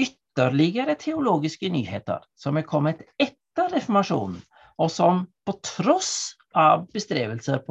ytterligere 0.00 0.96
teologiske 1.00 1.68
nyheter 1.72 2.24
som 2.36 2.56
er 2.60 2.68
kommet 2.68 3.04
etter 3.20 3.72
reformasjonen, 3.72 4.40
og 4.80 4.90
som 4.92 5.26
på 5.46 5.56
tross 5.64 6.34
av 6.54 6.86
bestrebelser 6.92 7.62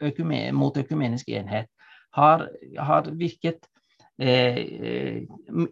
økumen, 0.00 0.54
mot 0.54 0.76
økumenisk 0.76 1.28
enhet 1.28 1.68
har, 2.14 2.48
har 2.78 3.10
virket 3.18 3.66
Eh, 4.18 5.22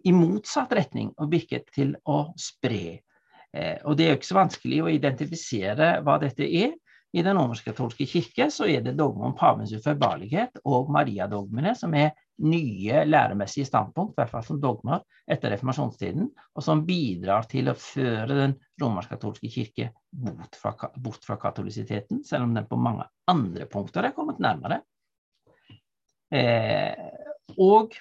i 0.03 0.11
motsatt 0.15 0.71
retning 0.71 1.09
og 1.19 1.33
virket 1.33 1.65
til 1.75 1.97
å 2.07 2.29
spre. 2.39 3.01
Eh, 3.51 3.75
og 3.83 3.97
det 3.99 4.05
er 4.05 4.13
jo 4.13 4.19
ikke 4.21 4.29
så 4.29 4.37
vanskelig 4.37 4.77
å 4.83 4.91
identifisere 4.93 5.89
hva 6.05 6.15
dette 6.21 6.47
er. 6.47 6.77
I 7.11 7.23
den 7.23 7.39
romersk-katolske 7.39 8.07
kirke 8.07 8.47
så 8.51 8.67
er 8.71 8.85
det 8.85 8.95
dogme 8.99 9.27
om 9.27 9.35
pavens 9.35 9.73
uførbarlighet 9.75 10.61
og 10.63 10.91
mariadogmene 10.95 11.73
som 11.75 11.95
er 11.95 12.13
nye 12.45 13.03
læremessige 13.07 13.65
standpunkt, 13.65 14.13
i 14.13 14.21
hvert 14.21 14.31
fall 14.31 14.45
som 14.45 14.59
dogmer 14.61 15.01
etter 15.29 15.51
reformasjonstiden, 15.53 16.27
og 16.55 16.63
som 16.65 16.83
bidrar 16.87 17.47
til 17.49 17.71
å 17.71 17.77
føre 17.77 18.29
den 18.29 18.53
romersk-katolske 18.81 19.49
kirke 19.51 19.89
bort 20.11 20.59
fra, 20.59 20.73
bort 21.01 21.25
fra, 21.25 21.39
katolisiteten, 21.41 22.23
selv 22.27 22.47
om 22.47 22.53
den 22.57 22.67
på 22.69 22.79
mange 22.79 23.07
andre 23.31 23.67
punkter 23.71 24.07
er 24.07 24.15
kommet 24.15 24.41
nærmere. 24.43 24.81
Eh, 26.33 26.93
og 27.57 27.95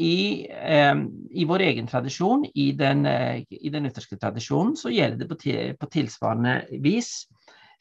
i, 0.00 0.46
eh, 0.50 0.94
i, 1.30 1.44
vår 1.44 1.66
egen 1.66 1.88
tradisjon, 1.90 2.46
i 2.54 2.70
den, 2.72 3.04
eh, 3.06 3.42
i 3.50 3.72
den 3.72 3.90
tradisjonen, 3.90 4.76
så 4.76 4.92
gjelder 4.92 5.24
det 5.24 5.28
på, 5.28 5.36
på 5.80 5.90
tilsvarende 5.92 6.54
vis 6.80 7.26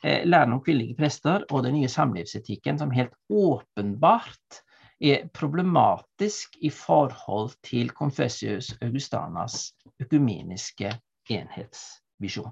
eh, 0.04 0.26
læren 0.26 0.58
om 0.58 0.64
kvinnelige 0.64 0.98
prester 1.00 1.46
og 1.50 1.64
den 1.64 1.78
nye 1.78 1.92
samlivsetikken, 1.92 2.80
som 2.80 2.92
helt 2.92 3.16
åpenbart 3.30 4.64
er 5.00 5.28
problematisk 5.34 6.58
i 6.62 6.70
forhold 6.70 7.56
til 7.64 7.92
Confessius 7.96 8.74
Augustanas 8.82 9.72
økumeniske 10.00 10.92
enhetsvisjon. 11.30 12.52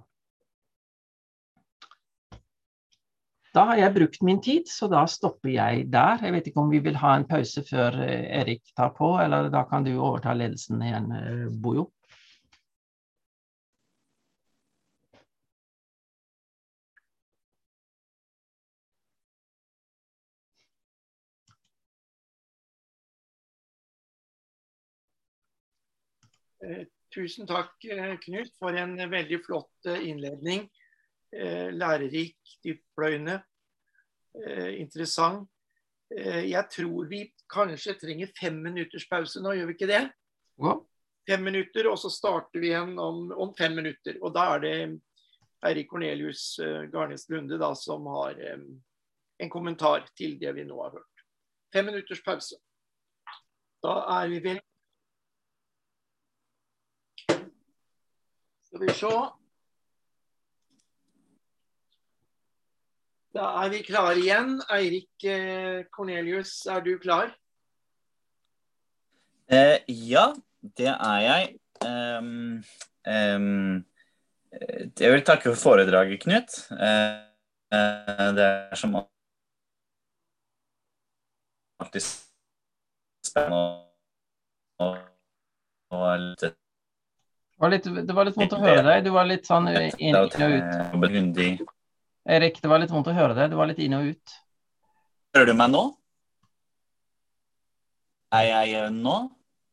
Da 3.56 3.64
har 3.72 3.80
jeg 3.80 3.94
brukt 3.96 4.22
min 4.22 4.40
tid, 4.44 4.68
så 4.70 4.86
da 4.92 5.06
stopper 5.10 5.50
jeg 5.50 5.88
der. 5.90 6.22
Jeg 6.22 6.34
vet 6.36 6.48
ikke 6.50 6.62
om 6.62 6.70
vi 6.70 6.82
vil 6.86 6.98
ha 7.02 7.16
en 7.18 7.26
pause 7.26 7.64
før 7.66 7.96
eh, 8.06 8.28
Erik 8.42 8.62
tar 8.78 8.92
på, 8.98 9.16
eller 9.24 9.50
da 9.50 9.64
kan 9.66 9.88
du 9.88 9.96
overta 9.96 10.36
ledelsen 10.38 10.84
igjen, 10.86 11.08
eh, 11.16 11.48
Bojo. 11.64 11.88
Tusen 27.14 27.48
takk, 27.48 27.76
Knut, 28.24 28.54
for 28.60 28.76
en 28.78 28.98
veldig 29.12 29.40
flott 29.46 29.90
innledning. 29.96 30.68
Lærerik, 31.32 32.38
dyptpløyende, 32.64 33.42
interessant. 34.78 35.50
Jeg 36.10 36.64
tror 36.72 37.10
vi 37.10 37.26
kanskje 37.52 37.98
trenger 38.00 38.30
fem 38.38 38.62
minutters 38.64 39.04
pause 39.10 39.42
nå, 39.44 39.52
gjør 39.58 39.68
vi 39.68 39.76
ikke 39.76 39.90
det? 39.92 40.06
Ja. 40.64 40.78
Fem 41.28 41.44
minutter, 41.44 41.90
og 41.92 41.98
så 42.00 42.08
starter 42.14 42.62
vi 42.64 42.70
igjen 42.72 42.94
om, 42.96 43.26
om 43.36 43.52
fem 43.58 43.76
minutter. 43.76 44.16
Og 44.24 44.32
da 44.36 44.46
er 44.54 44.64
det 44.64 44.78
Eirik 45.68 45.90
Cornelius 45.92 46.56
Garnes 46.94 47.28
Lunde 47.30 47.60
da, 47.60 47.74
som 47.76 48.08
har 48.14 48.40
en 48.40 49.52
kommentar 49.52 50.08
til 50.16 50.38
det 50.40 50.56
vi 50.56 50.64
nå 50.70 50.80
har 50.80 50.96
hørt. 50.96 51.26
Fem 51.76 51.92
minutters 51.92 52.24
pause. 52.24 52.56
Da 53.84 54.00
er 54.22 54.32
vi 54.32 54.40
vel 54.48 54.64
Skal 58.78 58.88
vi 58.88 58.94
se. 58.94 59.10
Da 63.34 63.46
er 63.64 63.72
vi 63.74 63.80
klare 63.88 64.20
igjen. 64.22 64.60
Eirik 64.70 65.26
Kornelius, 65.90 66.52
eh, 66.68 66.76
er 66.76 66.84
du 66.86 66.92
klar? 67.02 67.32
Eh, 69.50 69.82
ja, 69.88 70.28
det 70.78 70.92
er 70.94 71.24
jeg. 71.26 71.58
Um, 71.82 72.62
um, 73.10 73.86
jeg 74.54 75.12
vil 75.16 75.26
takke 75.26 75.50
for 75.56 75.64
foredraget, 75.64 76.22
Knut. 76.22 76.60
Uh, 76.70 77.26
det 78.38 78.46
er 78.46 78.78
som 78.78 78.94
alltid 81.82 82.14
spennende 83.26 83.74
å, 84.86 84.94
lytte 86.30 86.54
var, 87.58 87.74
litt, 87.74 87.88
det 88.08 88.16
var 88.16 88.28
litt 88.28 88.38
vondt 88.38 88.56
å 88.58 88.62
høre 88.62 88.84
deg. 88.86 89.06
Du 89.06 89.12
var 89.16 89.30
litt 89.30 89.48
sånn 89.50 89.70
inn, 89.70 90.18
og 90.18 90.34
ut. 90.34 91.64
Erik, 92.28 92.60
det 92.62 92.70
var 92.70 92.84
litt 92.84 92.94
vondt 92.94 93.10
å 93.10 93.16
høre 93.16 93.38
deg. 93.38 93.54
Du 93.54 93.58
var 93.60 93.70
litt 93.70 93.82
inn 93.82 93.96
og 93.98 94.12
ut. 94.12 94.36
Hører 95.38 95.52
du 95.52 95.58
meg 95.58 95.72
nå? 95.74 95.86
Er 98.36 98.46
jeg 98.50 98.92
nå? 98.94 99.18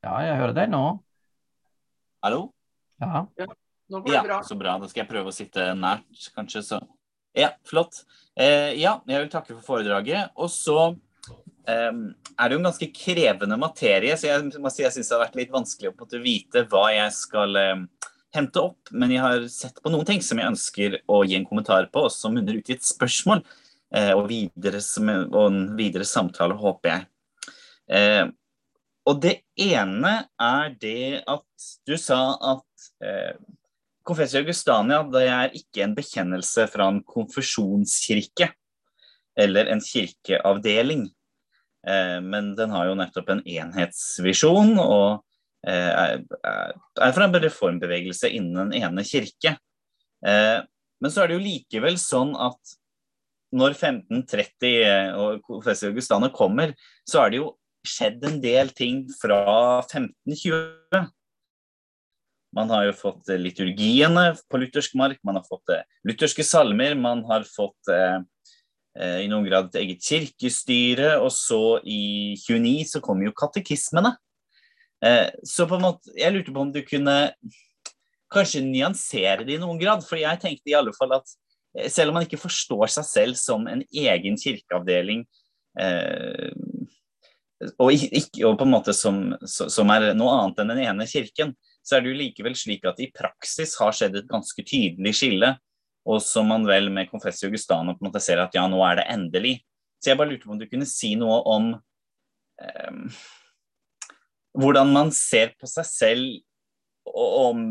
Ja, 0.05 0.17
jeg 0.23 0.39
hører 0.41 0.57
deg 0.57 0.73
nå. 0.73 0.85
Hallo? 2.25 2.41
Ja. 3.03 3.27
ja 3.41 3.49
nå 3.93 4.01
går 4.01 4.13
det 4.13 4.23
bra. 4.27 4.37
Ja, 4.39 4.45
så 4.47 4.57
bra. 4.59 4.77
Da 4.81 4.89
skal 4.91 5.05
jeg 5.05 5.11
prøve 5.11 5.33
å 5.33 5.35
sitte 5.35 5.67
nært, 5.79 6.29
kanskje. 6.37 6.63
Så. 6.65 6.81
Ja, 7.37 7.51
flott. 7.69 8.05
Eh, 8.37 8.73
ja, 8.81 8.97
jeg 9.11 9.25
vil 9.25 9.33
takke 9.33 9.57
for 9.57 9.67
foredraget. 9.75 10.33
Og 10.41 10.51
så 10.53 10.95
er 11.71 12.49
det 12.49 12.57
jo 12.57 12.61
en 12.61 12.69
ganske 12.69 12.89
krevende 12.93 13.57
materie, 13.61 14.17
så 14.19 14.29
jeg 14.29 14.63
må 14.63 14.73
si 14.73 14.85
jeg 14.85 14.95
syns 14.95 15.11
det 15.11 15.17
har 15.17 15.25
vært 15.25 15.39
litt 15.39 15.55
vanskelig 15.55 15.93
å 15.93 16.23
vite 16.23 16.65
hva 16.71 16.85
jeg 16.93 17.15
skal 17.17 17.57
um, 17.57 17.85
hente 18.35 18.61
opp. 18.61 18.93
Men 18.93 19.15
jeg 19.15 19.25
har 19.25 19.47
sett 19.53 19.81
på 19.83 19.93
noen 19.93 20.09
ting 20.09 20.23
som 20.25 20.41
jeg 20.41 20.53
ønsker 20.53 20.99
å 21.09 21.23
gi 21.25 21.39
en 21.39 21.49
kommentar 21.49 21.89
på, 21.93 22.07
og 22.07 22.13
som 22.13 22.37
munner 22.37 22.59
ut 22.59 22.71
i 22.71 22.77
et 22.77 22.85
spørsmål. 22.85 23.45
Uh, 23.95 24.13
og, 24.17 24.27
videre, 24.31 24.81
og, 25.25 25.43
en 25.47 25.61
videre 25.79 26.09
samtale, 26.09 26.57
håper 26.59 26.93
jeg. 26.93 27.09
Uh, 27.95 28.27
og 29.05 29.21
det 29.21 29.39
ene 29.61 30.15
er 30.41 30.77
det 30.81 31.25
at 31.29 31.67
du 31.85 31.93
sa 32.01 32.23
at 32.41 32.65
konfessor 33.05 33.43
Confessio 34.05 34.41
Augustania 34.41 35.03
det 35.13 35.23
er 35.29 35.55
ikke 35.57 35.83
en 35.85 35.93
bekjennelse 35.97 36.65
fra 36.73 36.87
en 36.89 37.03
konfesjonskirke 37.05 38.49
eller 39.37 39.69
en 39.73 39.83
kirkeavdeling. 39.85 41.07
Eh, 41.87 42.21
men 42.25 42.55
den 42.57 42.73
har 42.73 42.89
jo 42.89 42.99
nettopp 42.99 43.33
en 43.35 43.43
enhetsvisjon 43.45 44.79
og 44.81 45.25
eh, 45.69 45.91
er 46.17 47.17
fra 47.17 47.27
en 47.27 47.37
reformbevegelse 47.45 48.31
innen 48.33 48.71
den 48.73 48.87
ene 48.87 49.05
kirke. 49.07 49.57
Eh, 50.25 50.61
men 51.03 51.13
så 51.13 51.23
er 51.23 51.31
det 51.31 51.39
jo 51.39 51.45
likevel 51.45 51.99
sånn 52.01 52.33
at 52.41 52.77
når 53.55 53.77
1530 53.77 55.19
og 55.21 55.45
professor 55.47 55.93
Augustane 55.93 56.31
kommer, 56.35 56.73
så 57.07 57.23
er 57.23 57.31
det 57.31 57.43
jo 57.43 57.53
skjedd 57.87 58.25
en 58.27 58.41
del 58.43 58.73
ting 58.75 59.05
fra 59.21 59.45
1520. 59.85 61.05
Man 62.55 62.71
har 62.73 62.89
jo 62.89 62.97
fått 62.97 63.31
liturgiene 63.39 64.33
på 64.51 64.59
luthersk 64.63 64.97
mark, 64.99 65.21
man 65.27 65.39
har 65.39 65.47
fått 65.47 65.75
lutherske 66.09 66.47
salmer, 66.47 66.97
man 66.99 67.23
har 67.29 67.47
fått 67.47 67.93
i 68.95 69.27
noen 69.27 69.47
grad 69.49 69.73
et 69.73 69.81
eget 69.81 70.05
kirkestyre, 70.07 71.17
og 71.19 71.33
så 71.35 71.81
i 71.83 72.37
29 72.39 72.93
så 72.93 73.01
kom 73.03 73.25
jo 73.25 73.33
katekismene. 73.35 74.13
Eh, 75.05 75.31
så 75.45 75.67
på 75.69 75.77
en 75.77 75.85
måte, 75.85 76.13
jeg 76.17 76.33
lurte 76.33 76.53
på 76.55 76.63
om 76.63 76.71
du 76.73 76.81
kunne 76.87 77.17
kanskje 78.33 78.65
nyansere 78.65 79.45
det 79.45 79.59
i 79.59 79.63
noen 79.63 79.81
grad, 79.81 80.05
for 80.07 80.19
jeg 80.21 80.41
tenkte 80.43 80.73
i 80.73 80.77
alle 80.79 80.95
fall 80.97 81.13
at 81.19 81.35
eh, 81.77 81.91
selv 81.93 82.13
om 82.13 82.19
man 82.19 82.27
ikke 82.29 82.41
forstår 82.41 82.93
seg 82.97 83.09
selv 83.09 83.41
som 83.41 83.67
en 83.71 83.85
egen 83.91 84.41
kirkeavdeling, 84.41 85.27
og, 87.83 87.89
ikke, 87.91 88.45
og 88.47 88.53
på 88.61 88.63
en 88.63 88.71
måte 88.71 88.93
som, 88.95 89.17
som, 89.43 89.89
er 89.91 90.13
noe 90.15 90.37
annet 90.37 90.61
enn 90.63 90.71
den 90.71 90.83
ene 90.85 91.07
kirken, 91.11 91.51
så 91.83 91.97
er 91.97 92.05
det 92.05 92.13
jo 92.13 92.21
likevel 92.21 92.55
slik 92.55 92.87
at 92.87 93.01
i 93.03 93.09
praksis 93.11 93.75
har 93.81 93.91
skjedd 93.97 94.21
et 94.21 94.29
ganske 94.31 94.63
tydelig 94.63 95.17
skille 95.19 95.51
og 96.05 96.21
som 96.23 96.51
man 96.53 96.67
vel 96.69 96.91
med 96.93 97.09
Confessio 97.11 97.49
Augustano 97.49 97.95
på 97.95 98.05
en 98.05 98.11
måte 98.11 98.23
ser 98.23 98.43
at 98.43 98.55
ja, 98.57 98.67
nå 98.69 98.81
er 98.85 99.01
det 99.01 99.09
endelig. 99.13 99.55
Så 100.03 100.13
jeg 100.13 100.21
bare 100.21 100.35
lurte 100.35 100.49
på 100.49 100.53
om 100.53 100.61
du 100.61 100.69
kunne 100.69 100.89
si 100.89 101.15
noe 101.17 101.39
om 101.49 101.71
eh, 102.61 103.23
hvordan 104.55 104.93
man 104.93 105.13
ser 105.17 105.55
på 105.59 105.69
seg 105.71 105.89
selv 105.89 107.09
og 107.09 107.33
om 107.49 107.65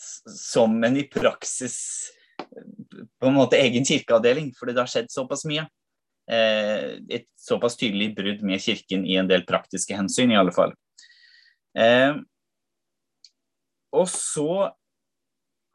som 0.00 0.76
en 0.84 0.96
i 0.96 1.04
praksis 1.08 1.76
på 3.20 3.28
en 3.28 3.36
måte 3.36 3.58
egen 3.60 3.84
kirkeavdeling, 3.84 4.50
fordi 4.56 4.74
det 4.74 4.82
har 4.82 4.90
skjedd 4.90 5.10
såpass 5.12 5.44
mye. 5.48 5.66
Eh, 6.30 7.00
et 7.12 7.26
såpass 7.38 7.76
tydelig 7.76 8.14
brudd 8.16 8.44
med 8.46 8.62
kirken 8.62 9.04
i 9.04 9.18
en 9.20 9.28
del 9.28 9.44
praktiske 9.48 9.96
hensyn, 9.96 10.32
i 10.32 10.38
alle 10.40 10.54
fall. 10.54 10.72
Eh, 11.78 12.16
og 13.92 14.08
så 14.10 14.70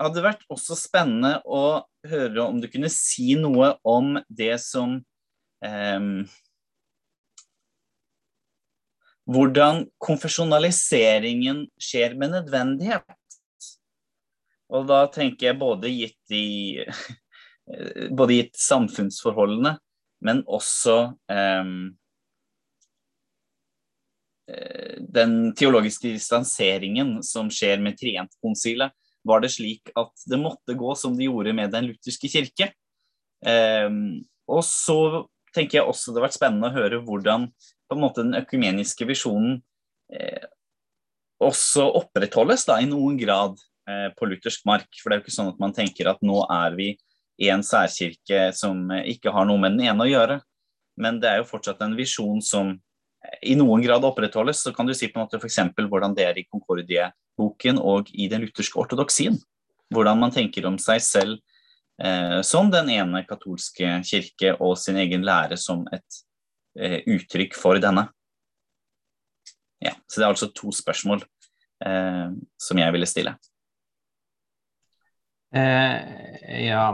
hadde 0.01 0.23
vært 0.25 0.43
også 0.51 0.77
spennende 0.77 1.37
å 1.45 1.85
høre 2.07 2.45
om 2.45 2.59
du 2.61 2.67
kunne 2.71 2.91
si 2.91 3.35
noe 3.39 3.75
om 3.87 4.15
det 4.29 4.55
som 4.63 4.99
eh, 5.65 6.09
Hvordan 9.25 9.87
konfesjonaliseringen 10.05 11.63
skjer 11.81 12.13
med 12.13 12.35
nødvendighet. 12.35 13.15
Og 14.69 14.85
da 14.85 14.99
tenker 15.09 15.47
jeg 15.47 15.57
både 15.57 15.89
gitt, 15.89 16.19
i, 16.29 16.83
både 18.19 18.37
gitt 18.37 18.59
samfunnsforholdene, 18.61 19.71
men 20.29 20.43
også 20.45 20.97
eh, 21.33 21.73
den 25.17 25.33
teologiske 25.57 26.13
distanseringen 26.13 27.17
som 27.25 27.49
skjer 27.49 27.81
med 27.81 27.97
Trientkonsilet 27.97 28.93
var 29.26 29.41
det 29.43 29.51
slik 29.55 29.91
at 29.97 30.26
det 30.30 30.39
måtte 30.39 30.78
gå 30.78 30.95
som 30.97 31.15
det 31.17 31.28
gjorde 31.28 31.53
med 31.57 31.73
Den 31.73 31.89
lutherske 31.89 32.30
kirke. 32.32 32.71
Eh, 33.45 33.89
og 34.47 34.61
så 34.67 35.26
tenker 35.55 35.80
jeg 35.80 35.89
også 35.89 36.11
det 36.11 36.21
har 36.21 36.28
vært 36.28 36.38
spennende 36.38 36.69
å 36.69 36.76
høre 36.76 37.01
hvordan 37.05 37.47
på 37.86 37.95
en 37.95 38.01
måte 38.01 38.26
den 38.26 38.38
økumeniske 38.38 39.07
visjonen 39.07 39.59
eh, 40.13 40.45
også 41.43 41.88
opprettholdes 41.99 42.65
da, 42.67 42.80
i 42.82 42.89
noen 42.89 43.17
grad 43.19 43.57
eh, 43.89 44.09
på 44.15 44.30
luthersk 44.30 44.65
mark. 44.69 44.89
For 45.01 45.09
det 45.09 45.17
er 45.17 45.21
jo 45.21 45.26
ikke 45.26 45.38
sånn 45.38 45.53
at 45.53 45.61
man 45.61 45.76
tenker 45.76 46.09
at 46.11 46.21
nå 46.26 46.43
er 46.45 46.78
vi 46.78 46.93
en 47.49 47.65
særkirke 47.65 48.49
som 48.55 48.88
ikke 49.03 49.34
har 49.36 49.47
noe 49.49 49.59
med 49.59 49.76
den 49.76 49.89
ene 49.89 50.05
å 50.05 50.09
gjøre. 50.09 50.39
Men 51.01 51.19
det 51.19 51.28
er 51.32 51.41
jo 51.41 51.49
fortsatt 51.49 51.82
en 51.84 51.97
visjon 51.97 52.39
som 52.45 52.78
i 53.41 53.55
noen 53.57 53.84
grad 53.84 54.05
opprettholdes. 54.07 54.63
Så 54.63 54.73
kan 54.76 54.88
du 54.88 54.93
si 54.95 55.09
på 55.11 55.19
en 55.19 55.26
måte 55.26 55.39
f.eks. 55.39 55.59
hvordan 55.78 56.15
det 56.17 56.28
er 56.28 56.39
i 56.39 56.47
Concordie 56.49 57.09
boken 57.38 57.80
og 57.82 58.11
i 58.13 58.30
den 58.32 58.45
lutherske 58.45 58.80
ortodoksien. 58.80 59.38
Hvordan 59.93 60.19
man 60.19 60.34
tenker 60.34 60.65
om 60.67 60.78
seg 60.82 61.03
selv 61.05 61.39
eh, 62.01 62.41
som 62.47 62.71
den 62.73 62.89
ene 62.95 63.23
katolske 63.28 63.99
kirke 64.07 64.55
og 64.59 64.78
sin 64.82 64.99
egen 65.01 65.26
lære 65.28 65.57
som 65.61 65.86
et 65.93 66.21
eh, 66.80 67.01
uttrykk 67.05 67.57
for 67.57 67.82
denne. 67.82 68.07
Ja, 69.84 69.93
så 70.09 70.21
det 70.21 70.26
er 70.26 70.32
altså 70.32 70.49
to 70.55 70.71
spørsmål 70.73 71.21
eh, 71.86 72.32
som 72.61 72.82
jeg 72.82 72.95
ville 72.95 73.09
stille. 73.09 73.36
Eh, 75.55 76.65
ja 76.65 76.88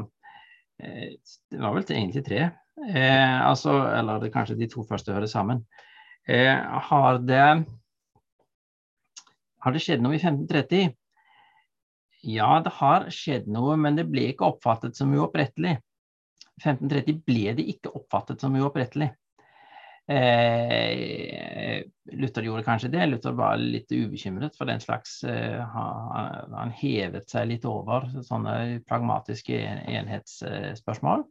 eh, 0.84 1.14
Det 1.50 1.62
var 1.62 1.74
vel 1.74 1.86
egentlig 1.88 2.26
tre. 2.26 2.50
Eh, 2.90 3.42
altså, 3.48 3.74
eller 3.94 4.20
det, 4.22 4.34
kanskje 4.34 4.58
de 4.60 4.68
to 4.70 4.84
første 4.88 5.14
hører 5.14 5.30
sammen. 5.30 5.66
Har 6.28 7.18
det 7.26 7.46
har 9.62 9.76
det 9.76 9.82
skjedd 9.84 10.02
noe 10.02 10.18
i 10.18 10.20
1530? 10.22 10.94
Ja, 12.34 12.52
det 12.66 12.74
har 12.78 13.08
skjedd 13.14 13.48
noe, 13.50 13.78
men 13.78 13.98
det 13.98 14.08
ble 14.10 14.28
ikke 14.32 14.50
oppfattet 14.50 14.98
som 14.98 15.14
uopprettelig. 15.18 15.76
1530 16.62 17.22
ble 17.26 17.54
det 17.58 17.66
ikke 17.74 17.94
oppfattet 17.98 18.42
som 18.42 18.58
uopprettelig. 18.58 19.10
Eh, 20.12 21.82
Luther 22.18 22.46
gjorde 22.46 22.66
kanskje 22.66 22.90
det. 22.94 23.06
Luther 23.10 23.36
var 23.38 23.62
litt 23.62 23.94
ubekymret 23.94 24.58
for 24.58 24.70
den 24.70 24.82
slags 24.82 25.20
eh, 25.30 25.62
han, 25.62 26.50
han, 26.54 26.74
hevet 26.82 27.30
seg 27.30 27.52
litt 27.54 27.66
over 27.70 28.10
sånne 28.26 28.82
pragmatiske 28.90 29.62
enhetsspørsmål. 29.94 31.26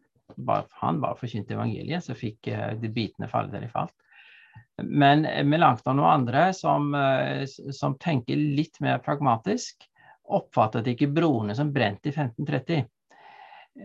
han 0.82 1.02
bare 1.02 1.18
forkynte 1.18 1.58
evangeliet, 1.58 2.06
så 2.06 2.14
fikk 2.14 2.50
eh, 2.54 2.78
de 2.78 2.94
bitene 2.94 3.30
falle 3.30 3.50
der 3.52 3.66
de 3.66 3.72
falt. 3.74 3.94
Men 4.84 5.26
Melanchthon 5.48 6.00
og 6.02 6.10
andre 6.12 6.50
som, 6.56 6.94
eh, 6.94 7.44
som 7.76 7.98
tenker 8.00 8.36
litt 8.36 8.80
mer 8.80 9.02
pragmatisk, 9.04 9.86
oppfattet 10.30 10.92
ikke 10.92 11.10
broene 11.10 11.56
som 11.58 11.72
brent 11.74 12.06
i 12.06 12.14
1530 12.14 12.86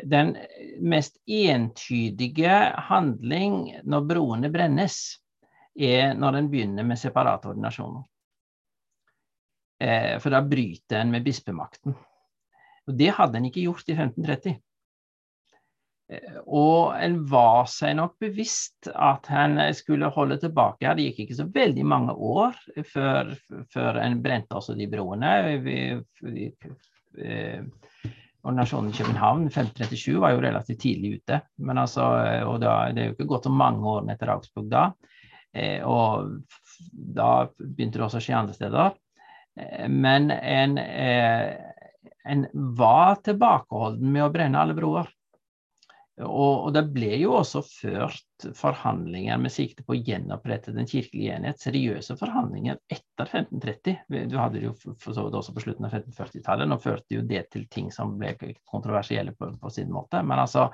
den 0.03 0.37
mest 0.79 1.17
entydige 1.25 2.55
handling 2.89 3.77
når 3.83 4.07
broene 4.09 4.49
brennes, 4.51 4.97
er 5.75 6.13
når 6.15 6.39
en 6.39 6.49
begynner 6.51 6.87
med 6.87 6.99
separate 6.99 7.51
ordinasjoner. 7.51 8.03
Eh, 9.83 10.15
for 10.23 10.31
da 10.31 10.41
bryter 10.41 11.01
en 11.01 11.11
med 11.11 11.25
bispemakten. 11.25 11.95
Og 12.87 12.97
Det 12.97 13.11
hadde 13.17 13.37
en 13.37 13.49
ikke 13.49 13.65
gjort 13.65 13.89
i 13.89 13.97
1530. 13.97 14.55
Og 16.45 16.93
en 17.01 17.15
var 17.29 17.65
seg 17.69 17.95
nok 17.97 18.19
bevisst 18.21 18.91
at 18.93 19.25
en 19.33 19.57
skulle 19.73 20.11
holde 20.13 20.37
tilbake. 20.41 20.91
Det 20.93 21.07
gikk 21.07 21.23
ikke 21.23 21.37
så 21.39 21.47
veldig 21.49 21.85
mange 21.87 22.13
år 22.13 22.59
før, 22.91 23.31
før 23.73 24.01
en 24.03 24.19
brente 24.21 24.53
også 24.53 24.75
de 24.77 24.85
broene. 24.91 25.31
Vi, 25.65 25.79
vi, 26.27 26.51
eh, 27.25 27.65
Ordinasjonen 28.45 28.91
i 28.91 28.99
København 28.99 29.47
1537 29.47 30.21
var 30.21 30.35
jo 30.35 30.43
relativt 30.45 30.83
tidlig 30.83 31.15
ute. 31.17 31.41
men 31.57 31.81
altså, 31.81 32.05
og 32.45 32.59
da, 32.61 32.91
Det 32.93 33.01
er 33.01 33.09
jo 33.09 33.17
ikke 33.17 33.31
gått 33.33 33.49
så 33.49 33.55
mange 33.55 33.81
årene 33.81 34.13
etter 34.13 34.35
Augsburg 34.35 34.69
da. 34.69 34.91
Eh, 35.57 35.81
og 35.81 36.43
da 36.93 37.47
begynte 37.57 37.97
det 37.97 38.05
også 38.05 38.21
å 38.21 38.27
skje 38.27 38.37
andre 38.37 38.53
steder. 38.53 38.93
Eh, 39.57 39.89
men 39.89 40.29
en, 40.29 40.77
en 40.77 42.47
var 42.53 43.23
tilbakeholden 43.25 44.11
med 44.13 44.27
å 44.27 44.33
brenne 44.37 44.61
alle 44.61 44.77
broer. 44.77 45.09
Og, 46.23 46.67
og, 46.67 46.69
det 46.71 46.85
ble 46.95 47.09
jo 47.19 47.33
også 47.41 47.59
ført 47.67 48.45
forhandlinger 48.55 49.39
med 49.41 49.51
sikte 49.51 49.83
på 49.83 49.97
å 49.97 49.99
gjenopprette 49.99 50.71
den 50.75 50.87
kirkelige 50.87 51.35
enhet. 51.35 51.59
Seriøse 51.59 52.15
forhandlinger 52.19 52.77
etter 52.87 53.27
1530. 53.27 53.97
Du 54.31 54.37
hadde 54.39 54.61
det 54.61 54.69
jo 54.69 54.75
for 54.79 55.11
så 55.11 55.25
vidt 55.25 55.35
også 55.35 55.55
på 55.57 55.65
slutten 55.65 55.87
av 55.87 55.97
1540-tallet. 55.97 56.69
Nå 56.71 56.77
førte 56.79 57.17
jo 57.17 57.25
det 57.27 57.43
til 57.51 57.65
ting 57.71 57.91
som 57.91 58.15
ble 58.21 58.31
kontroversielle 58.63 59.35
på, 59.35 59.51
på 59.59 59.73
sin 59.75 59.91
måte. 59.91 60.21
Men 60.23 60.39
altså, 60.45 60.69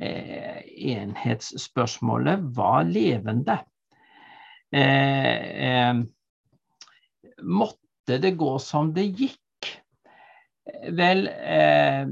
eh, 0.00 0.64
enhetsspørsmålet 0.94 2.48
var 2.56 2.88
levende. 2.88 3.58
Eh, 4.72 5.44
eh, 5.68 5.94
måtte 7.42 8.16
det 8.24 8.32
gå 8.40 8.56
som 8.64 8.94
det 8.96 9.10
gikk? 9.12 9.70
Vel 10.96 11.26
eh, 11.28 12.08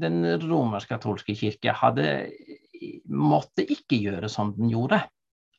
den 0.00 0.24
romersk-katolske 0.42 1.36
kirke 1.38 1.74
hadde, 1.76 2.06
måtte 3.12 3.64
ikke 3.64 4.00
gjøre 4.00 4.30
som 4.32 4.54
den 4.56 4.70
gjorde. 4.72 5.02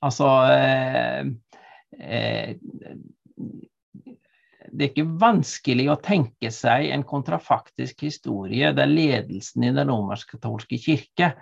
Altså 0.02 0.28
eh, 0.50 1.28
eh, 2.00 2.56
Det 4.72 4.86
er 4.86 4.90
ikke 4.90 5.20
vanskelig 5.22 5.88
å 5.92 6.00
tenke 6.02 6.50
seg 6.54 6.90
en 6.96 7.06
kontrafaktisk 7.06 8.06
historie 8.08 8.72
der 8.74 8.90
ledelsen 8.90 9.68
i 9.68 9.74
den 9.76 9.92
romersk-katolske 9.92 10.80
kirke 10.82 11.36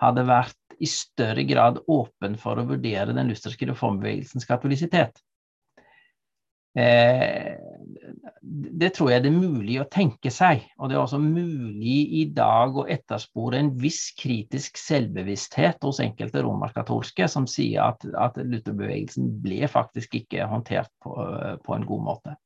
hadde 0.00 0.26
vært 0.28 0.76
i 0.80 0.88
større 0.88 1.44
grad 1.48 1.80
åpen 1.88 2.36
for 2.40 2.60
å 2.60 2.66
vurdere 2.68 3.14
den 3.16 3.30
lutherske 3.32 3.68
reformbevegelsens 3.70 4.48
katolisitet. 4.48 5.22
Eh, 6.76 7.56
det 8.46 8.92
tror 8.94 9.10
jeg 9.10 9.24
det 9.24 9.30
er 9.32 9.38
mulig 9.40 9.76
å 9.82 9.88
tenke 9.90 10.30
seg. 10.30 10.62
Og 10.78 10.90
det 10.90 10.96
er 10.96 11.02
også 11.02 11.18
mulig 11.22 11.96
i 12.20 12.24
dag 12.36 12.76
å 12.78 12.86
etterspore 12.92 13.58
en 13.58 13.72
viss 13.80 14.12
kritisk 14.18 14.78
selvbevissthet 14.78 15.82
hos 15.86 16.00
enkelte 16.04 16.44
romerkatolske 16.46 17.28
som 17.30 17.48
sier 17.50 17.82
at, 17.88 18.06
at 18.14 18.38
Lutherbevegelsen 18.38 19.32
ble 19.42 19.66
faktisk 19.70 20.14
ikke 20.20 20.46
håndtert 20.50 20.92
på, 21.02 21.16
på 21.66 21.76
en 21.76 21.88
god 21.88 22.06
måte. 22.06 22.36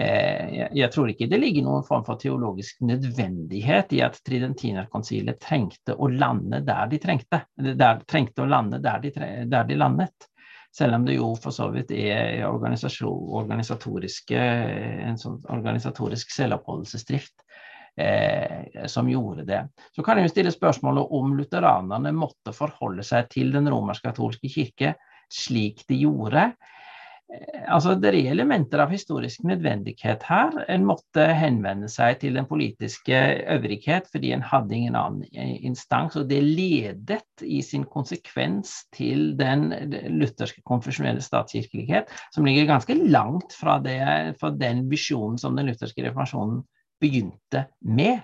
Eh, 0.00 0.68
jeg 0.78 0.88
tror 0.94 1.10
ikke 1.12 1.28
det 1.28 1.40
ligger 1.42 1.66
noen 1.66 1.84
form 1.84 2.06
for 2.06 2.20
teologisk 2.20 2.78
nødvendighet 2.88 3.92
i 3.98 4.04
at 4.06 4.16
Tridentinerkonsilet 4.24 5.40
trengte 5.42 5.96
å 5.98 6.08
lande 6.08 6.62
der 6.64 6.86
de 6.92 7.00
trengte. 7.02 7.42
Der, 7.58 8.00
trengte 8.08 8.46
å 8.46 8.48
lande 8.48 8.80
der 8.80 9.02
de, 9.02 9.12
der 9.50 9.66
de 9.68 9.76
landet. 9.76 10.29
Selv 10.70 10.94
om 10.94 11.04
det 11.06 11.16
jo 11.18 11.32
for 11.40 11.54
så 11.54 11.66
vidt 11.74 11.90
er 11.90 12.44
organisatoriske, 12.46 14.38
en 14.38 15.18
sånn 15.18 15.40
organisatorisk 15.50 16.30
selvoppholdelsesdrift 16.30 17.42
eh, 17.98 18.86
som 18.86 19.10
gjorde 19.10 19.44
det. 19.48 19.64
Så 19.96 20.04
kan 20.06 20.18
en 20.18 20.28
jo 20.28 20.32
stille 20.32 20.52
spørsmålet 20.54 21.10
om 21.18 21.34
lutheranerne 21.38 22.12
måtte 22.14 22.54
forholde 22.54 23.02
seg 23.06 23.26
til 23.34 23.50
den 23.56 23.66
romersk-katolske 23.72 24.52
kirke 24.52 24.94
slik 25.30 25.84
de 25.90 26.02
gjorde, 26.04 26.50
altså, 27.70 27.94
Det 27.94 28.10
er 28.10 28.30
elementer 28.32 28.82
av 28.82 28.90
historisk 28.92 29.44
nødvendighet 29.46 30.24
her. 30.26 30.56
En 30.72 30.86
måtte 30.88 31.24
henvende 31.36 31.88
seg 31.90 32.20
til 32.22 32.38
den 32.38 32.48
politiske 32.50 33.18
øvrighet 33.54 34.08
fordi 34.12 34.32
en 34.34 34.44
hadde 34.46 34.76
ingen 34.76 34.98
annen 34.98 35.24
instans. 35.34 36.16
og 36.16 36.28
Det 36.30 36.40
ledet 36.42 37.44
i 37.46 37.60
sin 37.62 37.84
konsekvens 37.84 38.86
til 38.96 39.36
den 39.38 39.70
lutherske 40.20 40.62
konfesjonelle 40.66 41.22
statskirkelighet, 41.24 42.10
som 42.34 42.44
ligger 42.48 42.68
ganske 42.70 42.94
langt 42.94 43.54
fra, 43.56 43.78
det, 43.82 44.00
fra 44.40 44.50
den 44.50 44.88
visjonen 44.90 45.38
som 45.38 45.56
den 45.56 45.70
lutherske 45.70 46.04
reformasjonen 46.08 46.64
begynte 47.00 47.66
med. 47.80 48.20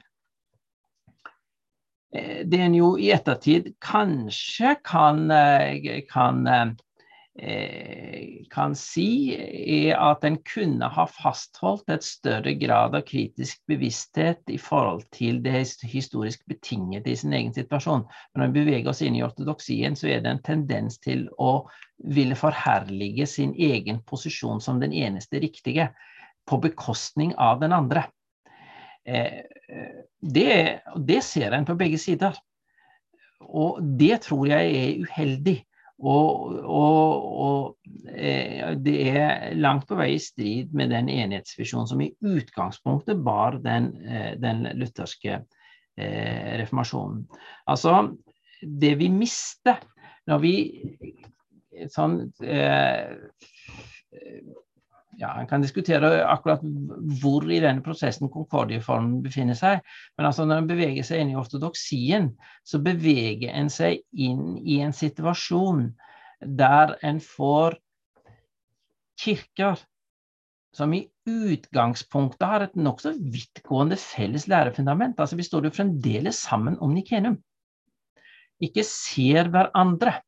Eh, 2.14 2.42
det 2.46 2.60
en 2.60 2.74
jo 2.76 2.96
i 3.00 3.12
ettertid 3.14 3.72
kanskje 3.82 4.76
kan, 4.84 5.30
eh, 5.30 6.02
kan 6.10 6.44
Eh, 6.46 6.66
kan 8.50 8.72
si, 8.78 9.34
er 9.36 9.98
at 10.00 10.24
en 10.24 10.38
kunne 10.48 10.88
ha 10.88 11.04
fastholdt 11.10 11.90
et 11.92 12.04
større 12.06 12.54
grad 12.56 12.96
av 12.96 13.04
kritisk 13.08 13.60
bevissthet 13.68 14.40
i 14.52 14.56
forhold 14.60 15.04
til 15.12 15.42
det 15.44 15.66
historisk 15.84 16.46
betingede 16.48 17.12
i 17.12 17.18
sin 17.20 17.34
egen 17.36 17.52
situasjon. 17.52 18.06
Men 18.32 18.42
når 18.42 18.54
vi 18.54 18.64
beveger 18.64 18.90
oss 18.92 19.02
inn 19.04 19.18
i 19.18 19.24
ortodoksien, 19.26 19.98
så 19.98 20.08
er 20.14 20.24
det 20.24 20.32
en 20.32 20.42
tendens 20.48 20.96
til 21.04 21.26
å 21.36 21.66
ville 22.08 22.36
forherlige 22.38 23.28
sin 23.28 23.52
egen 23.52 24.00
posisjon 24.08 24.60
som 24.64 24.80
den 24.80 24.96
eneste 24.96 25.40
riktige, 25.42 25.90
på 26.46 26.60
bekostning 26.62 27.32
av 27.42 27.60
den 27.60 27.72
andre. 27.74 28.04
Eh, 29.04 29.42
det, 30.22 30.80
det 30.96 31.22
ser 31.26 31.52
en 31.52 31.66
på 31.66 31.74
begge 31.78 31.98
sider. 31.98 32.36
Og 33.46 33.80
det 33.98 34.22
tror 34.26 34.46
jeg 34.48 34.76
er 34.78 35.00
uheldig. 35.02 35.56
Og, 35.96 36.56
og, 36.60 37.26
og 37.40 38.10
eh, 38.12 38.74
det 38.84 38.96
er 39.16 39.54
langt 39.56 39.86
på 39.88 39.96
vei 39.96 40.10
i 40.16 40.20
strid 40.20 40.74
med 40.76 40.92
den 40.92 41.08
enhetsvisjonen 41.08 41.88
som 41.88 42.02
i 42.04 42.10
utgangspunktet 42.20 43.22
bar 43.24 43.56
den, 43.64 43.94
eh, 44.04 44.34
den 44.40 44.66
lutherske 44.76 45.38
eh, 45.38 46.50
reformasjonen. 46.60 47.24
Altså, 47.72 48.10
det 48.60 48.92
vi 49.00 49.08
mister 49.12 49.80
når 50.28 50.42
vi 50.42 50.54
sånn 51.92 52.18
eh, 52.44 53.16
ja, 55.16 55.32
En 55.40 55.48
kan 55.48 55.62
diskutere 55.64 56.24
akkurat 56.28 56.60
hvor 57.20 57.46
i 57.48 57.60
denne 57.62 57.84
prosessen 57.84 58.28
Concordieformen 58.32 59.22
befinner 59.24 59.56
seg. 59.56 59.80
Men 60.18 60.28
altså 60.28 60.44
når 60.44 60.62
en 60.62 60.68
beveger 60.70 61.06
seg 61.08 61.22
inn 61.22 61.32
i 61.32 61.38
ortodoksien, 61.40 62.30
så 62.64 62.80
beveger 62.84 63.54
en 63.56 63.70
seg 63.72 64.02
inn 64.12 64.58
i 64.60 64.80
en 64.84 64.92
situasjon 64.96 65.88
der 66.60 66.96
en 67.06 67.20
får 67.24 67.78
kirker 69.16 69.80
som 70.76 70.92
i 70.92 71.06
utgangspunktet 71.26 72.44
har 72.44 72.66
et 72.66 72.76
nokså 72.76 73.14
vidtgående 73.16 73.96
felles 73.96 74.44
lærefundament. 74.52 75.16
Altså 75.16 75.38
Vi 75.38 75.46
står 75.46 75.70
jo 75.70 75.76
fremdeles 75.78 76.42
sammen 76.44 76.76
om 76.84 76.92
Nikenum. 76.92 77.38
Ikke 78.60 78.84
ser 78.84 79.48
hverandre 79.52 80.18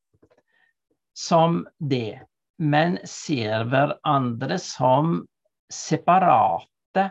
som 1.17 1.67
det 1.77 2.23
men 2.59 2.99
ser 3.07 3.67
hverandre 3.71 4.59
som 4.63 5.23
separate, 5.73 7.11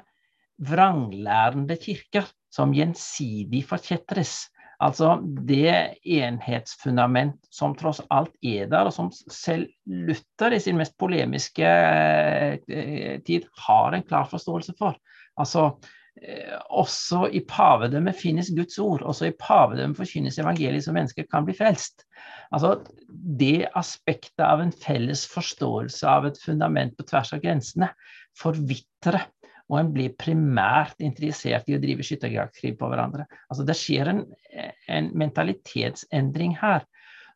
vranglærende 0.57 1.77
kirker 1.79 2.27
som 2.53 2.73
gjensidig 2.75 3.63
forkjetres. 3.69 4.47
Altså 4.83 5.15
det 5.47 5.97
enhetsfundament 6.05 7.39
som 7.53 7.73
tross 7.77 8.01
alt 8.13 8.33
er 8.45 8.67
der, 8.69 8.89
og 8.89 8.93
som 8.93 9.09
selv 9.13 9.69
Luther 9.89 10.53
i 10.53 10.61
sin 10.61 10.77
mest 10.77 10.93
polemiske 11.01 11.69
eh, 12.69 13.17
tid 13.25 13.47
har 13.65 13.97
en 13.97 14.05
klar 14.05 14.29
forståelse 14.29 14.75
for. 14.77 14.97
Altså 15.37 15.71
også 16.73 17.27
i 17.35 17.41
pavedømmet 17.47 18.17
finnes 18.17 18.49
Guds 18.55 18.77
ord. 18.81 19.03
Også 19.05 19.29
i 19.29 19.35
pavedømmet 19.37 19.97
forkynnes 19.99 20.39
evangeliet 20.41 20.85
så 20.85 20.93
mennesker 20.95 21.27
kan 21.31 21.45
bli 21.45 21.55
frelst. 21.57 22.05
Altså, 22.51 22.77
det 23.07 23.67
aspektet 23.77 24.45
av 24.45 24.63
en 24.63 24.73
felles 24.73 25.25
forståelse 25.29 26.07
av 26.09 26.29
et 26.29 26.39
fundament 26.41 26.95
på 26.97 27.05
tvers 27.07 27.33
av 27.35 27.43
grensene 27.43 27.91
forvitrer. 28.37 29.27
Og 29.67 29.81
en 29.81 29.91
blir 29.91 30.15
primært 30.15 31.01
interessert 31.03 31.67
i 31.67 31.75
å 31.75 31.81
drive 31.83 32.05
skyttergravkrig 32.07 32.77
på 32.79 32.87
hverandre. 32.87 33.27
Altså, 33.51 33.65
det 33.67 33.75
skjer 33.77 34.13
en, 34.13 34.23
en 34.87 35.11
mentalitetsendring 35.19 36.55
her. 36.61 36.87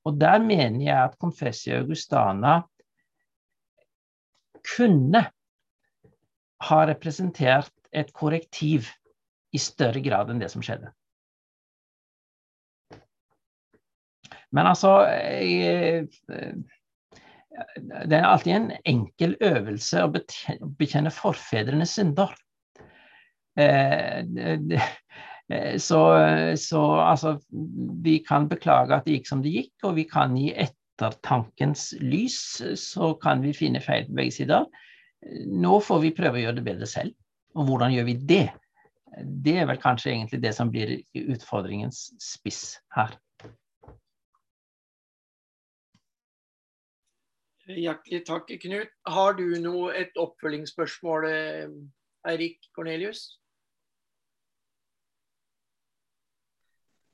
Og 0.07 0.15
der 0.17 0.39
mener 0.41 0.81
jeg 0.85 0.97
at 0.97 1.19
Confessio 1.21 1.81
Augustana 1.83 2.61
kunne 4.75 5.25
ha 6.61 6.79
representert 6.85 7.73
et 7.91 8.11
korrektiv 8.15 8.89
i 9.51 9.59
større 9.59 10.01
grad 10.03 10.31
enn 10.31 10.41
det 10.41 10.51
som 10.53 10.63
skjedde. 10.63 10.91
Men 14.51 14.67
altså 14.67 14.91
Det 18.07 18.15
er 18.17 18.27
alltid 18.27 18.53
en 18.55 18.71
enkel 18.87 19.35
øvelse 19.43 20.03
å 20.05 20.11
bekjenne 20.79 21.11
forfedrenes 21.13 21.95
synder. 21.99 22.31
Eh, 23.59 24.23
så, 25.83 26.01
så 26.55 26.81
altså 27.03 27.33
Vi 28.03 28.19
kan 28.27 28.47
beklage 28.51 28.95
at 28.95 29.07
det 29.07 29.17
gikk 29.17 29.27
som 29.27 29.41
det 29.43 29.51
gikk, 29.55 29.73
og 29.83 29.97
vi 29.99 30.05
kan 30.07 30.37
i 30.39 30.53
ettertankens 30.55 31.89
lys 31.99 32.39
så 32.79 33.13
kan 33.19 33.43
vi 33.43 33.51
finne 33.57 33.83
feil 33.83 34.07
på 34.07 34.15
begge 34.21 34.37
sider. 34.39 34.69
Nå 35.51 35.79
får 35.83 36.05
vi 36.05 36.15
prøve 36.17 36.39
å 36.39 36.45
gjøre 36.45 36.59
det 36.61 36.67
bedre 36.71 36.87
selv. 36.89 37.13
Og 37.55 37.67
hvordan 37.67 37.93
gjør 37.93 38.07
vi 38.07 38.15
det? 38.29 38.45
Det 39.45 39.57
er 39.59 39.67
vel 39.67 39.79
kanskje 39.81 40.13
egentlig 40.13 40.39
det 40.43 40.53
som 40.55 40.71
blir 40.71 41.01
utfordringens 41.17 42.11
spiss 42.23 42.77
her. 42.95 43.17
Hjertelig 47.71 48.23
takk, 48.27 48.49
Knut. 48.63 48.89
Har 49.07 49.35
du 49.37 49.45
noe, 49.63 49.91
et 49.95 50.15
oppfølgingsspørsmål, 50.19 51.27
Eirik 52.27 52.71
Kornelius? 52.75 53.27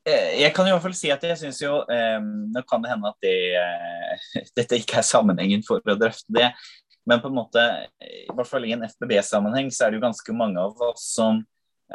Eh, 0.07 0.37
jeg 0.39 0.53
kan 0.55 0.67
i 0.67 0.71
hvert 0.71 0.85
fall 0.85 0.95
si 0.95 1.09
at 1.11 1.23
jeg 1.25 1.35
syns 1.35 1.57
jo 1.59 1.81
eh, 1.91 2.19
Nå 2.23 2.61
kan 2.69 2.83
det 2.83 2.93
hende 2.93 3.09
at 3.09 3.17
det, 3.25 3.37
eh, 3.59 4.45
dette 4.59 4.79
ikke 4.79 5.01
er 5.01 5.07
sammenhengen 5.07 5.65
for 5.67 5.83
å 5.83 5.97
drøfte 5.99 6.31
det, 6.37 6.51
men 7.07 7.21
på 7.23 7.29
en 7.31 7.37
måte, 7.37 7.61
i 8.03 8.33
hvert 8.35 8.49
fall 8.49 8.65
i 8.67 8.73
en 8.75 8.83
FBB-sammenheng, 8.83 9.69
så 9.71 9.85
er 9.85 9.93
det 9.93 10.01
jo 10.01 10.07
ganske 10.07 10.33
mange 10.35 10.59
av 10.59 10.81
oss 10.89 11.05
som 11.15 11.39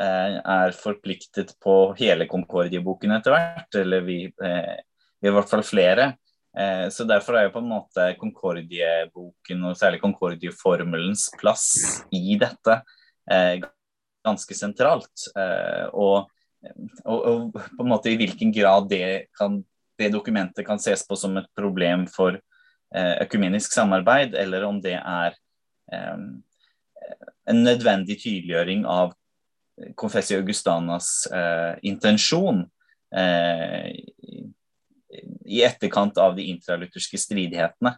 eh, 0.01 0.39
er 0.41 0.73
forpliktet 0.73 1.53
på 1.61 1.75
hele 1.99 2.25
Concordie-boken 2.31 3.13
etter 3.19 3.35
hvert. 3.35 3.77
Eller 3.77 4.07
vi, 4.07 4.23
eh, 4.25 4.79
vi, 5.21 5.29
er 5.29 5.35
i 5.35 5.37
hvert 5.37 5.51
fall 5.51 5.65
flere. 5.69 6.15
Eh, 6.57 6.87
så 6.93 7.05
derfor 7.09 7.37
er 7.37 7.47
jo 7.47 7.55
på 7.59 7.61
en 7.61 7.69
måte 7.75 8.07
Concordie-boken, 8.21 9.67
og 9.69 9.77
særlig 9.77 10.01
Concordie-formelens 10.01 11.27
plass 11.41 11.67
i 12.17 12.39
dette, 12.41 12.79
eh, 13.29 13.59
ganske 14.25 14.57
sentralt. 14.57 15.27
Eh, 15.37 15.91
og, 15.93 16.33
og, 17.05 17.21
og, 17.21 17.53
på 17.53 17.85
en 17.85 17.93
måte 17.93 18.13
i 18.13 18.17
hvilken 18.21 18.55
grad 18.57 18.89
det, 18.89 19.29
kan, 19.37 19.61
det 20.01 20.09
dokumentet 20.17 20.65
kan 20.65 20.81
ses 20.81 21.05
på 21.05 21.21
som 21.21 21.37
et 21.37 21.53
problem 21.59 22.09
for 22.09 22.41
økumenisk 22.95 23.73
samarbeid, 23.73 24.35
eller 24.37 24.67
om 24.69 24.81
det 24.85 24.99
er 24.99 25.37
eh, 25.93 26.19
en 27.51 27.63
nødvendig 27.65 28.19
tydeliggjøring 28.21 28.85
av 28.89 29.15
Confessio 29.97 30.39
Augustanas 30.41 31.27
eh, 31.33 31.75
intensjon 31.89 32.63
eh, 33.17 33.89
i 35.45 35.63
etterkant 35.67 36.19
av 36.21 36.37
de 36.37 36.47
intralutherske 36.53 37.21
stridighetene. 37.21 37.95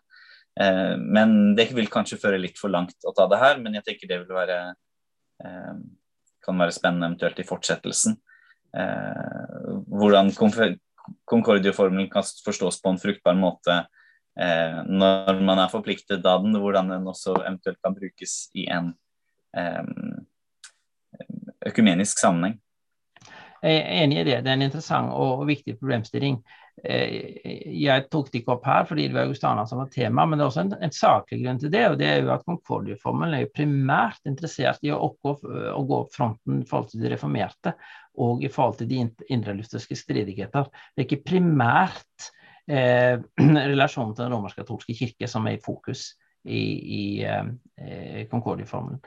Eh, 0.60 0.94
men 0.98 1.54
det 1.58 1.70
vil 1.74 1.90
kanskje 1.92 2.20
føre 2.22 2.40
litt 2.40 2.60
for 2.60 2.72
langt 2.72 2.96
å 3.04 3.14
ta 3.16 3.26
det 3.30 3.40
her, 3.42 3.60
men 3.62 3.76
jeg 3.78 3.86
tenker 3.88 4.10
det 4.10 4.22
vil 4.22 4.38
være 4.38 4.60
eh, 5.44 5.74
kan 6.44 6.60
være 6.60 6.76
spennende 6.76 7.08
eventuelt 7.08 7.38
i 7.40 7.48
fortsettelsen. 7.48 8.18
hvordan 9.88 10.32
Concordia-formelen 11.30 12.08
kan 12.10 12.26
forstås 12.44 12.80
på 12.82 12.90
en 12.90 12.98
fruktbar 12.98 13.36
måte 13.38 13.76
eh, 14.40 14.82
når 14.88 15.40
man 15.44 15.62
er 15.62 15.72
forpliktet 15.72 16.26
av 16.26 16.44
den, 16.44 16.58
hvordan 16.60 16.92
den 16.92 17.08
også 17.10 17.36
eventuelt 17.42 17.80
kan 17.84 17.96
brukes 17.96 18.36
i 18.54 18.68
en 18.72 18.92
eh, 19.56 19.82
økumenisk 21.70 22.20
sammenheng. 22.20 22.60
Jeg 23.64 23.80
er 23.80 24.02
enig 24.02 24.18
i 24.20 24.24
det. 24.26 24.42
Det 24.44 24.50
er 24.52 24.58
en 24.58 24.66
interessant 24.66 25.12
og 25.16 25.46
viktig 25.48 25.78
problemstilling. 25.78 26.36
Eh, 26.84 27.70
jeg 27.80 28.04
tok 28.12 28.28
det 28.28 28.42
ikke 28.42 28.56
opp 28.56 28.66
her 28.68 28.84
fordi 28.88 29.06
det 29.08 29.16
var 29.16 29.28
Augustana 29.28 29.64
som 29.68 29.80
var 29.80 29.88
tema, 29.92 30.26
men 30.26 30.36
det 30.36 30.44
er 30.44 30.50
også 30.50 30.64
en, 30.66 30.74
en 30.84 30.92
saklig 30.92 31.38
grunn 31.44 31.60
til 31.62 31.72
det. 31.72 31.84
og 31.88 31.96
det 32.00 32.10
er 32.10 32.20
jo 32.20 32.32
at 32.34 32.44
Concordieformelen 32.44 33.38
er 33.38 33.44
jo 33.46 33.52
primært 33.56 34.28
interessert 34.28 34.84
i 34.84 34.92
å, 34.92 35.00
oppgå, 35.08 35.36
å 35.72 35.84
gå 35.88 36.00
opp 36.02 36.12
fronten 36.12 36.60
i 36.60 36.68
forhold 36.68 36.90
til 36.92 37.06
de 37.06 37.14
reformerte 37.14 37.72
og 38.20 38.44
i 38.44 38.52
forhold 38.52 38.82
til 38.82 38.90
de 38.90 39.00
indrelutherske 39.32 39.96
stridigheter. 39.96 40.68
Det 40.92 41.04
er 41.04 41.08
ikke 41.08 41.30
primært 41.32 42.28
eh, 42.68 43.18
relasjonen 43.74 44.14
til 44.14 44.26
den 44.26 44.34
romersk-katolske 44.36 44.96
kirke 44.98 45.30
som 45.30 45.46
er 45.48 45.58
i 45.58 45.62
fokus 45.64 46.12
i, 46.44 46.62
i 46.98 47.04
eh, 47.24 48.26
Concordia-formelen. 48.30 49.00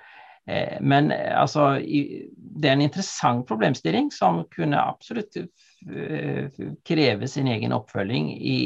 Eh, 0.48 0.78
men 0.82 1.12
altså, 1.12 1.76
i, 1.76 2.24
det 2.32 2.70
er 2.70 2.78
en 2.78 2.86
interessant 2.86 3.44
problemstilling 3.50 4.08
som 4.16 4.46
kunne 4.54 4.80
absolutt 4.80 5.36
eh, 5.42 6.48
kreve 6.88 7.28
sin 7.28 7.50
egen 7.52 7.76
oppfølging 7.76 8.30
i, 8.38 8.60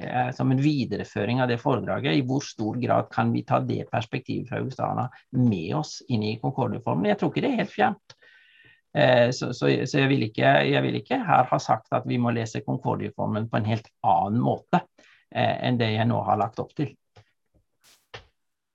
eh, 0.00 0.30
som 0.36 0.52
en 0.52 0.62
videreføring 0.64 1.42
av 1.44 1.52
det 1.52 1.60
foredraget. 1.60 2.16
I 2.16 2.24
hvor 2.26 2.44
stor 2.44 2.80
grad 2.80 3.10
kan 3.12 3.34
vi 3.36 3.44
ta 3.44 3.60
det 3.60 3.84
perspektivet 3.92 4.48
fra 4.48 4.62
Augustana 4.62 5.10
med 5.36 5.74
oss 5.76 5.98
inn 6.08 6.24
i 6.24 6.38
Concordia-formelen? 6.40 7.12
Jeg 7.12 7.20
tror 7.20 7.34
ikke 7.34 7.44
det 7.44 7.52
er 7.52 7.62
helt 7.62 7.76
fjernt. 7.76 8.16
Eh, 8.96 9.30
så, 9.30 9.54
så, 9.54 9.68
så 9.86 9.98
jeg, 9.98 10.08
vil 10.08 10.22
ikke, 10.24 10.50
jeg, 10.64 10.82
vil 10.82 10.94
ikke, 11.02 11.18
her 11.20 11.48
ha 11.50 11.58
sagt 11.60 11.92
at 11.92 12.06
vi 12.08 12.16
må 12.20 12.32
lese 12.32 12.62
Concordieformen 12.64 13.48
på 13.52 13.60
en 13.60 13.68
helt 13.68 13.90
annen 14.00 14.40
måte 14.40 14.80
eh, 15.34 15.56
enn 15.68 15.76
det 15.76 15.90
jeg 15.92 16.08
nå 16.08 16.22
har 16.24 16.40
lagt 16.40 16.62
opp 16.62 16.72
til. 16.78 16.94